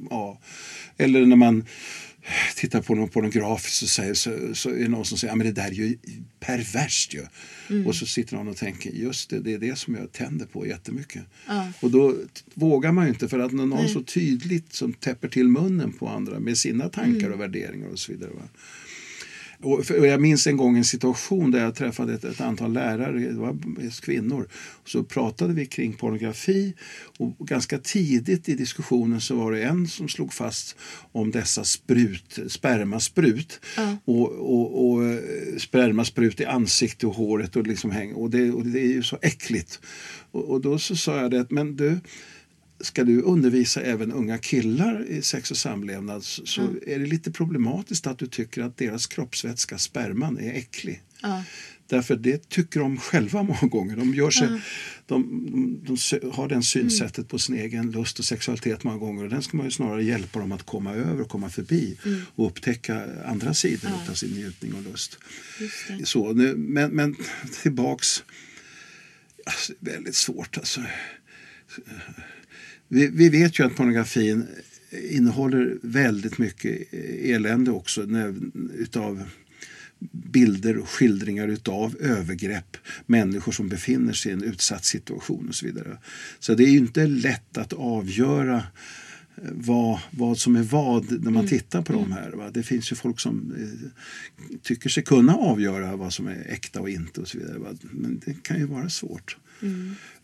ja. 0.10 0.40
Eller 0.98 1.26
när 1.26 1.36
man 1.36 1.66
tittar 2.56 2.82
på 2.82 2.96
något 2.96 3.12
pornografiskt 3.12 3.76
så, 3.76 3.88
säger, 3.88 4.14
så, 4.14 4.56
så 4.56 4.70
är 4.70 4.80
det 4.80 4.88
någon 4.88 5.06
som 5.06 5.18
säger 5.18 5.34
att 5.34 5.40
det 5.40 5.52
där 5.52 5.68
är 5.68 5.72
ju 5.72 5.98
perverst 6.40 7.14
ju. 7.14 7.26
Och 7.86 7.96
så 7.96 8.06
sitter 8.06 8.36
någon 8.36 8.48
och 8.48 8.58
tänker 8.58 8.90
just 8.92 9.30
det, 9.30 9.40
det 9.40 9.54
är 9.54 9.60
det 9.60 9.78
som 9.78 9.96
jag 9.96 10.12
tänder 10.12 10.46
på 10.46 10.68
jättemycket. 10.68 11.24
Och 11.80 11.92
då 11.92 12.16
vågar 12.54 12.92
man 12.92 13.06
ju 13.06 13.10
inte 13.10 13.28
för 13.30 13.40
att 13.40 13.52
någon 13.52 13.90
så 13.90 14.04
tydligt 14.04 14.74
som 14.74 14.94
täpper 14.94 15.28
till 15.28 15.48
munnen 15.48 15.94
på 15.94 16.08
andra 16.08 16.40
med 16.40 16.58
sina 16.58 16.90
tankar 16.90 17.30
och 17.30 17.40
värderingar 17.40 17.88
och 17.88 18.00
så 18.00 18.12
vidare. 18.12 18.30
Va? 18.30 18.48
Och 19.64 19.86
jag 19.90 20.22
minns 20.22 20.48
en 20.48 20.58
gång 20.58 20.78
en 20.78 20.86
situation 20.86 21.52
där 21.52 21.64
jag 21.64 21.76
träffade 21.76 22.14
ett, 22.14 22.24
ett 22.24 22.42
antal 22.42 22.74
lärare, 22.74 23.20
det 23.20 23.40
var 23.40 23.58
mest 23.80 24.02
kvinnor. 24.02 24.48
Så 24.86 25.04
pratade 25.04 25.54
vi 25.54 25.66
kring 25.66 25.94
pornografi 25.94 26.74
och 27.18 27.48
ganska 27.48 27.78
tidigt 27.78 28.50
i 28.50 28.56
diskussionen 28.56 29.22
så 29.22 29.36
var 29.36 29.52
det 29.52 29.64
en 29.64 29.88
som 29.88 30.10
slog 30.10 30.34
fast 30.34 30.76
om 31.12 31.32
dessa 31.32 31.64
sprut, 31.64 32.40
spermasprut. 32.48 33.60
Och, 34.06 34.32
och, 34.32 34.92
och 34.92 35.04
eh, 35.04 35.20
spermasprut 35.58 36.40
i 36.40 36.46
ansikte 36.46 37.08
och 37.08 37.16
håret 37.16 37.56
och 37.56 37.68
liksom 37.68 37.92
häng, 37.92 38.14
och, 38.14 38.30
det, 38.30 38.52
och 38.52 38.66
det 38.66 38.80
är 38.80 38.94
ju 38.94 39.04
så 39.04 39.18
äckligt. 39.22 39.80
Och, 40.32 40.50
och 40.50 40.62
då 40.62 40.80
så 40.80 40.96
sa 40.96 41.22
jag 41.22 41.32
det 41.32 41.42
att 41.42 41.52
men 41.52 41.76
du 41.76 42.00
ska 42.82 43.04
du 43.04 43.22
undervisa 43.22 43.82
även 43.82 44.12
unga 44.12 44.38
killar 44.38 45.06
i 45.10 45.22
sex 45.22 45.52
och 45.52 45.58
samlevnad 45.58 46.24
så, 46.24 46.46
så 46.46 46.62
är 46.88 47.00
det 47.00 47.06
lite 47.06 47.32
problematiskt 47.32 48.08
att 48.08 48.20
du 48.20 48.28
tycker 48.28 48.62
att 48.62 48.78
deras 48.78 49.08
kroppsvätska, 49.08 49.78
sperman, 49.78 50.38
är 50.38 50.54
äcklig. 50.54 51.02
Därför 51.88 52.16
det 52.16 52.50
tycker 52.50 52.80
de 52.80 52.98
själva 52.98 53.44
många 53.52 53.68
gånger. 53.68 53.96
De, 53.96 54.14
gör 54.14 54.30
sig, 54.32 54.48
de, 54.48 54.60
de, 55.52 55.80
de 55.86 55.96
sö- 55.96 56.32
har 56.34 56.48
den 56.48 56.64
synsättet 56.64 57.28
på 57.28 57.40
sin 57.40 57.56
egen 57.56 57.92
lust 57.92 58.20
och 58.20 58.26
sexualitet 58.26 58.84
många 58.84 58.98
gånger 58.98 59.24
och 59.24 59.30
den 59.30 59.42
ska 59.44 59.58
man 59.58 59.66
ju 59.66 59.72
snarare 59.72 60.04
hjälpa 60.04 60.40
dem 60.40 60.52
att 60.52 60.64
komma 60.64 60.94
över 60.94 61.22
och 61.22 61.30
komma 61.30 61.50
förbi 61.50 61.98
och 62.36 62.48
upptäcka 62.48 63.08
andra 63.26 63.54
sidor 63.54 63.90
av 64.10 64.14
sin 64.14 64.30
njutning 64.30 64.74
och 64.74 64.82
lust. 64.92 65.18
Så, 66.04 66.34
nu, 66.34 66.56
men, 66.58 66.92
men 66.92 67.16
tillbaks, 67.62 68.24
alltså, 69.46 69.74
väldigt 69.80 70.16
svårt 70.16 70.58
alltså. 70.58 70.82
Vi, 72.94 73.08
vi 73.08 73.30
vet 73.30 73.60
ju 73.60 73.66
att 73.66 73.76
pornografin 73.76 74.48
innehåller 75.10 75.78
väldigt 75.82 76.38
mycket 76.38 76.94
elände 77.24 77.72
också 77.72 78.02
när, 78.02 78.36
utav 78.78 79.24
bilder 80.12 80.78
och 80.78 80.90
skildringar 80.90 81.48
utav 81.48 81.96
övergrepp, 82.00 82.78
människor 83.06 83.52
som 83.52 83.70
befinner 83.70 84.14
sig 84.14 84.32
i 84.32 84.34
en 84.34 84.44
utsatt 84.44 84.86
situation 84.86 85.48
och 85.50 85.56
så 85.56 85.66
vidare. 85.66 85.98
Så 86.40 86.54
det 86.54 86.64
är 86.64 86.78
inte 86.78 87.08
lätt 87.08 87.58
att 87.58 87.74
avgöra 87.74 88.56
eh, 89.36 89.50
vad, 89.52 90.00
vad 90.12 90.38
som 90.38 90.56
är 90.56 90.64
vad 90.64 91.24
när 91.24 91.32
man 91.32 91.48
tittar 91.48 91.82
på 91.82 91.94
de 91.94 92.12
här. 92.12 92.32
Va? 92.32 92.52
Det 92.54 92.64
finns 92.64 92.92
ju 92.92 92.96
folk 92.96 93.20
som 93.20 93.54
eh, 93.58 94.58
tycker 94.62 94.90
sig 94.90 95.04
kunna 95.04 95.36
avgöra 95.36 95.96
vad 95.96 96.14
som 96.14 96.28
är 96.28 96.46
äkta 96.50 96.82
och 96.82 96.90
inte 96.90 97.22
och 97.22 97.28
så 97.28 97.38
vidare. 97.38 97.60
Va? 97.60 97.70
Men 97.82 98.22
det 98.26 98.44
kan 98.44 98.60
ju 98.60 98.66
vara 98.66 98.90
svårt. 98.90 99.38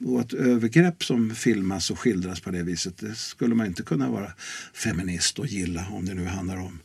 Och 0.06 0.20
att 0.20 0.34
övergrepp 0.34 1.04
som 1.04 1.36
filmas 1.36 1.92
och 1.92 2.00
skildras 2.00 2.40
på 2.40 2.52
det 2.52 2.64
viset 2.64 2.98
det 2.98 3.16
skulle 3.16 3.56
man 3.56 3.68
inte 3.68 3.84
kunna 3.84 4.10
vara 4.10 4.32
feminist 4.74 5.40
och 5.40 5.48
gilla 5.48 5.88
om 5.92 6.06
det 6.06 6.14
nu 6.14 6.26
handlar 6.26 6.58
om 6.58 6.80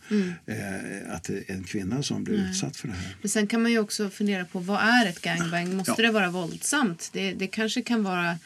eh, 0.47 1.15
att 1.15 1.25
det 1.25 1.51
är 1.51 1.55
en 1.55 1.65
kvinna 1.65 2.03
som 2.03 2.25
blir 2.25 2.35
utsatt 2.51 2.77
för 2.77 2.89
det 2.89 2.95
här. 2.95 3.17
Men 3.21 3.29
sen 3.29 3.47
kan 3.47 3.63
man 3.63 3.71
ju 3.73 3.79
också 3.79 4.11
fundera 4.11 4.45
på 4.45 4.59
vad 4.59 4.81
är 4.83 5.07
ett 5.09 5.21
gangbang? 5.23 5.77
Måste 5.77 5.95
Ja. 5.99 6.07
det 6.07 6.13
vara 6.13 6.31
våldsamt? 6.31 7.11
Det, 7.13 7.33
det 7.35 7.47
kanske 7.47 7.83
kan 7.83 8.03
vara 8.03 8.39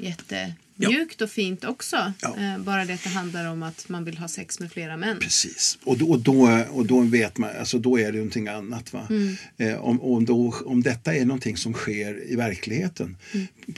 jättemjukt 0.00 1.20
och 1.20 1.30
fint 1.30 1.64
också. 1.64 2.12
Ja. 2.20 2.36
Eh, 2.38 2.58
bara 2.58 2.84
det 2.84 2.94
att 2.94 3.02
det 3.02 3.08
handlar 3.08 3.46
om 3.46 3.62
att 3.62 3.88
man 3.88 4.04
vill 4.04 4.18
ha 4.18 4.28
sex 4.28 4.60
med 4.60 4.72
flera 4.72 4.96
män. 4.96 5.18
Precis, 5.20 5.78
och 5.84 5.98
då, 5.98 6.10
och 6.10 6.18
då, 6.18 6.64
och 6.70 6.86
då 6.86 7.00
vet 7.00 7.38
man, 7.38 7.50
alltså 7.58 7.78
då 7.78 7.98
är 7.98 8.12
det 8.12 8.18
någonting 8.18 8.48
annat. 8.48 8.92
Va? 8.92 9.08
Eh, 9.56 9.74
om, 9.74 10.00
om, 10.02 10.24
då, 10.24 10.54
om 10.64 10.82
detta 10.82 11.14
är 11.14 11.24
någonting 11.24 11.56
som 11.56 11.72
sker 11.72 12.32
i 12.32 12.36
verkligheten 12.36 13.16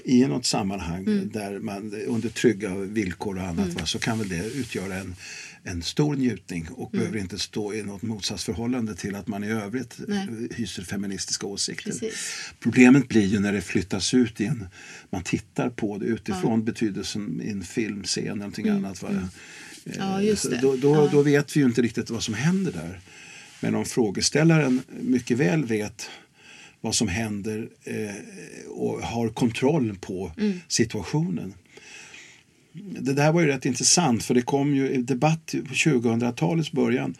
i 0.05 0.27
något 0.27 0.47
sammanhang 0.47 1.31
där 1.33 1.59
man 1.59 1.95
under 2.07 2.29
trygga 2.29 2.75
villkor 2.75 3.37
och 3.37 3.45
annat 3.45 3.69
va, 3.69 3.87
så 3.87 3.99
kan 3.99 4.19
väl 4.19 4.29
det 4.29 4.45
utgöra 4.45 4.95
en, 4.95 5.15
en 5.67 5.83
stor 5.83 6.17
njutning 6.17 6.69
och 6.71 6.91
behöver 6.91 7.19
inte 7.19 7.39
stå 7.39 7.75
i 7.75 7.83
något 7.83 8.03
motsatsförhållande 8.03 8.95
till 8.97 9.15
att 9.15 9.27
man 9.27 9.45
i 9.45 9.51
övrigt 9.51 9.99
Nej. 10.09 10.29
eh, 10.51 10.57
hyser 10.57 10.83
feministiska 10.83 11.47
åsikter. 11.47 11.91
Precis. 11.91 12.15
Problemet 12.61 13.09
blir 13.09 13.27
ju 13.27 13.39
när 13.41 13.53
det 13.53 13.61
flyttas 13.63 14.15
ut 14.15 14.41
i 14.41 14.45
en, 14.45 14.67
man 15.11 15.23
tittar 15.23 15.71
på 15.71 15.99
det 15.99 16.07
utifrån 16.07 16.65
betydelsen 16.65 17.41
i 17.45 17.51
en 17.51 17.65
filmscen 17.65 18.25
eller 18.25 18.35
någonting 18.35 18.69
annat. 18.69 19.03
Va? 19.03 19.09
Mm. 19.09 19.25
Ja, 19.99 20.23
just 20.23 20.51
det. 20.51 20.59
Då, 20.63 20.77
då, 20.77 20.95
Ja. 20.95 21.09
då 21.13 21.23
vet 21.23 21.57
vi 21.57 21.61
ju 21.61 21.67
inte 21.67 21.83
riktigt 21.83 22.11
vad 22.11 22.23
som 22.23 22.35
händer 22.35 22.73
där. 22.73 23.01
Men 23.61 23.75
om 23.75 23.85
frågeställaren 23.85 24.81
mycket 25.01 25.39
väl 25.39 25.65
vet 25.65 26.11
vad 26.81 26.95
som 26.95 27.09
händer 27.09 27.69
eh, 27.85 28.15
och 28.69 29.03
har 29.03 29.29
kontroll 29.29 29.99
på 30.01 30.33
Mm. 30.39 30.61
situationen. 30.69 31.55
Det 33.01 33.13
där 33.13 33.33
var 33.33 33.41
ju 33.41 33.47
rätt 33.47 33.67
intressant 33.67 34.25
för 34.25 34.35
det 34.35 34.43
kom 34.43 34.75
ju 34.75 34.95
en 34.95 35.07
debatt 35.07 35.55
på 35.69 35.75
2000-talets 35.75 36.73
början 36.73 37.15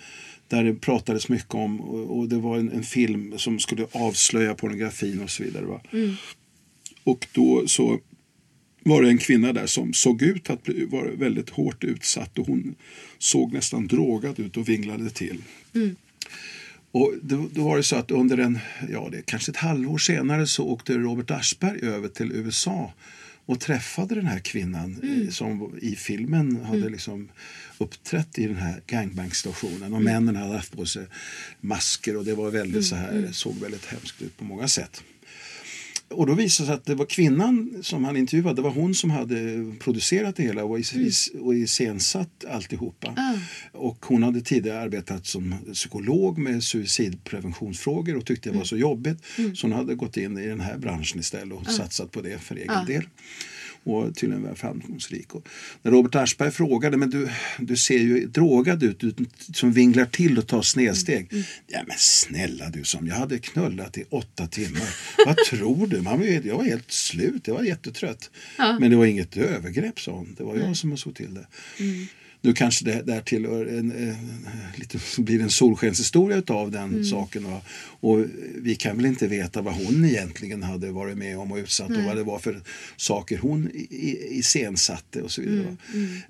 där 0.49 0.65
det 0.65 0.75
pratades 0.75 1.29
mycket 1.29 1.55
om 1.55 1.81
och, 1.81 2.29
det 2.29 2.37
var 2.37 2.59
en, 2.59 2.73
en 2.73 2.83
film 2.83 3.39
som 3.39 3.59
skulle 3.59 3.87
avslöja 3.93 4.55
pornografin 4.55 5.23
och 5.23 5.31
så 5.31 5.43
vidare. 5.43 5.65
Va? 5.65 5.81
Och 7.05 7.27
då 7.33 7.67
så 7.67 8.01
var 8.85 9.03
det 9.03 9.09
en 9.09 9.19
kvinna 9.19 9.53
där 9.53 9.67
som 9.67 9.93
såg 9.93 10.23
ut 10.23 10.51
att 10.51 10.63
bli, 10.63 10.85
vara 10.85 11.11
väldigt 11.11 11.51
hårt 11.51 11.85
utsatt 11.85 12.39
och 12.39 12.47
hon 12.47 12.75
såg 13.19 13.53
nästan 13.53 13.87
drogad 13.87 14.41
ut 14.41 14.57
och 14.57 14.69
vinglade 14.69 15.11
till. 15.11 15.43
Och 16.91 17.15
då, 17.23 17.49
då 17.53 17.65
var 17.65 17.77
det 17.77 17.83
så 17.83 17.97
att 17.97 18.11
under 18.11 18.39
en, 18.39 18.59
ja 18.93 19.09
det 19.13 19.23
kanske 19.27 19.51
ett 19.51 19.57
halvår 19.57 19.99
senare 19.99 20.47
så 20.47 20.65
åkte 20.65 20.99
Robert 20.99 21.31
Aschberg 21.31 21.81
över 21.83 22.09
till 22.09 22.33
USA 22.33 22.93
och 23.47 23.61
träffade 23.61 24.15
den 24.15 24.27
här 24.27 24.39
kvinnan 24.39 25.01
eh, 25.03 25.31
som 25.31 25.79
i 25.83 25.97
filmen 25.97 26.65
hade 26.65 26.89
liksom 26.89 27.29
uppträtt 27.79 28.39
i 28.39 28.47
den 28.47 28.57
här 28.57 28.83
gangbang-stationen 28.87 29.95
och 29.95 30.03
männen 30.03 30.37
hade 30.37 30.57
haft 30.57 30.77
på 30.77 30.87
sig 30.87 31.07
masker 31.61 32.17
och 32.17 32.25
det 32.25 32.35
var 32.35 32.51
väldigt 32.51 32.87
så 32.87 32.95
här, 32.97 33.29
såg 33.33 33.55
väldigt 33.61 33.87
hemskt 33.87 34.23
ut 34.23 34.37
på 34.37 34.45
många 34.45 34.69
sätt. 34.69 35.03
Och 36.11 36.27
då 36.27 36.35
visade 36.35 36.65
det 36.65 36.67
sig 36.67 36.75
att 36.75 36.85
det 36.85 36.95
var 36.95 37.07
kvinnan 37.07 37.79
som 37.83 38.05
han 38.05 38.17
intervjuade, 38.17 38.55
det 38.57 38.63
var 38.63 38.71
hon 38.71 38.95
som 38.95 39.11
hade 39.11 39.73
producerat 39.79 40.37
det 40.37 40.43
hela 40.43 40.65
och, 40.65 40.79
is, 40.79 40.95
is, 40.95 41.31
och 41.41 41.55
iscensatt 41.55 42.45
alltihopa. 42.51 43.15
Och 43.73 44.07
hon 44.07 44.23
hade 44.23 44.41
tidigare 44.41 44.81
arbetat 44.81 45.27
som 45.27 45.55
psykolog 45.73 46.39
med 46.39 46.63
suicidpreventionsfrågor 46.63 48.17
och 48.17 48.25
tyckte 48.27 48.51
det 48.51 48.59
var 48.59 48.65
så 48.65 48.77
jobbigt. 48.77 49.19
Så 49.55 49.67
hon 49.67 49.73
hade 49.73 49.95
gått 49.95 50.17
in 50.17 50.39
i 50.39 50.47
den 50.47 50.61
här 50.61 50.79
branschen 50.79 51.21
istället 51.21 51.59
och 51.59 51.67
satsat 51.67 52.11
på 52.13 52.21
det 52.21 52.39
för 52.39 52.57
egen 52.57 52.87
del. 52.87 53.03
Och 53.87 54.17
tydligen 54.17 54.43
var 54.43 54.55
framgångsrik. 54.55 55.35
Och 55.35 55.49
när 55.83 55.91
Robert 55.91 56.15
Aschberg 56.15 56.51
frågade, 56.51 56.97
men 56.97 57.11
du, 57.11 57.29
du 57.59 57.77
ser 57.77 57.99
ju 57.99 58.27
drogad 58.27 58.83
ut, 58.83 59.01
du 59.01 59.15
som 59.55 59.73
vinglar 59.73 60.05
till 60.05 60.39
och 60.39 60.47
tar 60.47 60.63
snedsteg. 60.63 61.29
Ja 61.67 61.81
men 61.87 61.97
snälla 61.99 62.71
du, 62.71 62.85
som 62.85 63.07
jag 63.07 63.15
hade 63.15 63.39
knullat 63.39 63.99
i 63.99 64.05
åtta 64.11 64.47
timmar. 64.47 64.89
Vad 65.27 65.37
tror 65.51 65.87
du? 65.87 66.01
Man 66.01 66.21
jag 66.45 66.57
var 66.57 66.65
helt 66.65 66.93
slut, 66.93 67.47
jag 67.47 67.55
var 67.55 67.63
jättetrött. 67.63 68.31
Men 68.81 68.91
det 68.91 68.97
var 68.97 69.07
inget 69.07 69.37
övergrepp, 69.37 70.01
sa 70.01 70.13
hon. 70.13 70.35
Det 70.39 70.45
var 70.45 70.57
jag 70.57 70.77
som 70.77 70.97
såg 70.99 71.15
till 71.15 71.35
det. 71.35 71.47
Nu 72.47 72.53
kanske 72.53 72.85
det 72.85 73.03
där 73.03 73.21
tillhör 73.21 73.67
en, 73.67 73.93
en, 73.93 74.17
lite, 74.77 74.99
blir 75.19 75.41
en 75.41 75.51
solskenshistoria 75.51 76.43
av 76.47 76.71
den 76.71 77.05
saken. 77.05 77.45
Va? 77.45 77.61
Och 78.01 78.25
vi 78.55 78.75
kan 78.75 78.97
väl 78.97 79.07
inte 79.07 79.27
veta 79.27 79.63
vad 79.63 79.75
hon 79.75 80.05
egentligen 80.05 80.63
hade 80.63 80.91
varit 80.91 81.19
med 81.19 81.39
om 81.39 81.53
och 81.53 81.59
utsatt 81.59 81.91
och 81.91 82.03
vad 82.07 82.17
det 82.17 82.23
var 82.23 82.39
för 82.39 82.61
saker 82.97 83.39
hon 83.39 83.71
iscensatte 84.31 85.23
och 85.23 85.31
så 85.31 85.43
vidare. 85.43 85.63
va. 85.65 85.77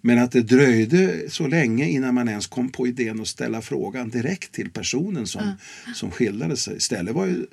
Men 0.01 0.19
att 0.19 0.33
det 0.33 0.43
dröjde 0.43 1.31
så 1.31 1.47
länge 1.47 1.89
innan 1.89 2.15
man 2.15 2.29
ens 2.29 2.47
kom 2.47 2.69
på 2.69 2.87
idén 2.87 3.21
att 3.21 3.29
ställa 3.29 3.63
frågan 3.63 4.11
direkt 4.11 4.53
till 4.53 4.71
personen 4.71 5.27
som, 5.27 5.53
som 5.95 6.11
skildrade 6.11 6.57
sig. 6.57 6.77
Istället 6.77 7.15
var 7.15 7.27
ju 7.27 7.47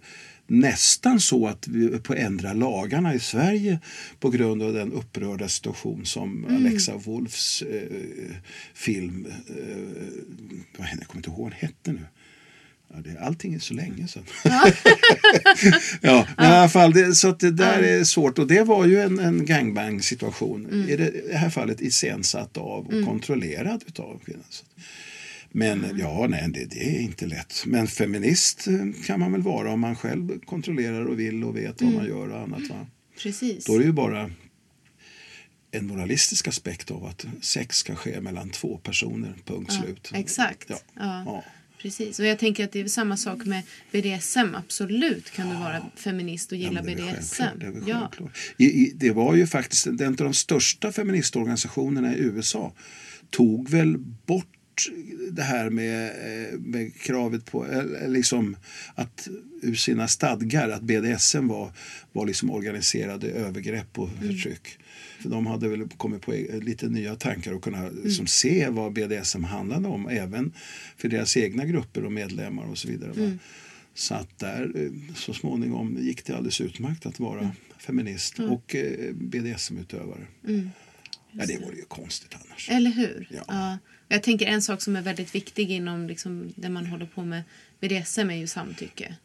nästan 0.48 1.20
så 1.20 1.48
att 1.48 1.68
vi 1.68 2.00
på 2.00 2.14
ändra 2.14 2.54
lagarna 2.54 3.14
i 3.14 3.20
Sverige 3.20 3.80
på 4.20 4.30
grund 4.30 4.64
av 4.64 4.74
den 4.74 4.92
upprörda 4.92 5.48
situation 5.48 6.06
som 6.06 6.46
Alexa 6.46 6.98
Wolfs 6.98 7.62
eh, 7.62 8.36
film, 8.74 9.28
eh, 9.48 9.66
jag 10.78 11.08
kommer 11.08 11.20
inte 11.20 11.30
ihåg 11.30 11.40
vad 11.40 11.52
den 11.52 11.60
hette 11.60 11.92
nu. 11.92 12.06
Ja, 12.94 13.00
det, 13.02 13.20
allting 13.20 13.54
är 13.54 13.60
så 13.60 13.74
länge 13.74 14.08
sedan. 14.08 14.24
ja, 16.02 16.28
men 16.38 16.46
i 16.46 16.56
alla 16.56 16.70
fall, 16.70 16.94
det, 16.94 17.16
så 17.16 17.30
att 17.30 17.40
det 17.40 17.52
där 17.52 17.80
är 17.80 18.04
svårt. 18.04 18.40
Och 18.40 18.48
det 18.48 18.64
var 18.64 18.86
ju 18.86 19.02
en, 19.02 19.20
en 19.20 19.46
gangbang 19.46 20.02
situation. 20.02 20.86
I 20.90 20.96
det, 20.96 21.10
i 21.10 21.28
det 21.28 21.38
här 21.38 21.50
fallet 21.50 21.82
iscensatt 21.82 22.58
av 22.58 22.86
och 22.86 23.06
kontrollerad 23.06 23.84
utav 23.88 24.20
kvinnan. 24.26 24.44
Men 25.56 26.00
ja, 26.00 26.28
nej, 26.30 26.50
det, 26.54 26.66
det 26.66 26.98
är 26.98 27.02
inte 27.02 27.26
lätt. 27.26 27.64
Men 27.66 27.88
feminist 27.88 28.68
eh, 28.68 29.06
kan 29.06 29.20
man 29.20 29.32
väl 29.32 29.42
vara 29.42 29.72
om 29.72 29.80
man 29.80 29.96
själv 29.96 30.40
kontrollerar 30.40 31.06
och 31.06 31.20
vill 31.20 31.44
och 31.44 31.58
vet 31.58 31.82
vad 31.82 31.94
man 31.94 32.06
gör 32.06 32.30
och 32.30 32.42
annat. 32.42 32.70
Va? 32.70 32.88
Precis. 33.18 33.66
Då 33.66 33.76
är 33.76 33.80
det 33.80 33.86
ju 33.86 33.92
bara 33.92 34.32
en 35.72 35.88
moralistisk 35.88 36.48
aspekt 36.48 36.92
av 36.92 37.06
att 37.06 37.26
sex 37.42 37.78
ska 37.78 37.96
ske 37.96 38.22
mellan 38.22 38.50
två 38.50 38.78
personer, 38.78 39.36
punkt 39.46 39.74
slut. 39.74 40.12
Exakt. 40.14 40.66
Ja. 40.70 40.78
Ja. 40.96 41.24
Ja. 41.26 41.44
Precis. 41.84 42.20
Och 42.20 42.26
jag 42.26 42.40
tänker 42.40 42.64
att 42.64 42.72
det 42.72 42.80
är 42.80 42.88
samma 42.88 43.18
sak 43.18 43.46
med 43.46 43.64
BDSM. 43.92 44.56
Absolut 44.56 45.32
kan 45.32 45.50
du 45.50 45.56
vara 45.56 45.86
feminist 45.96 46.52
och 46.52 46.58
gilla 46.58 46.82
Ja, 46.86 46.96
det 46.96 46.96
BDSM. 46.96 47.44
Det, 47.60 47.74
ja. 47.88 48.12
I, 48.58 48.66
i, 48.66 48.94
det 48.96 49.12
var 49.12 49.36
ju 49.36 49.48
faktiskt 49.48 49.88
en 49.88 50.08
av 50.08 50.16
de 50.16 50.34
största 50.34 50.92
feministorganisationerna 50.92 52.16
i 52.16 52.20
USA 52.20 52.74
tog 53.30 53.70
väl 53.70 53.98
bort 54.26 54.48
det 55.32 55.42
här 55.42 55.70
med, 55.70 56.08
eh, 56.08 56.60
med 56.60 56.96
kravet 56.96 57.46
på 57.46 57.66
eh, 57.68 58.10
liksom 58.10 58.56
att 58.96 59.28
ur 59.62 59.76
sina 59.76 60.08
stadgar 60.08 60.70
att 60.70 60.82
BDSM 60.82 61.48
var, 61.48 61.72
var 62.12 62.26
liksom 62.26 62.52
organiserade 62.52 63.28
övergrepp 63.28 64.00
och 64.00 64.10
förtryck. 64.22 64.68
För 65.22 65.30
de 65.30 65.48
hade 65.48 65.68
väl 65.68 65.88
kommit 65.98 66.22
på 66.22 66.34
e- 66.36 66.60
lite 66.62 66.88
nya 66.90 67.16
tankar 67.16 67.52
och 67.54 67.64
kunna 67.64 67.90
liksom 68.04 68.28
se 68.28 68.70
vad 68.70 68.94
BDSM 68.94 69.44
handlade 69.44 69.88
om 69.88 70.08
även 70.08 70.54
för 70.98 71.10
deras 71.10 71.38
egna 71.38 71.66
grupper 71.66 72.06
och 72.06 72.12
medlemmar 72.12 72.64
och 72.66 72.78
så 72.78 72.88
vidare. 72.88 73.10
va. 73.10 73.38
Så 73.96 74.14
att 74.16 74.40
där 74.40 74.72
eh, 74.76 75.16
så 75.16 75.34
småningom 75.34 75.98
gick 76.02 76.26
det 76.26 76.34
alldeles 76.34 76.62
utmärkt 76.62 77.06
att 77.06 77.20
vara 77.20 77.52
feminist 77.78 78.40
och 78.40 78.76
eh, 78.76 79.14
BDSM-utövare. 79.14 80.28
Ja, 81.34 81.46
det 81.46 81.58
vore 81.58 81.76
ju 81.76 81.86
konstigt 81.86 82.36
annars. 82.46 82.70
Eller 82.70 82.92
hur? 82.92 83.28
Ja. 83.48 83.78
Jag 84.08 84.24
tänker 84.24 84.46
en 84.46 84.62
sak 84.62 84.82
som 84.82 84.96
är 84.96 85.02
väldigt 85.02 85.36
viktig 85.36 85.72
inom 85.72 86.08
liksom, 86.08 86.54
det 86.56 86.70
man 86.70 86.86
håller 86.86 87.06
på 87.06 87.24
med 87.26 87.44
BDSM 87.80 88.30
är 88.30 88.36
ju 88.36 88.48
samtycke. 88.48 89.16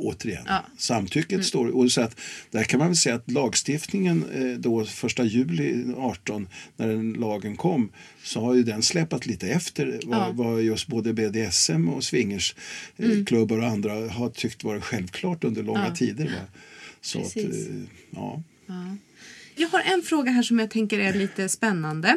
Återigen, 0.00 0.44
Ja. 0.46 0.64
samtycket 0.76 1.44
står... 1.44 1.68
Och 1.68 1.92
så 1.92 2.00
att, 2.00 2.20
där 2.50 2.64
kan 2.64 2.78
man 2.78 2.88
väl 2.88 2.96
säga 2.96 3.14
att 3.14 3.30
lagstiftningen 3.30 4.24
eh, 4.34 4.58
då 4.58 4.84
första 4.84 5.24
juli 5.24 5.84
18 5.96 6.48
när 6.76 6.88
den 6.88 7.12
lagen 7.12 7.56
kom 7.56 7.92
så 8.22 8.40
har 8.40 8.54
ju 8.54 8.62
den 8.62 8.82
släpat 8.82 9.26
lite 9.26 9.48
efter 9.48 10.00
vad, 10.06 10.18
Ja. 10.18 10.30
vad 10.32 10.62
just 10.62 10.86
både 10.86 11.12
BDSM 11.12 11.88
och 11.88 12.04
swingersklubbar 12.04 13.58
och 13.58 13.66
andra 13.66 14.08
har 14.10 14.30
tyckt 14.30 14.64
vara 14.64 14.80
självklart 14.80 15.44
under 15.44 15.62
långa 15.62 15.86
Ja. 15.88 15.94
tider. 15.94 16.24
Va? 16.24 16.60
Så 17.00 17.18
att, 17.20 17.36
eh, 17.36 17.44
ja. 18.10 18.42
Jag 19.58 19.68
har 19.68 19.80
en 19.80 20.02
fråga 20.02 20.30
här 20.30 20.42
som 20.42 20.58
jag 20.58 20.70
tänker 20.70 20.98
är 20.98 21.14
lite 21.14 21.48
spännande. 21.48 22.16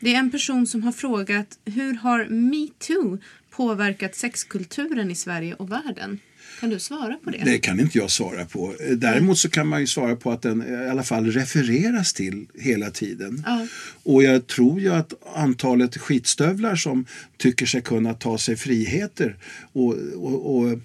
Det 0.00 0.14
är 0.14 0.18
en 0.18 0.30
person 0.30 0.66
som 0.66 0.82
har 0.82 0.92
frågat 0.92 1.58
hur 1.64 1.94
har 1.94 2.24
metoo 2.28 3.18
påverkat 3.50 4.14
sexkulturen 4.14 5.10
i 5.10 5.14
Sverige 5.14 5.54
och 5.54 5.72
världen? 5.72 6.18
Kan 6.60 6.70
du 6.70 6.78
svara 6.78 7.16
på 7.24 7.30
det? 7.30 7.42
Det 7.44 7.58
kan 7.58 7.80
inte 7.80 7.98
jag 7.98 8.10
svara 8.10 8.44
på. 8.44 8.74
Däremot 8.96 9.38
så 9.38 9.48
kan 9.50 9.66
man 9.66 9.80
ju 9.80 9.86
svara 9.86 10.16
på 10.16 10.30
att 10.30 10.42
den 10.42 10.84
i 10.84 10.90
alla 10.90 11.02
fall 11.02 11.32
refereras 11.32 12.12
till 12.12 12.46
hela 12.54 12.90
tiden. 12.90 13.42
Ja. 13.46 13.66
Och 14.02 14.22
jag 14.22 14.46
tror 14.46 14.80
ju 14.80 14.88
att 14.88 15.12
antalet 15.34 15.96
skitstövlar 15.96 16.76
som 16.76 17.06
tycker 17.36 17.66
sig 17.66 17.82
kunna 17.82 18.14
ta 18.14 18.38
sig 18.38 18.56
friheter 18.56 19.36
och, 19.72 19.94
och, 20.14 20.56
och 20.56 20.78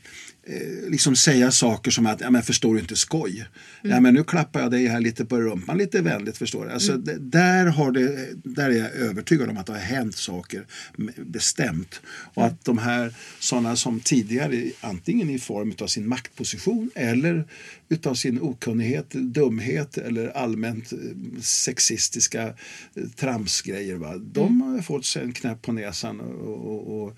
eh, 0.50 0.90
liksom 0.90 1.16
säga 1.16 1.52
saker 1.52 1.92
som 1.92 2.06
att 2.06 2.22
ja, 2.22 2.30
men 2.30 2.44
förstår 2.44 2.74
du 2.74 2.80
inte 2.80 2.96
skoj. 2.96 3.48
Ja, 3.82 4.00
men 4.00 4.14
nu 4.14 4.24
klappar 4.24 4.60
jag 4.62 4.72
dig 4.72 4.88
här 4.88 5.00
lite 5.00 5.26
på 5.26 5.42
rumpan 5.42 5.78
lite 5.78 6.02
vänligt 6.02 6.38
förstår 6.38 6.66
du. 6.66 6.72
Alltså, 6.72 6.98
det, 6.98 7.18
där, 7.18 7.66
har 7.66 7.92
det, 7.92 8.30
där 8.44 8.70
är 8.70 8.78
jag 8.78 8.92
övertygad 8.92 9.50
om 9.50 9.58
att 9.58 9.66
det 9.66 9.74
har 9.74 9.80
hänt 9.80 10.16
saker 10.16 10.66
bestämt. 11.18 12.02
Och 12.34 12.46
att 12.46 12.66
de 12.66 12.78
här 12.78 13.14
sådana 13.40 13.76
som 13.76 14.00
tidigare 14.00 14.72
antingen 14.82 15.30
i 15.30 15.40
form 15.40 15.74
av 15.82 15.88
sin 15.88 16.08
maktposition 16.08 16.92
eller 16.96 17.48
utav 17.90 18.14
sin 18.14 18.42
okunnighet, 18.42 19.10
dumhet 19.10 19.98
eller 19.98 20.28
allmänt 20.28 20.94
eh, 20.94 21.00
sexistiska 21.42 22.48
eh, 22.96 23.04
tramsgrejer. 23.16 23.96
Va? 23.96 24.18
De 24.18 24.62
har 24.62 24.82
fått 24.82 25.06
sig 25.06 25.24
en 25.24 25.34
knäpp 25.34 25.62
på 25.62 25.72
näsan 25.72 26.20
och, 26.20 26.66
och, 26.66 27.02
och 27.02 27.18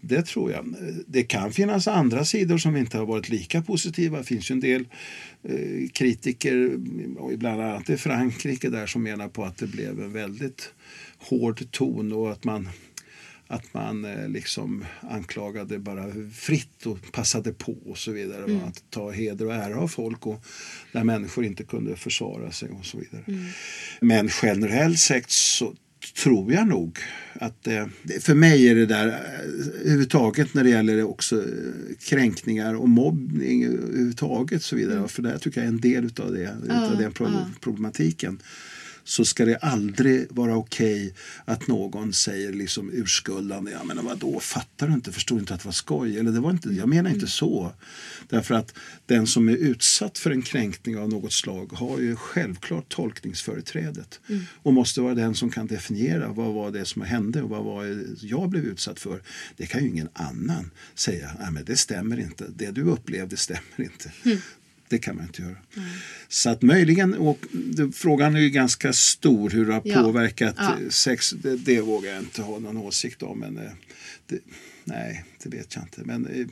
det 0.00 0.26
tror 0.26 0.52
jag. 0.52 0.74
Det 1.06 1.22
kan 1.22 1.52
finnas 1.52 1.88
andra 1.88 2.24
sidor 2.24 2.58
som 2.58 2.76
inte 2.76 2.98
har 2.98 3.06
varit 3.06 3.28
lika 3.28 3.62
positiva. 3.62 4.18
Det 4.18 4.24
finns 4.24 4.50
ju 4.50 4.52
en 4.52 4.60
del 4.60 4.88
eh, 5.42 5.88
kritiker, 5.92 6.76
bland 7.36 7.62
annat 7.62 7.90
i 7.90 7.96
Frankrike, 7.96 8.68
där 8.68 8.86
som 8.86 9.02
menar 9.02 9.28
på 9.28 9.44
att 9.44 9.56
det 9.56 9.66
blev 9.66 10.00
en 10.00 10.12
väldigt 10.12 10.72
hård 11.18 11.70
ton 11.70 12.12
och 12.12 12.32
att 12.32 12.44
man 12.44 12.68
att 13.50 13.74
man 13.74 14.04
eh, 14.04 14.28
liksom 14.28 14.84
anklagade 15.00 15.78
bara 15.78 16.12
fritt 16.34 16.86
och 16.86 17.12
passade 17.12 17.52
på 17.52 17.72
och 17.72 17.98
så 17.98 18.12
vidare. 18.12 18.52
va? 18.52 18.60
Att 18.66 18.84
ta 18.90 19.10
heder 19.10 19.46
och 19.46 19.54
ära 19.54 19.80
av 19.80 19.88
folk 19.88 20.26
och 20.26 20.44
där 20.92 21.04
människor 21.04 21.44
inte 21.44 21.64
kunde 21.64 21.96
försvara 21.96 22.52
sig 22.52 22.70
och 22.70 22.86
så 22.86 22.98
vidare. 22.98 23.24
Men 24.00 24.28
generellt 24.42 24.98
sett 24.98 25.30
så 25.30 25.74
tror 26.22 26.52
jag 26.52 26.66
nog 26.68 26.98
att 27.32 27.66
eh, 27.66 27.86
för 28.20 28.34
mig 28.34 28.68
är 28.68 28.74
det 28.74 28.86
där 28.86 29.08
eh, 29.08 29.14
överhuvudtaget 29.80 30.54
när 30.54 30.64
det 30.64 30.70
gäller 30.70 31.02
också 31.02 31.36
eh, 31.36 31.44
kränkningar 32.00 32.74
och 32.74 32.88
mobbning 32.88 33.64
överhuvudtaget 33.64 34.62
så 34.62 34.76
vidare. 34.76 35.08
För 35.08 35.22
det 35.22 35.28
här 35.28 35.38
tycker 35.38 35.60
jag 35.60 35.64
är 35.64 35.68
en 35.72 35.80
del 35.80 36.04
utav 36.04 36.32
det, 36.32 36.56
utav 36.64 36.96
den 36.98 37.12
pro- 37.12 37.28
problematiken. 37.60 38.38
Så 39.10 39.24
ska 39.24 39.44
det 39.44 39.56
aldrig 39.56 40.26
vara 40.30 40.56
okej 40.56 41.14
att 41.44 41.66
någon 41.66 42.12
säger 42.12 42.52
liksom 42.52 42.90
urskuldande, 42.92 43.70
ja 43.70 43.84
men 43.84 44.04
vadå, 44.04 44.40
fattar 44.40 44.88
du 44.88 44.94
inte, 44.94 45.12
förstår 45.12 45.36
du 45.36 45.40
inte 45.40 45.54
att 45.54 45.60
det 45.60 45.66
var 45.66 45.72
skoj? 45.72 46.18
Eller 46.18 46.32
det 46.32 46.40
var 46.40 46.50
inte, 46.50 46.68
jag 46.68 46.88
menar 46.88 47.10
inte 47.10 47.26
så. 47.26 47.72
Därför 48.28 48.54
att 48.54 48.74
den 49.06 49.26
som 49.26 49.48
är 49.48 49.56
utsatt 49.56 50.18
för 50.18 50.30
en 50.30 50.42
kränkning 50.42 50.98
av 50.98 51.08
något 51.08 51.32
slag 51.32 51.72
har 51.72 51.98
ju 51.98 52.16
självklart 52.16 52.88
tolkningsföreträdet 52.88 54.20
och 54.62 54.72
måste 54.72 55.00
vara 55.00 55.14
den 55.14 55.34
som 55.34 55.50
kan 55.50 55.66
definiera 55.66 56.28
vad 56.28 56.54
var 56.54 56.70
det 56.70 56.84
som 56.84 57.02
hände 57.02 57.42
och 57.42 57.50
vad 57.50 57.64
var 57.64 58.04
jag 58.20 58.48
blev 58.48 58.64
utsatt 58.64 59.00
för. 59.00 59.22
Det 59.56 59.66
kan 59.66 59.82
ju 59.82 59.88
ingen 59.88 60.08
annan 60.12 60.70
säga, 60.94 61.30
nej 61.40 61.50
men 61.50 61.64
det 61.64 61.76
stämmer 61.76 62.20
inte, 62.20 62.46
det 62.56 62.70
du 62.70 62.82
upplevde 62.82 63.36
stämmer 63.36 63.78
inte. 63.78 64.12
Det 64.90 64.98
kan 64.98 65.16
man 65.16 65.24
inte 65.24 65.42
göra. 65.42 65.56
Så 66.28 66.50
att 66.50 66.62
möjligen, 66.62 67.14
och 67.14 67.46
frågan 67.94 68.36
är 68.36 68.40
ju 68.40 68.50
ganska 68.50 68.92
stor 68.92 69.50
hur 69.50 69.66
det 69.66 69.72
har 69.72 69.82
Ja. 69.84 70.02
påverkat 70.02 70.54
Ja. 70.58 70.76
eh, 70.82 70.88
sex. 70.88 71.30
Det, 71.30 71.56
det 71.56 71.80
vågar 71.80 72.10
jag 72.12 72.22
inte 72.22 72.42
ha 72.42 72.58
någon 72.58 72.76
åsikt 72.76 73.22
om. 73.22 73.38
Men, 73.38 73.56
eh, 73.58 73.70
det, 74.26 74.38
nej, 74.84 75.24
det 75.42 75.48
vet 75.48 75.74
jag 75.74 75.84
inte. 75.84 76.00
Men 76.04 76.26
eh, 76.26 76.46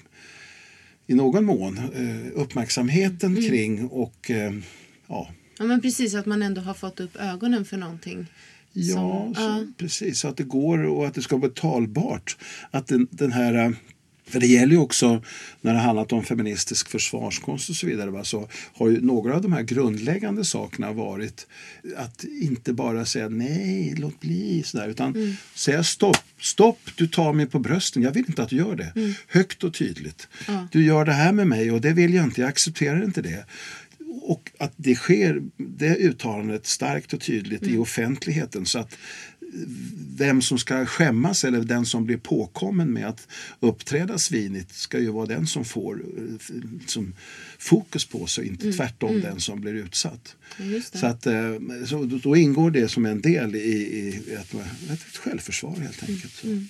i 1.06 1.14
någon 1.14 1.44
mån 1.44 1.80
uppmärksamheten 2.34 3.36
Mm. 3.36 3.48
kring 3.50 3.84
och 3.88 4.30
ja, 5.08 5.30
Ja, 5.58 5.64
men 5.64 5.80
precis 5.80 6.14
att 6.14 6.26
man 6.26 6.42
ändå 6.42 6.60
har 6.60 6.74
fått 6.74 7.00
upp 7.00 7.16
ögonen 7.16 7.64
för 7.64 7.76
någonting. 7.76 8.26
Ja, 8.72 8.94
Som- 8.94 9.34
så, 9.34 9.40
ja. 9.40 9.66
precis. 9.76 10.18
Så 10.20 10.28
att 10.28 10.36
det 10.36 10.42
går 10.44 10.78
och 10.84 11.06
att 11.06 11.14
det 11.14 11.22
ska 11.22 11.36
vara 11.36 11.50
talbart. 11.50 12.36
Att 12.70 12.86
den, 12.86 13.08
den 13.10 13.32
här, 13.32 13.74
för 14.28 14.40
det 14.40 14.46
gäller 14.46 14.72
ju 14.72 14.78
också 14.78 15.22
när 15.60 15.74
det 15.74 15.80
handlat 15.80 16.12
om 16.12 16.24
feministisk 16.24 16.88
försvarskonst 16.88 17.70
och 17.70 17.76
så 17.76 17.86
vidare. 17.86 18.10
Va, 18.10 18.24
så 18.24 18.48
har 18.74 18.88
ju 18.88 19.00
några 19.00 19.34
av 19.34 19.42
de 19.42 19.52
här 19.52 19.62
grundläggande 19.62 20.44
sakerna 20.44 20.92
varit 20.92 21.46
att 21.96 22.24
inte 22.24 22.72
bara 22.72 23.04
säga 23.04 23.28
nej, 23.28 23.94
låt 23.98 24.20
bli, 24.20 24.62
så 24.66 24.78
där, 24.78 24.88
utan 24.88 25.14
Mm. 25.14 25.36
säga 25.54 25.84
stopp. 25.84 26.16
Stopp, 26.40 26.78
du 26.96 27.06
tar 27.06 27.32
mig 27.32 27.46
på 27.46 27.58
brösten. 27.58 28.02
Jag 28.02 28.12
vill 28.12 28.24
inte 28.28 28.42
att 28.42 28.48
du 28.48 28.56
gör 28.56 28.76
det. 28.76 28.92
Mm. 28.96 29.14
Högt 29.28 29.64
och 29.64 29.74
tydligt. 29.74 30.28
Du 30.72 30.84
gör 30.84 31.04
det 31.04 31.12
här 31.12 31.32
med 31.32 31.46
mig 31.46 31.70
och 31.70 31.80
det 31.80 31.92
vill 31.92 32.14
jag 32.14 32.24
inte. 32.24 32.40
Jag 32.40 32.48
accepterar 32.48 33.04
inte 33.04 33.22
det. 33.22 33.44
Och 34.22 34.50
att 34.58 34.72
det 34.76 34.94
sker, 34.94 35.42
det 35.56 35.96
uttalandet 35.96 36.66
starkt 36.66 37.12
och 37.12 37.20
tydligt 37.20 37.62
i 37.62 37.76
offentligheten 37.76 38.66
så 38.66 38.78
att 38.78 38.94
vem 40.16 40.42
som 40.42 40.58
ska 40.58 40.86
skämmas 40.86 41.44
eller 41.44 41.60
den 41.60 41.86
som 41.86 42.04
blir 42.04 42.16
påkommen 42.16 42.92
med 42.92 43.08
att 43.08 43.28
uppträda 43.60 44.18
svinigt 44.18 44.74
ska 44.74 44.98
ju 44.98 45.10
vara 45.10 45.26
den 45.26 45.46
som 45.46 45.64
får 45.64 46.02
eh, 46.18 46.50
som 46.86 47.14
fokus 47.58 48.04
på 48.04 48.26
sig, 48.26 48.46
inte 48.46 48.72
tvärtom 48.72 49.20
den 49.20 49.40
som 49.40 49.60
blir 49.60 49.74
utsatt. 49.74 50.36
Så, 50.92 51.06
att, 51.06 51.26
eh, 51.26 51.54
så 51.86 52.04
då- 52.04 52.36
ingår 52.36 52.70
det 52.70 52.88
som 52.88 53.06
en 53.06 53.20
del 53.20 53.54
i, 53.54 53.58
i 53.58 54.08
ett, 54.34 54.54
ett 54.90 55.16
självförsvar 55.16 55.76
helt 55.76 56.02
enkelt. 56.08 56.32
Så. 56.32 56.62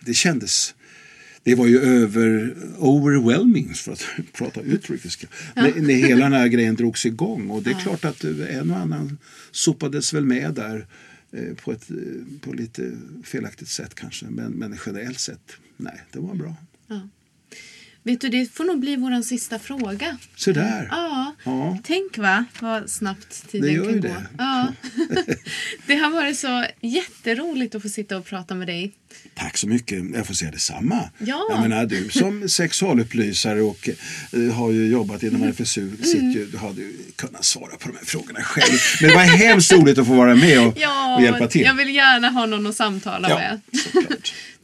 Det 0.00 0.14
kändes 0.14 0.74
det 1.42 1.54
var 1.54 1.66
ju 1.66 1.80
över 1.80 2.56
overwhelming 2.78 3.74
för 3.74 3.92
att 3.92 4.04
prata 4.32 4.60
utrikiska. 4.60 5.26
När, 5.56 5.74
när 5.74 5.94
hela 5.94 6.24
den 6.24 6.32
här 6.32 6.48
grejen 6.48 6.74
drogs 6.74 7.06
igång 7.06 7.50
och 7.50 7.62
det 7.62 7.70
är 7.70 7.80
klart 7.80 8.04
att 8.04 8.24
eh, 8.24 8.56
en 8.56 8.70
och 8.70 8.76
annan 8.76 9.18
sopades 9.50 10.14
väl 10.14 10.24
med 10.24 10.54
där 10.54 10.86
Eh, 11.32 11.54
på 11.54 11.72
ett 11.72 11.90
eh, 11.90 11.96
på 12.40 12.52
lite 12.52 12.98
felaktigt 13.24 13.68
sätt 13.68 13.94
kanske. 13.94 14.26
Men, 14.26 14.52
men 14.52 14.78
generellt 14.86 15.20
sett, 15.20 15.52
nej, 15.76 16.02
det 16.12 16.18
var 16.18 16.34
bra. 16.34 16.56
Vet 18.02 18.20
du, 18.20 18.28
det 18.28 18.52
får 18.52 18.64
nog 18.64 18.80
bli 18.80 18.96
vår 18.96 19.22
sista 19.22 19.58
fråga. 19.58 20.18
Så 20.36 20.52
där. 20.52 20.88
Ja. 20.90 21.34
Ja. 21.44 21.78
Tänk 21.84 22.18
va, 22.18 22.44
vad 22.60 22.90
snabbt 22.90 23.48
tiden 23.50 23.68
Det 23.68 23.90
kan 23.92 24.00
gå. 24.00 24.08
det. 24.08 24.26
Ja. 24.38 24.72
det 25.86 25.94
har 25.94 26.10
varit 26.10 26.38
så 26.38 26.66
jätteroligt 26.80 27.74
att 27.74 27.82
få 27.82 27.88
sitta 27.88 28.16
och 28.16 28.24
prata 28.26 28.54
med 28.54 28.68
dig. 28.68 28.92
Tack 29.34 29.56
så 29.56 29.68
mycket. 29.68 30.04
Jag 30.14 30.26
får 30.26 30.34
säga 30.34 30.50
detsamma. 30.50 31.10
Ja. 31.18 31.46
Jag 31.50 31.60
menar, 31.60 31.86
du 31.86 32.08
som 32.10 32.48
sexualupplysare 32.94 33.62
och 33.62 33.88
eh, 34.32 34.54
har 34.54 34.70
ju 34.70 34.86
jobbat 34.86 35.22
inom 35.22 35.42
RFSU, 35.42 35.96
sitter 35.96 36.20
ju, 36.32 36.46
du 36.46 36.58
hade 36.58 36.80
ju 36.80 36.92
kunnat 37.16 37.44
svara 37.44 37.76
på 37.76 37.88
de 37.88 37.96
här 37.96 38.04
frågorna 38.04 38.40
själv. 38.42 38.78
Men 39.00 39.10
det 39.10 39.16
var 39.16 39.22
hemskt 39.22 39.72
roligt 39.72 39.98
att 39.98 40.06
få 40.06 40.14
vara 40.14 40.34
med 40.34 40.66
och, 40.66 40.74
Ja, 40.78 41.16
och 41.16 41.22
hjälpa 41.22 41.46
till. 41.46 41.62
jag 41.62 41.74
vill 41.74 41.94
gärna 41.94 42.28
ha 42.30 42.46
någon 42.46 42.66
att 42.66 42.76
samtala 42.76 43.28
Ja, 43.30 43.36
med. 43.38 43.60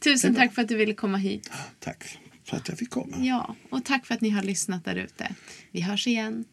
Tusen 0.03 0.35
tack 0.35 0.55
för 0.55 0.61
att 0.61 0.67
du 0.67 0.75
ville 0.75 0.93
komma 0.93 1.17
hit. 1.17 1.49
Tack 1.79 2.17
för 2.49 2.57
att 2.57 2.69
jag 2.69 2.77
fick 2.77 2.89
komma. 2.89 3.17
Ja, 3.17 3.55
och 3.69 3.85
tack 3.85 4.05
för 4.05 4.13
att 4.13 4.21
ni 4.21 4.29
har 4.29 4.43
lyssnat 4.43 4.85
där 4.85 4.95
ute. 4.95 5.35
Vi 5.71 5.81
hörs 5.81 6.07
igen. 6.07 6.45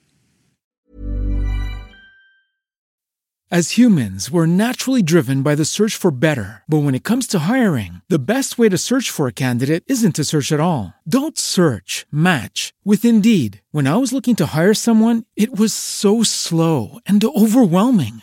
As 3.51 3.79
humans, 3.79 4.31
we're 4.33 4.47
naturally 4.47 5.03
driven 5.03 5.43
by 5.45 5.55
the 5.55 5.65
search 5.65 5.97
for 5.97 6.11
better. 6.11 6.65
But 6.67 6.83
when 6.83 6.95
it 6.95 7.05
comes 7.05 7.29
to 7.29 7.39
hiring, 7.41 8.01
the 8.09 8.19
best 8.19 8.59
way 8.59 8.69
to 8.69 8.79
search 8.79 9.11
for 9.11 9.29
a 9.29 9.33
candidate 9.33 9.85
isn't 9.87 10.17
to 10.17 10.25
search 10.25 10.51
at 10.51 10.61
all. 10.61 10.93
Don't 11.09 11.39
search, 11.39 12.05
match 12.11 12.73
with 12.85 13.05
Indeed. 13.05 13.61
When 13.71 13.87
I 13.87 13.97
was 13.97 14.13
looking 14.13 14.35
to 14.37 14.47
hire 14.47 14.75
someone, 14.75 15.23
it 15.37 15.57
was 15.57 15.73
so 15.73 16.25
slow 16.25 16.99
and 17.07 17.23
overwhelming. 17.23 18.23